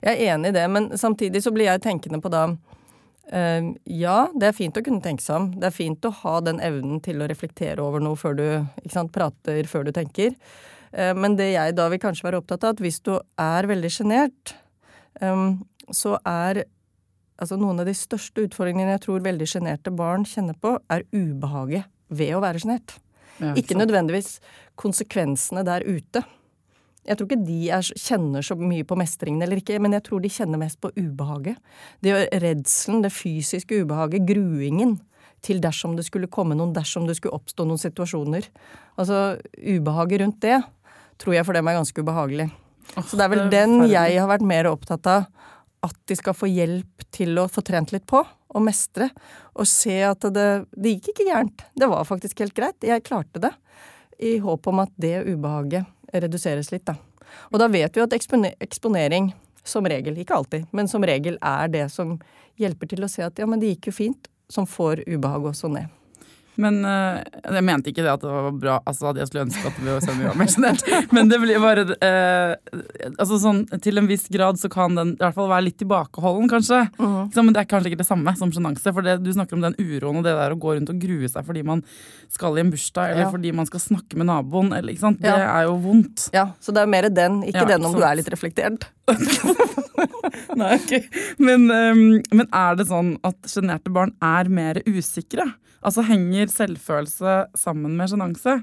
Jeg 0.05 0.13
er 0.13 0.35
enig 0.35 0.53
i 0.53 0.55
det, 0.59 0.67
men 0.71 0.91
samtidig 0.99 1.43
så 1.43 1.51
blir 1.55 1.67
jeg 1.71 1.83
tenkende 1.83 2.21
på 2.23 2.31
da 2.31 2.45
eh, 2.51 2.72
Ja, 3.31 4.17
det 4.35 4.49
er 4.49 4.55
fint 4.57 4.75
å 4.77 4.81
kunne 4.83 5.01
tenke 5.01 5.23
seg 5.23 5.37
om. 5.39 5.45
Det 5.55 5.69
er 5.69 5.73
fint 5.73 6.05
å 6.05 6.11
ha 6.19 6.33
den 6.43 6.59
evnen 6.61 6.99
til 7.01 7.23
å 7.23 7.27
reflektere 7.29 7.81
over 7.81 8.03
noe 8.03 8.19
før 8.19 8.35
du 8.35 8.45
sant, 8.91 9.13
prater 9.15 9.63
før 9.71 9.87
du 9.87 9.93
tenker. 9.95 10.35
Eh, 10.93 11.13
men 11.17 11.37
det 11.39 11.53
jeg 11.53 11.75
da 11.77 11.87
vil 11.91 12.01
kanskje 12.01 12.27
være 12.27 12.41
opptatt 12.43 12.67
av, 12.67 12.75
at 12.75 12.83
hvis 12.83 13.01
du 13.05 13.15
er 13.41 13.69
veldig 13.69 13.91
sjenert, 13.93 14.53
eh, 15.21 15.47
så 15.93 16.17
er 16.19 16.63
altså 17.41 17.57
noen 17.59 17.81
av 17.81 17.89
de 17.89 17.95
største 17.97 18.45
utfordringene 18.45 18.93
jeg 18.95 19.05
tror 19.07 19.25
veldig 19.25 19.47
sjenerte 19.49 19.93
barn 19.95 20.27
kjenner 20.27 20.57
på, 20.61 20.75
er 20.93 21.07
ubehaget 21.11 21.89
ved 22.13 22.35
å 22.37 22.43
være 22.43 22.61
sjenert. 22.61 22.97
ja, 23.39 23.55
Ikke 23.57 23.77
nødvendigvis 23.77 24.37
konsekvensene 24.79 25.65
der 25.65 25.85
ute. 25.87 26.23
Jeg 27.03 27.19
tror 27.19 27.27
ikke 27.27 27.45
de 27.47 27.59
er, 27.75 27.87
kjenner 27.99 28.45
så 28.45 28.55
mye 28.59 28.85
på 28.87 28.97
mestringen 28.99 29.43
eller 29.43 29.59
ikke, 29.59 29.79
men 29.83 29.95
jeg 29.97 30.05
tror 30.05 30.21
de 30.23 30.31
kjenner 30.31 30.61
mest 30.61 30.79
på 30.83 30.93
ubehaget. 30.95 31.59
Det 32.03 32.13
er 32.15 32.43
redselen, 32.43 33.03
det 33.03 33.11
fysiske 33.13 33.81
ubehaget, 33.83 34.23
gruingen 34.27 34.97
til 35.43 35.59
dersom 35.63 35.97
det 35.97 36.05
skulle 36.07 36.31
komme 36.31 36.55
noen, 36.55 36.71
dersom 36.75 37.07
det 37.09 37.17
skulle 37.19 37.35
oppstå 37.35 37.65
noen 37.67 37.81
situasjoner. 37.81 38.47
Altså 38.95 39.35
ubehaget 39.59 40.23
rundt 40.23 40.39
det 40.45 40.61
tror 41.21 41.35
jeg 41.37 41.47
for 41.47 41.57
dem 41.57 41.67
er 41.69 41.79
ganske 41.79 42.03
ubehagelig. 42.03 42.47
Så 43.07 43.17
det 43.17 43.25
er 43.25 43.31
vel 43.31 43.49
den 43.51 43.83
jeg 43.89 44.19
har 44.19 44.29
vært 44.29 44.45
mer 44.47 44.69
opptatt 44.71 45.09
av. 45.09 45.27
At 45.83 45.97
de 46.07 46.15
skal 46.15 46.35
få 46.35 46.47
hjelp 46.47 47.03
til 47.11 47.35
å 47.41 47.49
få 47.51 47.59
trent 47.65 47.91
litt 47.91 48.05
på, 48.07 48.21
og 48.23 48.63
mestre. 48.63 49.09
Og 49.59 49.67
se 49.67 49.97
at 50.07 50.23
det, 50.31 50.47
det 50.71 50.93
gikk 50.93 51.09
ikke 51.11 51.25
gærent. 51.27 51.65
Det 51.75 51.89
var 51.91 52.07
faktisk 52.07 52.39
helt 52.39 52.55
greit. 52.55 52.77
Jeg 52.87 53.03
klarte 53.03 53.41
det. 53.43 53.51
I 54.23 54.37
håp 54.39 54.69
om 54.71 54.79
at 54.85 54.93
det 55.01 55.17
ubehaget 55.27 55.89
reduseres 56.13 56.71
litt, 56.73 56.85
da. 56.85 56.97
Og 57.51 57.59
da 57.61 57.69
vet 57.71 57.95
vi 57.95 58.03
at 58.03 58.13
eksponering, 58.13 59.31
som 59.63 59.87
regel, 59.87 60.17
ikke 60.19 60.35
alltid, 60.35 60.67
men 60.75 60.89
som 60.91 61.05
regel 61.07 61.37
er 61.39 61.71
det 61.71 61.87
som 61.93 62.17
hjelper 62.59 62.89
til 62.91 63.05
å 63.05 63.09
se 63.09 63.23
at 63.25 63.39
ja, 63.39 63.47
men 63.49 63.61
det 63.61 63.73
gikk 63.73 63.89
jo 63.89 63.97
fint, 64.01 64.27
som 64.51 64.67
får 64.69 65.05
ubehaget 65.07 65.53
også 65.53 65.71
ned. 65.71 65.87
Men 66.61 66.83
eh, 66.85 67.21
jeg 67.49 67.65
mente 67.65 67.89
ikke 67.89 68.03
det 68.05 68.11
at 68.13 68.21
det 68.21 68.29
var 68.29 68.51
bra 68.53 68.75
Altså 68.85 69.07
at 69.09 69.17
jeg 69.17 69.29
skulle 69.29 69.45
ønske 69.47 69.69
at 69.71 69.77
vi 69.81 69.89
var 69.89 70.27
var 70.29 70.37
mer 70.37 70.51
sjenert. 70.51 70.83
Men 71.15 71.31
det 71.31 71.39
blir 71.41 71.61
bare 71.63 71.85
eh, 71.97 72.53
Altså 73.15 73.39
sånn 73.41 73.63
til 73.83 73.97
en 73.97 74.09
viss 74.09 74.27
grad 74.33 74.59
så 74.61 74.69
kan 74.71 74.93
den 74.97 75.15
i 75.15 75.21
hvert 75.21 75.37
fall 75.37 75.49
være 75.49 75.67
litt 75.69 75.79
tilbakeholden, 75.81 76.49
kanskje. 76.51 76.83
Uh 76.99 77.05
-huh. 77.05 77.31
sant? 77.33 77.45
Men 77.45 77.53
det 77.53 77.61
er 77.63 77.69
kanskje 77.71 77.91
ikke 77.91 78.01
det 78.03 78.07
samme 78.07 78.35
som 78.37 78.51
sjenanse. 78.51 78.93
For 78.93 79.01
det, 79.01 79.17
du 79.23 79.31
snakker 79.33 79.57
om 79.57 79.61
den 79.61 79.75
uroen 79.79 80.17
og 80.17 80.23
det 80.23 80.35
der 80.37 80.53
å 80.53 80.59
gå 80.59 80.75
rundt 80.75 80.89
og 80.89 80.99
grue 80.99 81.29
seg 81.29 81.45
fordi 81.45 81.63
man 81.63 81.83
skal 82.29 82.57
i 82.57 82.61
en 82.61 82.71
bursdag, 82.71 83.11
eller 83.11 83.23
Ja. 83.23 83.31
fordi 83.31 83.51
man 83.53 83.65
skal 83.65 83.79
snakke 83.79 84.17
med 84.17 84.27
naboen, 84.27 84.73
eller 84.73 84.95
sant. 84.95 85.21
Det 85.21 85.29
Ja. 85.29 85.59
er 85.59 85.63
jo 85.63 85.77
vondt. 85.77 86.29
Ja, 86.33 86.51
så 86.59 86.73
det 86.73 86.81
er 86.81 86.87
mer 86.87 87.09
den, 87.09 87.43
ikke 87.43 87.61
Ja, 87.61 87.65
den 87.65 87.85
om 87.85 87.93
du 87.93 88.01
er 88.03 88.15
litt 88.15 88.29
reflektert. 88.29 88.85
Nei, 90.55 90.75
ok. 90.75 91.03
Men, 91.37 91.69
um, 91.71 92.21
men 92.31 92.47
er 92.51 92.75
det 92.75 92.87
sånn 92.87 93.17
at 93.23 93.35
sjenerte 93.49 93.91
barn 93.93 94.13
er 94.21 94.49
mer 94.49 94.81
usikre? 94.85 95.53
Altså 95.83 96.05
henger 96.07 96.51
selvfølelse 96.51 97.33
sammen 97.59 97.97
med 97.99 98.11
sjenanse? 98.11 98.61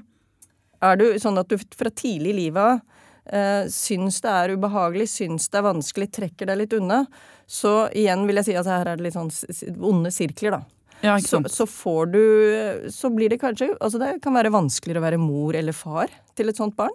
Er 0.81 0.97
du 0.97 1.05
sånn 1.21 1.37
at 1.37 1.51
du 1.51 1.57
fra 1.77 1.91
tidlig 1.93 2.33
i 2.33 2.37
livet 2.39 2.81
eh, 3.29 3.67
syns 3.69 4.17
det 4.23 4.31
er 4.33 4.55
ubehagelig, 4.57 5.07
syns 5.13 5.45
det 5.53 5.59
er 5.59 5.67
vanskelig, 5.67 6.09
trekker 6.17 6.49
deg 6.49 6.63
litt 6.63 6.73
unna, 6.73 7.03
så 7.45 7.85
igjen 7.93 8.25
vil 8.25 8.41
jeg 8.41 8.49
si 8.49 8.55
at 8.57 8.69
her 8.71 8.89
er 8.89 8.97
det 8.97 9.05
litt 9.05 9.17
sånn 9.17 9.29
onde 9.85 10.09
sirkler, 10.13 10.57
da. 10.57 10.63
Ja, 11.01 11.15
ikke 11.17 11.29
Så, 11.29 11.39
så 11.49 11.65
får 11.65 12.09
du 12.13 12.19
Så 12.93 13.09
blir 13.09 13.31
det 13.33 13.39
kanskje 13.41 13.71
Altså 13.81 13.97
det 13.97 14.19
kan 14.21 14.35
være 14.37 14.51
vanskeligere 14.53 15.01
å 15.01 15.05
være 15.07 15.17
mor 15.17 15.55
eller 15.57 15.73
far 15.73 16.11
til 16.37 16.51
et 16.51 16.59
sånt 16.59 16.75
barn. 16.77 16.93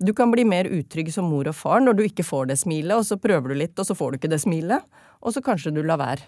Du 0.00 0.14
kan 0.16 0.32
bli 0.32 0.46
mer 0.48 0.64
utrygg 0.64 1.10
som 1.12 1.28
mor 1.28 1.50
og 1.50 1.56
far 1.58 1.82
når 1.84 1.98
du 1.98 2.02
ikke 2.06 2.24
får 2.24 2.48
det 2.48 2.56
smilet, 2.62 2.94
og 2.96 3.04
så 3.04 3.18
prøver 3.20 3.52
du 3.52 3.58
litt, 3.58 3.74
og 3.76 3.84
så 3.84 3.96
får 3.98 4.14
du 4.14 4.18
ikke 4.20 4.30
det 4.32 4.40
smilet, 4.40 4.84
og 5.20 5.34
så 5.34 5.42
kanskje 5.44 5.74
du 5.76 5.82
lar 5.84 6.00
være. 6.00 6.24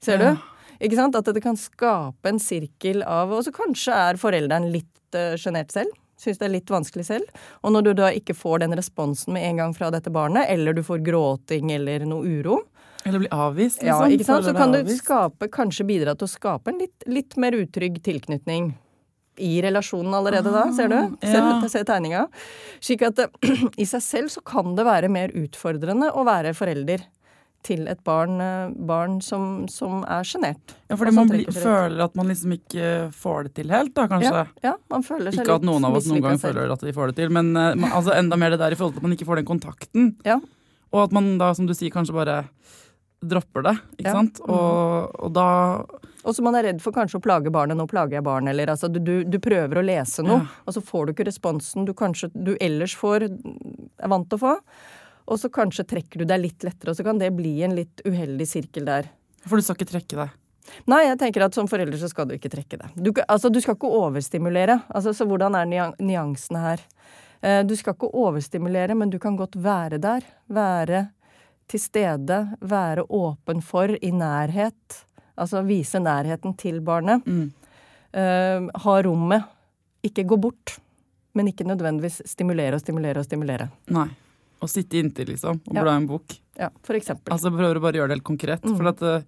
Ser 0.00 0.16
Ja. 0.22 0.32
du? 0.32 0.48
Ikke 0.80 0.98
sant? 0.98 1.16
At 1.18 1.28
det 1.28 1.42
kan 1.44 1.58
skape 1.60 2.30
en 2.30 2.40
sirkel 2.40 3.04
av 3.04 3.32
Og 3.36 3.44
så 3.46 3.52
kanskje 3.54 3.96
er 4.08 4.20
forelderen 4.20 4.70
litt 4.72 5.16
uh, 5.16 5.36
sjenert 5.40 5.72
selv. 5.74 5.92
Syns 6.20 6.40
det 6.40 6.48
er 6.48 6.52
litt 6.52 6.70
vanskelig 6.72 7.06
selv. 7.08 7.40
Og 7.64 7.72
når 7.72 7.86
du 7.86 7.92
da 8.02 8.10
ikke 8.12 8.36
får 8.36 8.64
den 8.64 8.76
responsen 8.76 9.32
med 9.36 9.46
en 9.48 9.62
gang 9.62 9.76
fra 9.76 9.88
dette 9.92 10.12
barnet, 10.12 10.50
eller 10.52 10.76
du 10.76 10.82
får 10.84 11.00
gråting 11.04 11.72
eller 11.72 12.04
noe 12.08 12.26
uro, 12.26 12.60
Eller 13.08 13.22
bli 13.22 13.30
avvist, 13.32 13.80
ja, 13.80 13.94
liksom. 13.96 14.12
ikke 14.12 14.24
sant? 14.28 14.44
Så 14.44 14.52
kan 14.52 14.74
du 14.74 14.92
skape, 14.92 15.48
kanskje 15.48 15.86
bidra 15.88 16.12
til 16.12 16.28
å 16.28 16.32
skape 16.34 16.68
en 16.68 16.82
litt, 16.82 17.06
litt 17.08 17.36
mer 17.40 17.56
utrygg 17.56 17.96
tilknytning 18.04 18.74
i 19.40 19.62
relasjonen 19.64 20.14
allerede 20.14 20.52
da, 20.52 20.66
ser 20.76 20.90
du? 20.92 20.98
Ser, 21.24 21.40
ja. 21.40 21.68
ser 21.72 21.86
tegninga. 21.88 22.26
Slik 22.84 23.06
at 23.08 23.22
eh, 23.24 23.54
i 23.82 23.86
seg 23.88 24.04
selv 24.04 24.34
så 24.34 24.44
kan 24.44 24.76
det 24.76 24.84
være 24.84 25.08
mer 25.12 25.32
utfordrende 25.32 26.10
å 26.12 26.26
være 26.28 26.52
forelder 26.58 27.06
til 27.62 27.82
et 27.92 27.98
barn, 28.04 28.38
eh, 28.40 28.70
barn 28.88 29.18
som, 29.20 29.66
som 29.68 30.00
er 30.08 30.22
sjenert. 30.24 30.72
Ja, 30.88 30.96
fordi 30.96 31.12
man 31.12 31.28
blir, 31.28 31.42
litt. 31.44 31.58
føler 31.60 32.04
at 32.06 32.14
man 32.16 32.30
liksom 32.32 32.54
ikke 32.56 32.86
får 33.12 33.44
det 33.50 33.54
til 33.60 33.70
helt, 33.74 33.92
da, 33.94 34.06
kanskje. 34.08 34.32
Ja, 34.32 34.70
ja, 34.70 34.74
man 34.90 35.02
føler 35.04 35.30
seg 35.34 35.44
Ikke 35.44 35.58
at 35.60 35.66
noen 35.68 35.84
av 35.84 35.98
oss 35.98 36.08
noen 36.08 36.22
gang 36.24 36.38
selv. 36.40 36.56
føler 36.56 36.72
at 36.72 36.80
de 36.88 36.92
får 36.96 37.12
det 37.12 37.16
til, 37.20 37.30
men 37.36 37.50
eh, 37.56 37.74
man, 37.76 37.90
altså 37.92 38.16
enda 38.16 38.38
mer 38.40 38.50
det 38.56 38.62
der 38.62 38.72
i 38.72 38.78
forhold 38.80 38.96
til 38.96 39.02
at 39.04 39.08
man 39.10 39.16
ikke 39.18 39.28
får 39.28 39.42
den 39.42 39.50
kontakten. 39.50 40.14
Ja. 40.24 40.38
Og 40.90 41.02
at 41.04 41.12
man 41.12 41.36
da, 41.38 41.52
som 41.54 41.68
du 41.68 41.74
sier, 41.76 41.92
kanskje 41.94 42.16
bare 42.16 42.38
dropper 43.20 43.62
det, 43.68 43.74
ikke 44.00 44.08
Ja. 44.08 44.12
sant. 44.16 44.40
Og, 44.48 45.10
og 45.20 45.32
da 45.36 45.48
Og 46.24 46.34
så 46.36 46.42
man 46.44 46.54
er 46.56 46.64
redd 46.64 46.80
for 46.84 46.92
kanskje 46.92 47.16
å 47.16 47.22
plage 47.24 47.48
barnet. 47.52 47.76
Nå 47.76 47.86
plager 47.88 48.18
jeg 48.18 48.24
barnet. 48.24 48.50
Eller 48.52 48.66
altså, 48.72 48.88
du, 48.92 48.98
du, 49.00 49.24
du 49.24 49.38
prøver 49.40 49.78
å 49.80 49.84
lese 49.84 50.20
noe, 50.24 50.40
Ja. 50.42 50.64
og 50.66 50.74
så 50.76 50.80
får 50.84 51.06
du 51.06 51.12
ikke 51.14 51.24
responsen 51.28 51.84
du 51.88 51.92
kanskje 51.96 52.28
du 52.34 52.56
ellers 52.60 52.92
får, 52.96 53.24
er 53.24 54.08
vant 54.12 54.28
til 54.28 54.36
å 54.36 54.42
få. 54.42 54.54
Og 55.30 55.38
så 55.38 55.50
kanskje 55.52 55.86
trekker 55.86 56.22
du 56.22 56.26
deg 56.26 56.42
litt 56.42 56.66
lettere, 56.66 56.92
og 56.92 56.98
så 56.98 57.06
kan 57.06 57.20
det 57.20 57.30
bli 57.36 57.60
en 57.62 57.76
litt 57.76 58.02
uheldig 58.04 58.46
sirkel 58.50 58.88
der. 58.88 59.10
For 59.46 59.56
du 59.56 59.64
skal 59.64 59.78
ikke 59.78 59.92
trekke 59.92 60.18
deg. 60.18 60.36
Nei, 60.90 61.04
jeg 61.06 61.18
tenker 61.18 61.44
at 61.46 61.56
som 61.56 61.68
forelder 61.70 61.98
så 61.98 62.10
skal 62.10 62.28
du 62.28 62.34
ikke 62.36 62.50
trekke 62.52 62.78
deg. 62.80 62.98
Du, 62.98 63.12
altså, 63.26 63.50
du 63.50 63.60
skal 63.62 63.78
ikke 63.78 63.90
overstimulere. 64.00 64.80
Altså, 64.88 65.14
så 65.16 65.26
hvordan 65.26 65.56
er 65.58 65.94
nyansene 65.98 66.62
her? 66.62 66.84
Eh, 67.40 67.62
du 67.66 67.74
skal 67.78 67.96
ikke 67.96 68.10
overstimulere, 68.20 68.94
men 68.98 69.10
du 69.10 69.18
kan 69.22 69.38
godt 69.38 69.56
være 69.58 70.00
der. 70.02 70.26
Være 70.52 71.06
til 71.70 71.82
stede. 71.82 72.42
Være 72.60 73.06
åpen 73.06 73.62
for, 73.64 73.94
i 73.98 74.12
nærhet. 74.14 75.00
Altså 75.40 75.62
vise 75.64 76.02
nærheten 76.02 76.54
til 76.58 76.82
barnet. 76.84 77.24
Mm. 77.26 77.48
Uh, 78.10 78.66
ha 78.82 78.94
rommet. 79.06 79.46
Ikke 80.04 80.26
gå 80.26 80.36
bort, 80.40 80.74
men 81.36 81.48
ikke 81.48 81.64
nødvendigvis 81.68 82.20
stimulere 82.28 82.76
og 82.76 82.82
stimulere 82.82 83.22
og 83.22 83.28
stimulere. 83.28 83.68
Nei. 83.94 84.08
Å 84.60 84.68
sitte 84.68 84.98
inntil, 85.00 85.30
liksom, 85.32 85.60
og 85.66 85.74
Ja. 85.74 85.82
bla 85.82 85.94
i 85.94 85.96
en 86.02 86.06
bok. 86.06 86.34
Ja, 86.58 86.68
for 86.84 86.94
eksempel. 86.98 87.32
Altså 87.32 87.48
prøver 87.54 87.78
å 87.78 87.80
bare 87.80 87.96
gjøre 87.96 88.08
det 88.12 88.18
helt 88.18 88.28
konkret. 88.28 88.62
Mm. 88.62 88.76
For 88.76 88.88
at 88.90 89.02
eh, 89.02 89.22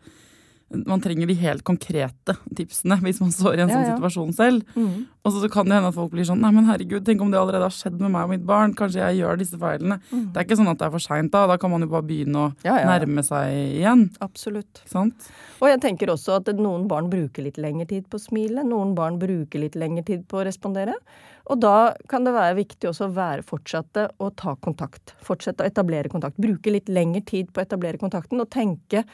man 0.88 1.00
trenger 1.04 1.26
de 1.28 1.34
helt 1.40 1.62
konkrete 1.66 2.34
tipsene 2.56 2.96
hvis 3.02 3.20
man 3.22 3.32
står 3.34 3.58
i 3.58 3.62
en 3.64 3.68
Ja, 3.72 3.74
sånn 3.76 3.86
ja. 3.86 3.96
situasjon 3.96 4.32
selv. 4.36 4.62
Mm. 4.76 5.06
Og 5.22 5.34
så 5.36 5.48
kan 5.52 5.68
det 5.68 5.76
hende 5.76 5.90
at 5.92 5.94
folk 5.94 6.10
blir 6.10 6.26
sånn 6.26 6.40
Nei, 6.42 6.50
men 6.56 6.66
herregud, 6.66 7.04
tenk 7.06 7.20
om 7.22 7.30
det 7.30 7.38
allerede 7.38 7.68
har 7.68 7.74
skjedd 7.74 8.00
med 8.00 8.10
meg 8.10 8.24
og 8.26 8.32
mitt 8.34 8.46
barn. 8.48 8.72
Kanskje 8.78 9.02
jeg 9.04 9.20
gjør 9.20 9.38
disse 9.38 9.58
feilene. 9.60 10.00
Mm. 10.10 10.24
Det 10.32 10.40
er 10.40 10.46
ikke 10.48 10.58
sånn 10.58 10.70
at 10.72 10.80
det 10.80 10.86
er 10.88 10.94
for 10.96 11.04
seint 11.04 11.32
da. 11.34 11.44
Da 11.50 11.56
kan 11.62 11.70
man 11.70 11.84
jo 11.84 11.90
bare 11.92 12.06
begynne 12.08 12.46
å 12.46 12.46
Ja, 12.66 12.78
nærme 12.88 13.22
seg 13.26 13.52
igjen. 13.78 14.06
Absolutt. 14.24 14.82
Sant? 14.90 15.28
Og 15.60 15.68
jeg 15.70 15.82
tenker 15.84 16.10
også 16.14 16.40
at 16.40 16.50
noen 16.58 16.88
barn 16.90 17.10
bruker 17.12 17.44
litt 17.46 17.60
lengre 17.62 17.86
tid 17.92 18.08
på 18.10 18.18
å 18.18 18.24
smile, 18.24 18.64
noen 18.66 18.96
barn 18.98 19.20
bruker 19.22 19.62
litt 19.62 19.78
lengre 19.78 20.02
tid 20.08 20.26
på 20.30 20.40
å 20.40 20.46
respondere. 20.48 20.96
Og 21.50 21.58
da 21.60 21.92
kan 22.08 22.24
det 22.26 22.32
være 22.34 22.54
viktig 22.60 22.88
også 22.90 23.08
å 23.08 23.14
være 23.14 23.42
fortsette 23.46 24.08
å 24.22 24.30
ta 24.38 24.54
kontakt. 24.62 25.14
Fortsette 25.26 25.64
å 25.64 25.68
etablere 25.70 26.10
kontakt. 26.10 26.38
Bruke 26.42 26.70
litt 26.74 26.88
lengre 26.90 27.22
tid 27.26 27.50
på 27.52 27.60
å 27.62 27.66
etablere 27.66 27.98
kontakten, 27.98 28.40
og 28.42 28.50
tenke 28.50 29.04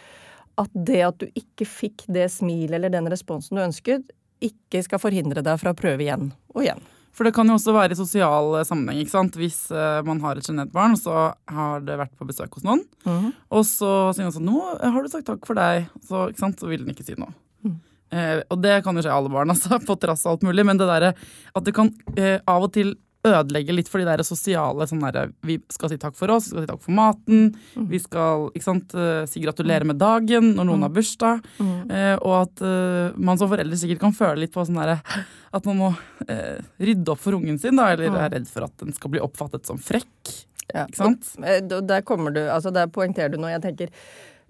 at 0.58 0.70
det 0.74 1.00
at 1.06 1.18
du 1.22 1.26
ikke 1.38 1.66
fikk 1.68 2.06
det 2.12 2.28
smilet 2.34 2.78
eller 2.78 2.92
den 2.92 3.10
responsen 3.10 3.58
du 3.58 3.64
ønsket, 3.64 4.06
ikke 4.44 4.82
skal 4.86 5.02
forhindre 5.02 5.42
deg 5.44 5.58
fra 5.60 5.74
å 5.74 5.78
prøve 5.78 6.04
igjen 6.04 6.30
og 6.54 6.64
igjen. 6.64 6.82
For 7.18 7.26
det 7.26 7.32
kan 7.34 7.48
jo 7.50 7.56
også 7.58 7.74
være 7.74 7.96
i 7.96 7.98
sosial 7.98 8.60
eh, 8.60 8.66
sammenheng. 8.66 9.00
ikke 9.02 9.16
sant? 9.16 9.38
Hvis 9.40 9.64
eh, 9.74 9.98
man 10.06 10.20
har 10.22 10.38
et 10.38 10.46
sjenert 10.46 10.70
barn, 10.74 10.94
så 10.98 11.32
har 11.50 11.82
det 11.82 11.98
vært 11.98 12.14
på 12.14 12.28
besøk 12.28 12.54
hos 12.54 12.66
noen, 12.66 12.84
og 13.50 13.64
så 13.66 14.12
sier 14.14 14.28
man 14.28 14.36
sånn 14.36 14.46
'Nå 14.46 14.60
har 14.78 15.02
du 15.02 15.10
sagt 15.10 15.26
takk 15.26 15.42
for 15.48 15.58
deg', 15.58 15.88
så, 16.06 16.28
ikke 16.30 16.44
sant? 16.44 16.62
så 16.62 16.70
vil 16.70 16.84
den 16.84 16.94
ikke 16.94 17.06
si 17.08 17.18
noe. 17.18 17.34
Mm. 17.66 17.74
Eh, 18.14 18.42
og 18.46 18.62
det 18.62 18.76
kan 18.86 18.94
jo 18.94 19.02
skje 19.02 19.16
alle 19.16 19.32
barn, 19.34 19.50
altså, 19.50 19.80
på 19.88 19.98
trass 19.98 20.22
av 20.26 20.36
alt 20.36 20.46
mulig, 20.46 20.64
men 20.68 20.78
det 20.78 20.86
derre 20.86 21.10
at 21.18 21.66
det 21.66 21.74
kan 21.74 21.90
eh, 22.14 22.38
av 22.46 22.68
og 22.68 22.72
til 22.76 22.94
ødelegge 23.26 23.74
litt 23.74 23.88
for 23.90 23.98
de 23.98 24.04
der 24.06 24.22
sosiale 24.22 24.86
sånn 24.86 25.00
der, 25.12 25.32
Vi 25.44 25.58
skal 25.70 25.88
si 25.90 25.96
takk 25.98 26.14
for 26.14 26.30
oss, 26.30 26.46
vi 26.46 26.50
skal 26.54 26.62
si 26.62 26.70
takk 26.70 26.82
for 26.82 26.92
maten, 26.92 27.54
Mm. 27.76 27.88
vi 27.90 27.98
skal 27.98 28.50
ikke 28.54 28.62
sant, 28.62 28.94
eh, 28.94 29.26
si 29.26 29.40
gratulerer 29.40 29.84
med 29.84 29.98
dagen 29.98 30.54
når 30.54 30.64
noen 30.66 30.82
har 30.82 30.88
bursdag. 30.90 31.42
Mm. 31.58 31.90
Eh, 31.90 32.16
og 32.22 32.42
at 32.42 32.62
eh, 32.62 33.12
man 33.18 33.36
som 33.38 33.48
forelder 33.50 33.76
sikkert 33.76 34.00
kan 34.00 34.12
føle 34.12 34.38
litt 34.38 34.52
på 34.52 34.64
sånn 34.64 34.78
der, 34.78 35.00
At 35.52 35.64
man 35.64 35.76
må 35.78 35.96
eh, 36.28 36.60
rydde 36.78 37.08
opp 37.08 37.18
for 37.20 37.32
ungen 37.32 37.58
sin, 37.58 37.74
da, 37.76 37.90
eller 37.92 38.10
Mm. 38.10 38.16
er 38.20 38.30
redd 38.30 38.46
for 38.48 38.64
at 38.64 38.76
den 38.78 38.92
skal 38.92 39.10
bli 39.10 39.20
oppfattet 39.20 39.64
som 39.66 39.78
frekk. 39.78 40.44
Ja. 40.74 40.84
Ikke 40.86 40.96
sant? 40.96 41.34
Eh, 41.42 41.60
Der 41.60 42.02
kommer 42.02 42.30
du, 42.32 42.40
altså 42.40 42.70
der 42.72 42.86
poengterer 42.86 43.30
du 43.32 43.38
noe. 43.38 43.50
Jeg 43.50 43.62
tenker 43.62 43.88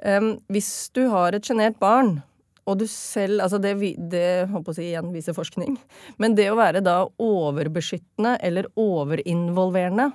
Um, 0.05 0.39
Hvis 0.49 0.93
du 0.93 1.09
har 1.11 1.33
et 1.35 1.43
sjenert 1.43 1.77
barn, 1.81 2.23
og 2.69 2.79
du 2.83 2.85
selv 2.91 3.43
altså 3.45 3.61
det, 3.63 3.75
det 4.13 4.29
håper 4.53 4.75
å 4.75 4.77
si 4.77 4.91
igjen 4.91 5.13
viser 5.15 5.37
forskning, 5.37 5.79
men 6.21 6.37
det 6.39 6.51
å 6.53 6.59
være 6.59 6.83
da 6.85 7.01
overbeskyttende 7.23 8.37
eller 8.45 8.69
overinvolverende 8.79 10.11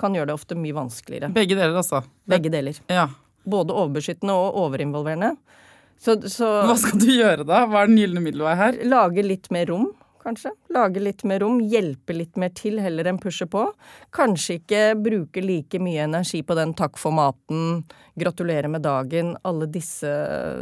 kan 0.00 0.16
gjøre 0.16 0.30
det 0.30 0.36
ofte 0.36 0.56
mye 0.56 0.76
vanskeligere. 0.76 1.32
Begge 1.34 1.56
deler, 1.58 1.76
altså. 1.76 2.02
Begge 2.28 2.52
deler. 2.52 2.78
Ja. 2.88 3.08
Både 3.48 3.74
overbeskyttende 3.76 4.36
og 4.36 4.60
overinvolverende. 4.62 5.34
Så, 6.00 6.16
så 6.32 6.46
Hva 6.64 6.76
skal 6.80 7.00
du 7.02 7.10
gjøre 7.12 7.44
da? 7.44 7.66
Hva 7.68 7.82
er 7.82 7.90
den 7.90 8.00
gylne 8.00 8.22
middelvei 8.24 8.54
her? 8.56 8.78
lage 8.88 9.24
litt 9.26 9.50
mer 9.52 9.68
rom, 9.68 9.90
kanskje. 10.22 10.52
Lage 10.74 11.02
litt 11.02 11.24
mer 11.28 11.42
rom, 11.44 11.60
hjelpe 11.60 12.14
litt 12.16 12.36
mer 12.40 12.52
til 12.56 12.80
heller 12.82 13.08
enn 13.10 13.20
pushe 13.20 13.46
på. 13.50 13.66
Kanskje 14.16 14.58
ikke 14.60 14.82
bruke 15.00 15.42
like 15.44 15.80
mye 15.82 16.04
energi 16.06 16.42
på 16.42 16.56
den 16.58 16.74
'takk 16.74 16.98
for 16.98 17.12
maten', 17.12 17.84
'gratulerer 18.18 18.68
med 18.68 18.82
dagen', 18.82 19.36
alle 19.44 19.66
disse, 19.66 20.12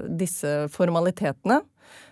disse 0.08 0.68
formalitetene. 0.70 1.62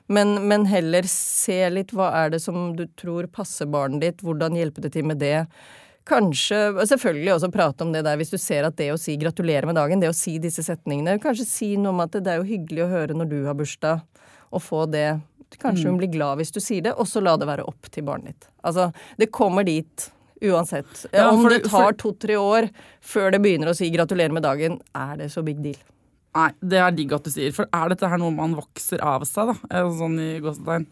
Men, 0.08 0.48
men 0.48 0.66
heller 0.66 1.02
se 1.10 1.58
litt 1.70 1.90
hva 1.92 2.12
er 2.14 2.30
det 2.30 2.40
som 2.40 2.76
du 2.76 2.86
tror 2.98 3.26
passer 3.26 3.66
barnet 3.66 4.00
ditt, 4.00 4.22
hvordan 4.22 4.54
hjelpe 4.54 4.80
det 4.80 4.92
til 4.94 5.04
med 5.04 5.18
det. 5.18 5.48
Kanskje, 6.06 6.86
Selvfølgelig 6.86 7.32
også 7.34 7.50
prate 7.50 7.82
om 7.82 7.90
det 7.92 8.04
der 8.06 8.16
hvis 8.16 8.30
du 8.30 8.38
ser 8.38 8.68
at 8.68 8.76
det 8.78 8.92
å 8.94 8.98
si 9.00 9.16
'gratulerer 9.18 9.66
med 9.66 9.74
dagen', 9.74 10.00
det 10.00 10.12
å 10.12 10.14
si 10.14 10.38
disse 10.38 10.62
setningene 10.62 11.18
Kanskje 11.18 11.46
si 11.46 11.76
noe 11.76 11.90
om 11.90 12.00
at 12.00 12.12
det 12.12 12.30
er 12.30 12.38
jo 12.38 12.50
hyggelig 12.52 12.84
å 12.84 12.92
høre 12.92 13.14
når 13.14 13.30
du 13.30 13.40
har 13.46 13.58
bursdag, 13.58 14.04
og 14.52 14.62
få 14.62 14.86
det 14.86 15.20
Kanskje 15.58 15.86
hun 15.88 15.98
blir 16.00 16.10
glad 16.12 16.38
hvis 16.38 16.52
du 16.52 16.60
sier 16.60 16.82
det, 16.82 16.92
og 16.98 17.06
så 17.06 17.22
la 17.22 17.36
det 17.36 17.46
være 17.48 17.64
opp 17.66 17.88
til 17.90 18.04
barnet 18.04 18.34
ditt. 18.34 18.48
Altså, 18.64 18.92
det 19.18 19.30
kommer 19.32 19.64
dit 19.64 20.10
uansett. 20.42 21.06
Ja, 21.12 21.30
Om 21.30 21.44
det 21.48 21.62
det- 21.62 21.70
tar 21.70 21.92
for- 21.92 21.92
to-tre 21.92 22.34
år 22.36 22.70
før 23.00 23.30
det 23.32 23.40
begynner 23.42 23.68
å 23.70 23.76
si 23.76 23.90
'gratulerer 23.90 24.32
med 24.32 24.42
dagen', 24.42 24.80
er 24.94 25.16
det 25.16 25.30
så 25.30 25.42
big 25.44 25.62
deal? 25.62 25.76
Nei, 26.34 26.50
det 26.60 26.78
er 26.78 26.90
digg 26.90 27.12
at 27.12 27.22
du 27.24 27.30
sier. 27.30 27.52
For 27.52 27.66
er 27.72 27.88
dette 27.88 28.08
her 28.08 28.18
noe 28.18 28.30
man 28.30 28.54
vokser 28.54 29.00
av 29.00 29.22
seg, 29.22 29.46
da? 29.70 29.82
Sånn 29.88 30.18
i 30.20 30.40
gåsetegn. 30.40 30.86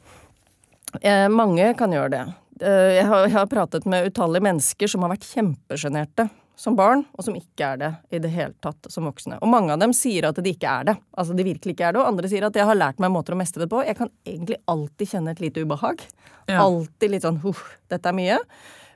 Eh, 1.02 1.28
mange 1.28 1.76
kan 1.76 1.90
gjøre 1.90 2.10
det. 2.10 2.34
Eh, 2.62 2.94
jeg, 2.96 3.04
har, 3.04 3.26
jeg 3.26 3.32
har 3.32 3.46
pratet 3.46 3.84
med 3.84 4.06
utallige 4.12 4.40
mennesker 4.42 4.88
som 4.88 5.02
har 5.02 5.10
vært 5.10 5.26
kjempesjenerte 5.34 6.30
som 6.56 6.76
barn, 6.78 7.02
og 7.18 7.26
som 7.26 7.34
ikke 7.34 7.66
er 7.72 7.80
det 7.80 7.90
i 8.14 8.20
det 8.22 8.30
hele 8.30 8.54
tatt 8.62 8.86
som 8.92 9.08
voksne. 9.08 9.40
Og 9.42 9.50
mange 9.50 9.74
av 9.74 9.80
dem 9.82 9.92
sier 9.96 10.28
at 10.28 10.38
de 10.38 10.52
ikke 10.54 10.70
er 10.70 10.86
det. 10.90 10.94
Altså 11.18 11.34
de 11.34 11.46
virkelig 11.46 11.74
ikke 11.74 11.88
er 11.88 11.96
det, 11.96 12.02
og 12.02 12.12
andre 12.12 12.30
sier 12.30 12.46
at 12.46 12.54
jeg 12.54 12.68
har 12.68 12.78
lært 12.78 13.02
meg 13.02 13.10
måter 13.14 13.34
å 13.34 13.40
mestre 13.40 13.64
det 13.64 13.70
på. 13.72 13.82
Jeg 13.86 13.98
kan 13.98 14.12
egentlig 14.26 14.60
alltid 14.70 15.10
kjenne 15.10 15.34
et 15.34 15.42
lite 15.42 15.64
ubehag. 15.66 16.06
Ja. 16.46 16.62
Alltid 16.62 17.10
litt 17.14 17.26
sånn 17.26 17.42
huff, 17.42 17.66
dette 17.90 18.10
er 18.10 18.16
mye. 18.16 18.38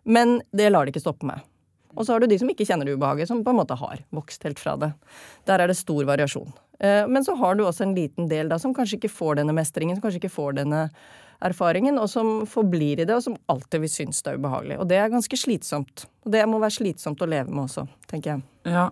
Men 0.09 0.39
det 0.55 0.71
lar 0.71 0.87
det 0.87 0.95
ikke 0.95 1.05
stoppe 1.09 1.27
meg. 1.29 1.43
Og 1.99 2.07
så 2.07 2.15
har 2.15 2.23
du 2.23 2.29
de 2.31 2.39
som 2.39 2.51
ikke 2.53 2.67
kjenner 2.69 2.87
det 2.87 2.95
ubehaget, 2.95 3.27
som 3.31 3.43
på 3.43 3.51
en 3.51 3.59
måte 3.59 3.77
har 3.81 4.03
vokst 4.15 4.45
helt 4.47 4.61
fra 4.63 4.77
det. 4.79 4.93
Der 5.51 5.59
er 5.65 5.71
det 5.71 5.79
stor 5.81 6.05
variasjon. 6.07 6.53
Eh, 6.79 7.07
Men 7.09 7.25
så 7.25 7.35
har 7.35 7.57
du 7.59 7.65
også 7.65 7.89
en 7.89 7.95
liten 7.97 8.29
del 8.31 8.49
da 8.49 8.59
som 8.59 8.75
kanskje 8.75 9.01
ikke 9.01 9.11
får 9.11 9.41
denne 9.41 9.57
mestringen, 9.57 9.97
som 9.97 10.05
kanskje 10.05 10.23
ikke 10.23 10.37
får 10.37 10.61
denne 10.61 10.85
erfaringen, 11.45 11.99
og 12.03 12.09
som 12.11 12.43
forblir 12.51 13.03
i 13.03 13.07
det, 13.07 13.14
og 13.14 13.22
som 13.24 13.36
alltid 13.51 13.84
vil 13.84 13.93
synes 13.93 14.22
det 14.24 14.32
er 14.32 14.41
ubehagelig. 14.41 14.78
Og 14.82 14.89
det 14.91 14.99
er 14.99 15.12
ganske 15.12 15.39
slitsomt. 15.39 16.07
Og 16.26 16.32
det 16.34 16.45
må 16.51 16.61
være 16.62 16.76
slitsomt 16.78 17.22
å 17.22 17.28
leve 17.30 17.53
med 17.53 17.66
også, 17.66 17.86
tenker 18.11 18.34
jeg. 18.34 18.47
Ja, 18.68 18.89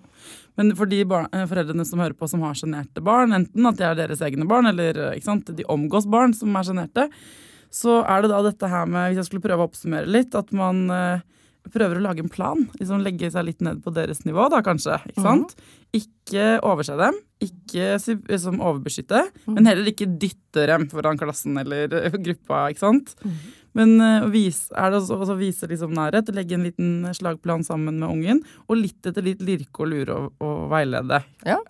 Men 0.56 0.70
for 0.76 0.88
de 0.88 1.02
eh, 1.02 1.46
foreldrene 1.50 1.84
som 1.84 2.00
hører 2.00 2.16
på 2.16 2.28
som 2.30 2.44
har 2.46 2.54
sjenerte 2.56 3.02
barn, 3.04 3.34
enten 3.36 3.68
at 3.68 3.76
de 3.76 3.84
er 3.84 3.98
deres 3.98 4.22
egne 4.24 4.46
barn, 4.48 4.70
eller 4.70 4.96
eh, 5.10 5.20
sant, 5.24 5.50
de 5.52 5.66
omgås 5.68 6.06
barn 6.08 6.32
som 6.34 6.54
er 6.56 6.68
sjenerte, 6.68 7.08
så 7.74 7.98
er 8.06 8.22
det 8.22 8.30
da 8.32 8.40
dette 8.46 8.70
her 8.70 8.86
med, 8.88 9.10
hvis 9.10 9.20
jeg 9.20 9.28
skulle 9.28 9.44
prøve 9.44 9.66
å 9.66 9.68
oppsummere 9.68 10.08
litt, 10.08 10.36
at 10.38 10.54
man 10.56 10.86
eh, 10.94 11.26
prøver 11.74 11.98
å 11.98 12.04
lage 12.04 12.22
en 12.24 12.32
plan. 12.32 12.62
Liksom 12.78 13.02
legge 13.04 13.30
seg 13.32 13.46
litt 13.48 13.64
ned 13.64 13.82
på 13.84 13.92
deres 13.94 14.24
nivå, 14.26 14.48
da 14.52 14.62
kanskje. 14.66 14.98
Ikke 15.10 15.24
sant? 15.24 15.54
Ikke 15.96 16.46
overse 16.66 16.96
dem, 16.98 17.18
ikke 17.42 17.94
liksom 18.02 18.58
overbeskytte, 18.64 19.22
men 19.48 19.68
heller 19.68 19.88
ikke 19.90 20.08
dytte 20.20 20.66
dem 20.68 20.88
foran 20.92 21.20
klassen 21.20 21.56
eller 21.60 21.92
eh, 22.00 22.18
gruppa, 22.26 22.66
ikke 22.72 22.82
sant. 22.82 23.14
Men 23.76 23.94
eh, 24.00 24.26
vis, 24.32 24.66
er 24.72 24.92
det 24.92 25.02
også, 25.02 25.20
også 25.22 25.38
vise 25.38 25.68
liksom 25.70 25.94
nærhet, 25.96 26.32
legge 26.36 26.56
en 26.58 26.66
liten 26.66 26.90
slagplan 27.16 27.64
sammen 27.66 28.00
med 28.00 28.08
ungen, 28.08 28.42
og 28.66 28.80
litt 28.80 29.08
etter 29.08 29.24
litt 29.24 29.44
lirke 29.44 29.84
og 29.84 29.92
lure 29.92 30.18
og, 30.18 30.34
og 30.44 30.68
veilede. 30.72 31.22
Ja. 31.46 31.60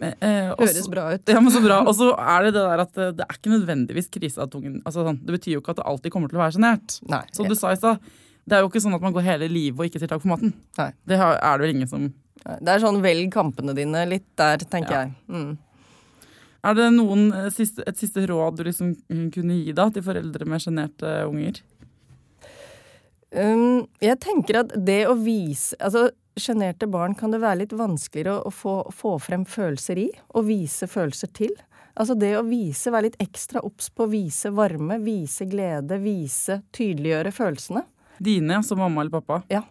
Eh, 0.00 0.48
også, 0.54 0.64
Høres 0.64 0.88
bra 0.90 1.04
ut. 1.12 1.28
ja, 1.28 1.40
men 1.40 1.52
så 1.52 1.60
bra. 1.62 1.82
Og 1.88 1.94
så 1.98 2.08
er 2.16 2.46
det 2.46 2.54
det 2.56 2.64
der 2.64 2.82
at 2.86 2.98
eh, 2.98 3.12
det 3.16 3.26
er 3.26 3.36
ikke 3.36 3.52
nødvendigvis 3.52 4.08
krise 4.14 4.42
at 4.42 4.54
ungen 4.56 4.80
altså 4.88 5.04
sånn, 5.06 5.20
Det 5.22 5.36
betyr 5.36 5.56
jo 5.58 5.62
ikke 5.62 5.74
at 5.76 5.82
det 5.82 5.88
alltid 5.90 6.14
kommer 6.14 6.32
til 6.32 6.40
å 6.40 6.42
være 6.42 6.56
sjenert. 6.56 6.96
Som 7.36 7.50
du 7.50 7.56
sa 7.58 7.74
i 7.74 7.78
stad, 7.78 8.00
det 8.48 8.56
er 8.56 8.62
jo 8.64 8.68
ikke 8.70 8.82
sånn 8.82 8.94
at 8.96 9.02
man 9.04 9.14
går 9.14 9.22
hele 9.26 9.48
livet 9.50 9.78
og 9.78 9.86
ikke 9.86 10.00
sier 10.02 10.10
takk 10.10 10.22
for 10.24 10.32
maten. 10.34 10.52
Nei. 10.78 10.88
Det 11.06 11.18
er 11.18 11.58
det 11.58 11.66
vel 11.66 11.74
ingen 11.76 11.90
som 11.90 12.08
Det 12.42 12.68
er 12.72 12.80
sånn 12.82 13.02
velg 13.04 13.28
kampene 13.30 13.74
dine 13.76 14.00
litt 14.10 14.26
der, 14.36 14.58
tenker 14.66 14.92
Ja. 14.96 15.02
jeg. 15.04 15.12
Mm. 15.30 15.58
Er 16.64 16.74
det 16.78 16.88
noen, 16.94 17.32
eh, 17.34 17.46
et 17.86 17.98
siste 17.98 18.26
råd 18.26 18.56
du 18.56 18.64
liksom 18.64 18.96
mm, 19.10 19.28
kunne 19.34 19.54
gi 19.64 19.72
da 19.72 19.88
til 19.90 20.02
foreldre 20.02 20.46
med 20.46 20.60
sjenerte 20.62 21.12
unger? 21.26 21.60
Um, 23.32 23.86
jeg 24.02 24.18
tenker 24.20 24.58
at 24.60 24.74
det 24.84 25.06
å 25.08 25.14
vise 25.16 25.72
Altså, 25.80 26.10
sjenerte 26.36 26.84
barn 26.90 27.14
kan 27.16 27.32
det 27.32 27.40
være 27.40 27.62
litt 27.62 27.72
vanskeligere 27.72 28.42
å, 28.42 28.50
å 28.50 28.52
få, 28.52 28.74
få 28.92 29.14
frem 29.22 29.46
følelser 29.48 29.98
i, 30.02 30.08
og 30.36 30.46
vise 30.50 30.88
følelser 30.88 31.32
til. 31.32 31.54
Altså 31.92 32.14
det 32.16 32.34
å 32.38 32.44
vise, 32.44 32.90
være 32.92 33.10
litt 33.10 33.18
ekstra 33.20 33.60
obs 33.64 33.90
på 33.92 34.06
å 34.06 34.12
vise 34.12 34.52
varme, 34.56 34.96
vise 35.04 35.44
glede, 35.48 35.98
vise 36.00 36.62
Tydeliggjøre 36.72 37.32
følelsene. 37.36 37.82
Dine 38.18 38.62
som 38.62 38.78
mamma 38.78 39.00
eller 39.00 39.14
pappa? 39.20 39.42
Ja. 39.48 39.62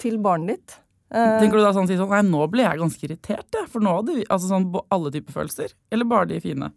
Til 0.00 0.18
barnet 0.18 0.56
ditt. 0.56 0.78
Eh, 1.14 1.38
Tenker 1.40 1.60
du 1.60 1.62
da 1.62 1.72
sånn, 1.76 1.86
si 1.86 1.98
sånn 1.98 2.10
Nei, 2.10 2.22
nå 2.26 2.46
ble 2.50 2.64
jeg 2.64 2.80
ganske 2.80 3.06
irritert, 3.06 3.48
jeg. 3.52 3.68
For 3.70 3.84
nå 3.84 3.92
hadde 4.00 4.16
vi 4.16 4.24
Altså 4.24 4.50
sånn 4.50 4.70
alle 4.94 5.12
typer 5.14 5.36
følelser. 5.36 5.74
Eller 5.92 6.08
bare 6.10 6.30
de 6.32 6.40
fine. 6.42 6.72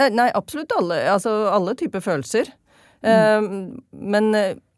Eh, 0.00 0.10
Nei, 0.10 0.30
absolutt 0.34 0.72
alle. 0.78 1.02
Altså 1.12 1.34
alle 1.52 1.76
typer 1.78 2.02
følelser. 2.04 2.50
Eh, 3.06 3.40
Men 3.92 4.32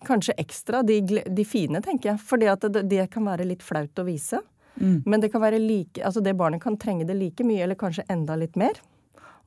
kanskje 0.07 0.37
ekstra 0.39 0.83
de, 0.87 1.01
de 1.25 1.45
fine, 1.49 1.81
tenker 1.83 2.13
jeg. 2.13 2.23
Fordi 2.29 2.53
det, 2.69 2.85
det 2.91 3.09
kan 3.15 3.27
være 3.27 3.49
litt 3.49 3.65
flaut 3.65 3.99
å 3.99 4.07
vise. 4.07 4.43
Mm. 4.79 5.03
Men 5.07 5.21
det 5.21 5.33
kan 5.33 5.43
være 5.43 5.59
like 5.59 5.99
Altså 6.07 6.21
det 6.23 6.37
barnet 6.39 6.63
kan 6.63 6.77
trenge 6.79 7.07
det 7.09 7.17
like 7.19 7.43
mye, 7.43 7.65
eller 7.65 7.79
kanskje 7.79 8.07
enda 8.13 8.37
litt 8.39 8.57
mer. 8.57 8.79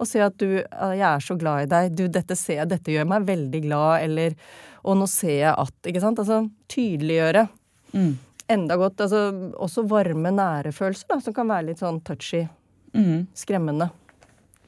Og 0.02 0.08
se 0.10 0.20
at 0.20 0.38
du 0.42 0.58
'Jeg 0.58 1.06
er 1.06 1.20
så 1.22 1.38
glad 1.38 1.62
i 1.64 1.70
deg. 1.70 1.96
Du, 1.96 2.08
dette 2.08 2.36
ser 2.36 2.56
jeg. 2.56 2.70
Dette 2.70 2.92
gjør 2.92 3.08
meg 3.08 3.28
veldig 3.28 3.62
glad.' 3.62 4.02
Eller 4.02 4.36
'Og 4.84 4.98
nå 4.98 5.08
ser 5.08 5.38
jeg 5.40 5.56
at' 5.58 5.88
Ikke 5.88 6.02
sant? 6.02 6.20
Altså 6.20 6.50
tydeliggjøre. 6.68 7.48
Mm. 7.94 8.18
Enda 8.50 8.76
godt. 8.76 9.02
Altså 9.02 9.52
også 9.54 9.88
varme, 9.88 10.32
nære 10.32 10.72
følelser, 10.72 11.08
da, 11.10 11.20
som 11.20 11.34
kan 11.34 11.48
være 11.48 11.66
litt 11.72 11.80
sånn 11.80 12.02
touchy 12.04 12.48
Mm. 12.94 13.28
skremmende 13.34 13.90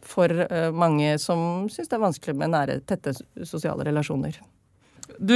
for 0.02 0.30
uh, 0.32 0.72
mange 0.72 1.18
som 1.20 1.68
syns 1.68 1.90
det 1.90 1.98
er 1.98 2.04
vanskelig 2.04 2.36
med 2.40 2.54
nære, 2.54 2.80
tette 2.88 3.12
sosiale 3.44 3.84
relasjoner. 3.84 4.40
Du, 5.20 5.36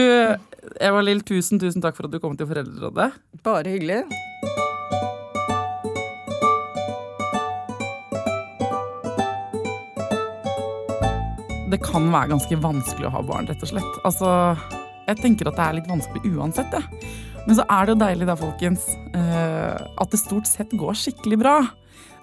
Eva 0.80 1.02
Lill, 1.04 1.22
tusen, 1.22 1.60
tusen 1.60 1.84
takk 1.84 1.96
for 1.98 2.08
at 2.08 2.16
du 2.16 2.20
kom 2.24 2.38
til 2.40 2.48
Foreldrerådet. 2.48 3.12
Bare 3.44 3.76
hyggelig. 3.76 4.06
Det 11.68 11.82
kan 11.84 12.06
være 12.14 12.32
ganske 12.32 12.58
vanskelig 12.64 13.10
å 13.10 13.16
ha 13.18 13.22
barn, 13.28 13.48
rett 13.50 13.64
og 13.66 13.72
slett. 13.74 13.98
Altså, 14.08 14.30
jeg 15.10 15.20
tenker 15.20 15.50
at 15.50 15.58
det 15.58 15.66
er 15.66 15.76
litt 15.76 15.90
vanskelig 15.90 16.32
uansett, 16.38 16.72
jeg. 16.72 17.10
Men 17.48 17.58
så 17.60 17.66
er 17.72 17.88
det 17.88 17.94
jo 17.94 18.00
deilig 18.00 18.28
da, 18.28 18.36
folkens, 18.40 18.86
eh, 19.16 19.76
at 19.76 20.14
det 20.14 20.20
stort 20.22 20.48
sett 20.48 20.72
går 20.80 20.96
skikkelig 21.00 21.40
bra. 21.44 21.58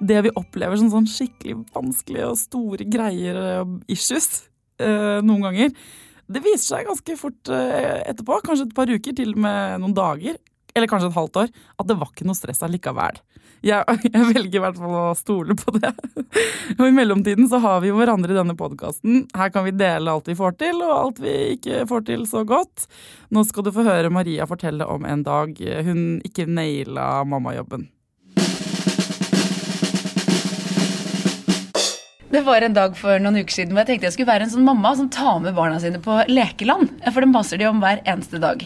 Det 0.01 0.22
vi 0.26 0.32
opplever 0.40 0.80
som 0.80 0.88
sånn 0.92 1.09
skikkelig 1.09 1.59
vanskelige 1.76 2.30
og 2.32 2.40
store 2.40 2.88
greier 2.88 3.38
og 3.42 3.76
issues 3.92 4.47
eh, 4.80 5.20
noen 5.24 5.45
ganger, 5.45 5.76
det 6.24 6.40
viser 6.45 6.64
seg 6.78 6.88
ganske 6.88 7.16
fort 7.20 7.53
eh, 7.53 8.01
etterpå, 8.09 8.40
kanskje 8.49 8.70
et 8.70 8.76
par 8.76 8.88
uker, 8.88 9.16
til 9.16 9.36
og 9.36 9.45
med 9.45 9.80
noen 9.84 9.97
dager, 9.97 10.40
eller 10.74 10.90
kanskje 10.90 11.12
et 11.12 11.18
halvt 11.20 11.40
år, 11.45 11.53
at 11.53 11.88
det 11.90 12.01
var 12.01 12.12
ikke 12.12 12.28
noe 12.28 12.38
stress 12.38 12.64
allikevel. 12.64 13.20
Jeg, 13.64 13.96
jeg 14.12 14.28
velger 14.28 14.58
i 14.58 14.62
hvert 14.66 14.80
fall 14.80 14.96
å 14.98 15.14
stole 15.18 15.56
på 15.58 15.74
det. 15.78 15.92
Og 16.78 16.84
i 16.86 16.94
mellomtiden 16.94 17.48
så 17.50 17.60
har 17.64 17.80
vi 17.84 17.90
jo 17.90 17.98
hverandre 17.98 18.34
i 18.34 18.38
denne 18.38 18.56
podkasten. 18.58 19.24
Her 19.36 19.52
kan 19.54 19.66
vi 19.66 19.74
dele 19.76 20.12
alt 20.12 20.28
vi 20.28 20.36
får 20.38 20.58
til, 20.60 20.82
og 20.84 20.94
alt 20.98 21.22
vi 21.24 21.34
ikke 21.56 21.84
får 21.90 22.06
til 22.10 22.28
så 22.30 22.44
godt. 22.48 22.86
Nå 23.34 23.44
skal 23.48 23.66
du 23.66 23.72
få 23.74 23.86
høre 23.86 24.12
Maria 24.12 24.48
fortelle 24.50 24.86
om 24.90 25.06
en 25.08 25.24
dag 25.26 25.58
hun 25.86 26.04
ikke 26.26 26.48
naila 26.50 27.08
mammajobben. 27.28 27.88
Det 32.35 32.41
var 32.43 32.64
en 32.66 32.74
dag 32.74 32.97
for 32.99 33.20
noen 33.22 33.45
uker 33.45 33.55
siden 33.55 33.76
hvor 33.76 33.85
jeg 33.85 33.93
tenkte 33.93 34.09
jeg 34.09 34.14
skulle 34.16 34.32
være 34.32 34.49
en 34.49 34.51
sånn 34.51 34.66
mamma 34.66 34.91
som 34.99 35.07
tar 35.12 35.37
med 35.45 35.55
barna 35.55 35.76
sine 35.78 36.01
på 36.03 36.16
lekeland. 36.26 36.91
For 37.07 37.22
det 37.22 37.30
maser 37.30 37.61
de 37.61 37.68
om 37.68 37.78
hver 37.78 38.01
eneste 38.03 38.41
dag. 38.43 38.64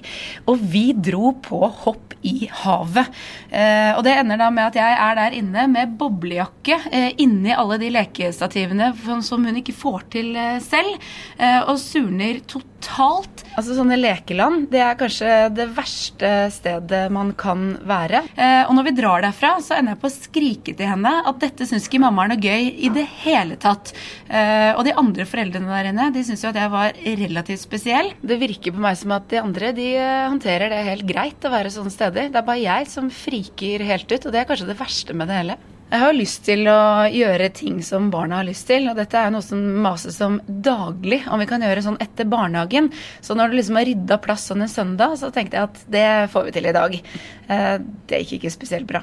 Og 0.49 0.63
vi 0.73 0.87
dro 0.97 1.35
på 1.45 1.61
hopp 1.83 2.09
i 2.27 2.49
havet. 2.63 3.11
Eh, 3.51 3.93
og 3.93 4.03
det 4.07 4.15
ender 4.19 4.41
da 4.41 4.49
med 4.55 4.71
at 4.71 4.79
jeg 4.79 4.97
er 5.05 5.19
der 5.19 5.37
inne 5.39 5.67
med 5.71 5.93
boblejakke 6.01 6.79
eh, 6.91 7.11
inni 7.23 7.53
alle 7.55 7.79
de 7.83 7.91
lekestativene 7.95 8.91
som 9.27 9.45
hun 9.45 9.61
ikke 9.61 9.77
får 9.77 10.09
til 10.17 10.33
eh, 10.37 10.57
selv, 10.65 10.97
eh, 11.37 11.61
og 11.61 11.77
surner 11.83 12.41
totalt. 12.49 13.45
Altså 13.59 13.77
Sånne 13.77 13.99
lekeland 13.99 14.69
det 14.73 14.81
er 14.83 14.99
kanskje 14.99 15.37
det 15.55 15.69
verste 15.77 16.33
stedet 16.55 17.05
man 17.13 17.33
kan 17.39 17.73
være. 17.87 18.23
Og 18.69 18.73
når 18.77 18.87
vi 18.87 18.93
drar 19.01 19.25
derfra, 19.25 19.57
så 19.63 19.77
ender 19.77 19.97
jeg 19.97 20.01
på 20.03 20.09
å 20.09 20.15
skrike 20.15 20.75
til 20.79 20.91
henne 20.91 21.13
at 21.27 21.41
dette 21.43 21.67
syns 21.67 21.89
ikke 21.89 22.01
mamma 22.03 22.25
er 22.25 22.33
noe 22.33 22.43
gøy 22.43 22.71
i 22.87 22.93
det 22.95 23.05
hele 23.25 23.58
tatt. 23.63 23.93
Eh, 24.29 24.73
og 24.75 24.85
de 24.87 24.95
andre 24.99 25.27
foreldrene 25.29 25.71
der 25.71 25.91
inne 25.93 26.11
de 26.15 26.25
syns 26.27 26.45
jo 26.45 26.51
at 26.53 26.61
jeg 26.61 26.73
var 26.75 26.99
relativt 27.07 27.65
spesiell. 27.65 28.13
Det 28.23 28.39
virker 28.41 28.75
på 28.77 28.83
meg 28.85 28.99
som 29.01 29.15
at 29.17 29.29
de 29.31 29.41
andre 29.43 29.73
de 29.77 29.89
eh, 29.97 30.29
håndterer 30.29 30.73
det 30.73 30.85
helt 30.91 31.09
greit 31.09 31.49
å 31.49 31.55
være 31.55 31.73
sånne 31.75 31.95
steder. 31.95 32.31
Det 32.33 32.41
er 32.43 32.47
bare 32.47 32.63
jeg 32.65 32.93
som 32.93 33.11
friker 33.13 33.85
helt 33.89 34.11
ut, 34.11 34.23
og 34.27 34.33
det 34.35 34.43
er 34.43 34.49
kanskje 34.49 34.71
det 34.71 34.79
verste 34.81 35.17
med 35.19 35.31
det 35.31 35.43
hele. 35.43 35.59
Jeg 35.89 36.03
har 36.03 36.13
lyst 36.13 36.43
til 36.45 36.67
å 36.69 36.81
gjøre 37.09 37.47
ting 37.57 37.79
som 37.81 38.11
barna 38.13 38.43
har 38.43 38.45
lyst 38.45 38.67
til, 38.69 38.91
og 38.91 38.99
dette 38.99 39.17
er 39.17 39.31
noe 39.33 39.41
som 39.41 39.63
mases 39.81 40.19
om 40.21 40.37
daglig, 40.45 41.23
om 41.33 41.41
vi 41.41 41.47
kan 41.49 41.65
gjøre 41.65 41.85
sånn 41.87 41.97
etter 42.05 42.29
barnehagen. 42.29 42.91
Så 43.25 43.33
når 43.39 43.49
det 43.49 43.63
liksom 43.63 43.81
har 43.81 43.89
rydda 43.89 44.19
plass 44.21 44.45
sånn 44.51 44.67
en 44.67 44.75
søndag, 44.75 45.17
så 45.17 45.33
tenkte 45.33 45.57
jeg 45.57 45.71
at 45.71 45.81
det 45.89 46.07
får 46.35 46.51
vi 46.51 46.55
til 46.59 46.69
i 46.69 46.77
dag. 46.77 47.01
Eh, 47.49 47.75
Det 48.05 48.21
gikk 48.21 48.37
ikke 48.43 48.53
spesielt 48.53 48.91
bra. 48.91 49.01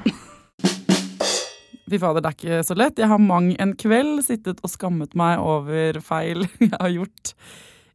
Fy 1.86 2.00
fader, 2.02 2.24
det 2.24 2.32
er 2.32 2.38
ikke 2.40 2.64
så 2.66 2.76
lett. 2.78 2.98
Jeg 2.98 3.10
har 3.12 3.22
mang 3.22 3.52
en 3.62 3.76
kveld 3.78 4.24
sittet 4.26 4.62
og 4.66 4.72
skammet 4.74 5.14
meg 5.18 5.42
over 5.42 6.00
feil 6.06 6.48
jeg 6.64 6.74
har 6.74 6.94
gjort 6.94 7.34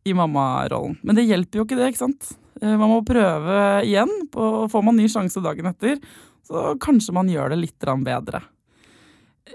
i 0.07 0.15
mammarollen. 0.17 0.97
Men 1.03 1.19
det 1.19 1.27
hjelper 1.27 1.61
jo 1.61 1.67
ikke 1.67 1.79
det, 1.81 1.91
ikke 1.91 2.05
sant? 2.05 2.31
Eh, 2.63 2.77
Man 2.77 2.93
må 2.93 3.01
prøve 3.07 3.59
igjen. 3.83 4.13
På, 4.33 4.69
får 4.71 4.87
man 4.87 4.99
ny 5.01 5.09
sjanse 5.11 5.43
dagen 5.45 5.69
etter, 5.73 5.99
så 6.47 6.75
kanskje 6.83 7.15
man 7.17 7.31
gjør 7.31 7.53
det 7.55 7.61
litt 7.65 7.91
bedre. 8.07 8.45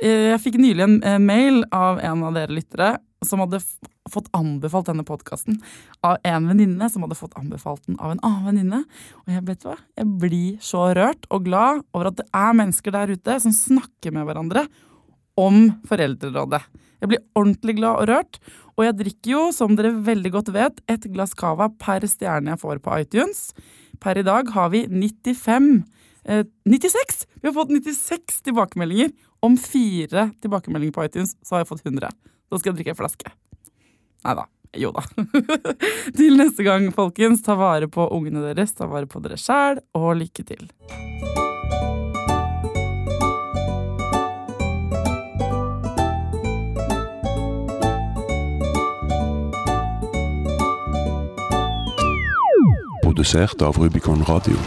Eh, 0.01 0.33
Jeg 0.36 0.43
fikk 0.43 0.59
nylig 0.59 0.83
en 0.83 0.97
eh, 1.03 1.19
mail 1.19 1.63
av 1.71 2.03
en 2.03 2.27
av 2.27 2.36
dere 2.36 2.59
lyttere 2.59 2.95
som 3.25 3.41
hadde 3.41 3.63
fått 4.12 4.30
anbefalt 4.38 4.89
denne 4.89 5.06
podkasten 5.08 5.58
av 6.06 6.20
en 6.28 6.49
venninne 6.51 6.89
som 6.91 7.06
hadde 7.06 7.18
fått 7.18 7.38
anbefalt 7.39 7.86
den 7.88 7.97
av 7.97 8.14
en 8.14 8.22
annen 8.26 8.49
venninne. 8.49 8.82
Og 9.26 9.34
jeg 9.34 9.45
vet 9.47 9.66
hva? 9.66 9.78
Jeg 9.97 10.12
blir 10.22 10.58
så 10.64 10.88
rørt 10.97 11.26
og 11.34 11.47
glad 11.47 11.82
over 11.95 12.12
at 12.12 12.20
det 12.20 12.28
er 12.30 12.58
mennesker 12.62 12.93
der 12.95 13.16
ute 13.16 13.39
som 13.41 13.56
snakker 13.56 14.14
med 14.16 14.28
hverandre 14.30 14.68
om 15.41 15.72
Foreldrerådet. 15.89 16.62
Jeg 17.01 17.12
blir 17.12 17.26
ordentlig 17.38 17.76
glad 17.80 18.03
og 18.03 18.10
rørt, 18.10 18.39
og 18.76 18.86
jeg 18.86 18.97
drikker 18.99 19.32
jo, 19.32 19.41
som 19.56 19.76
dere 19.78 19.91
veldig 20.06 20.32
godt 20.34 20.51
vet, 20.56 20.80
et 20.91 21.08
glass 21.12 21.36
cava 21.38 21.68
per 21.82 22.06
stjerne 22.10 22.53
jeg 22.53 22.62
får 22.62 22.82
på 22.84 22.99
iTunes. 23.03 23.49
Per 24.01 24.20
i 24.20 24.26
dag 24.26 24.49
har 24.56 24.72
vi 24.74 24.86
95 24.88 25.70
eh, 26.26 26.45
96! 26.68 27.26
Vi 27.41 27.49
har 27.49 27.56
fått 27.56 27.74
96 27.74 28.41
tilbakemeldinger. 28.49 29.14
Om 29.45 29.60
fire 29.62 30.30
tilbakemeldinger 30.41 30.95
på 30.95 31.03
iTunes, 31.06 31.36
så 31.45 31.56
har 31.56 31.66
jeg 31.66 31.70
fått 31.70 31.86
100. 31.86 32.10
Da 32.49 32.58
skal 32.58 32.72
jeg 32.72 32.80
drikke 32.80 32.95
en 32.95 33.01
flaske. 33.03 33.34
Nei 34.26 34.36
da. 34.36 34.45
Jo 34.76 34.91
da. 34.91 35.03
til 36.17 36.36
neste 36.39 36.65
gang, 36.65 36.89
folkens, 36.95 37.43
ta 37.45 37.55
vare 37.59 37.88
på 37.88 38.09
ungene 38.11 38.41
deres, 38.43 38.73
ta 38.76 38.89
vare 38.91 39.07
på 39.07 39.21
dere 39.23 39.38
sjæl, 39.39 39.80
og 39.95 40.15
lykke 40.19 40.43
til. 40.49 40.67
Produsert 53.05 53.61
av 53.63 53.78
Rubicon 53.80 54.26
Radio. 54.28 54.59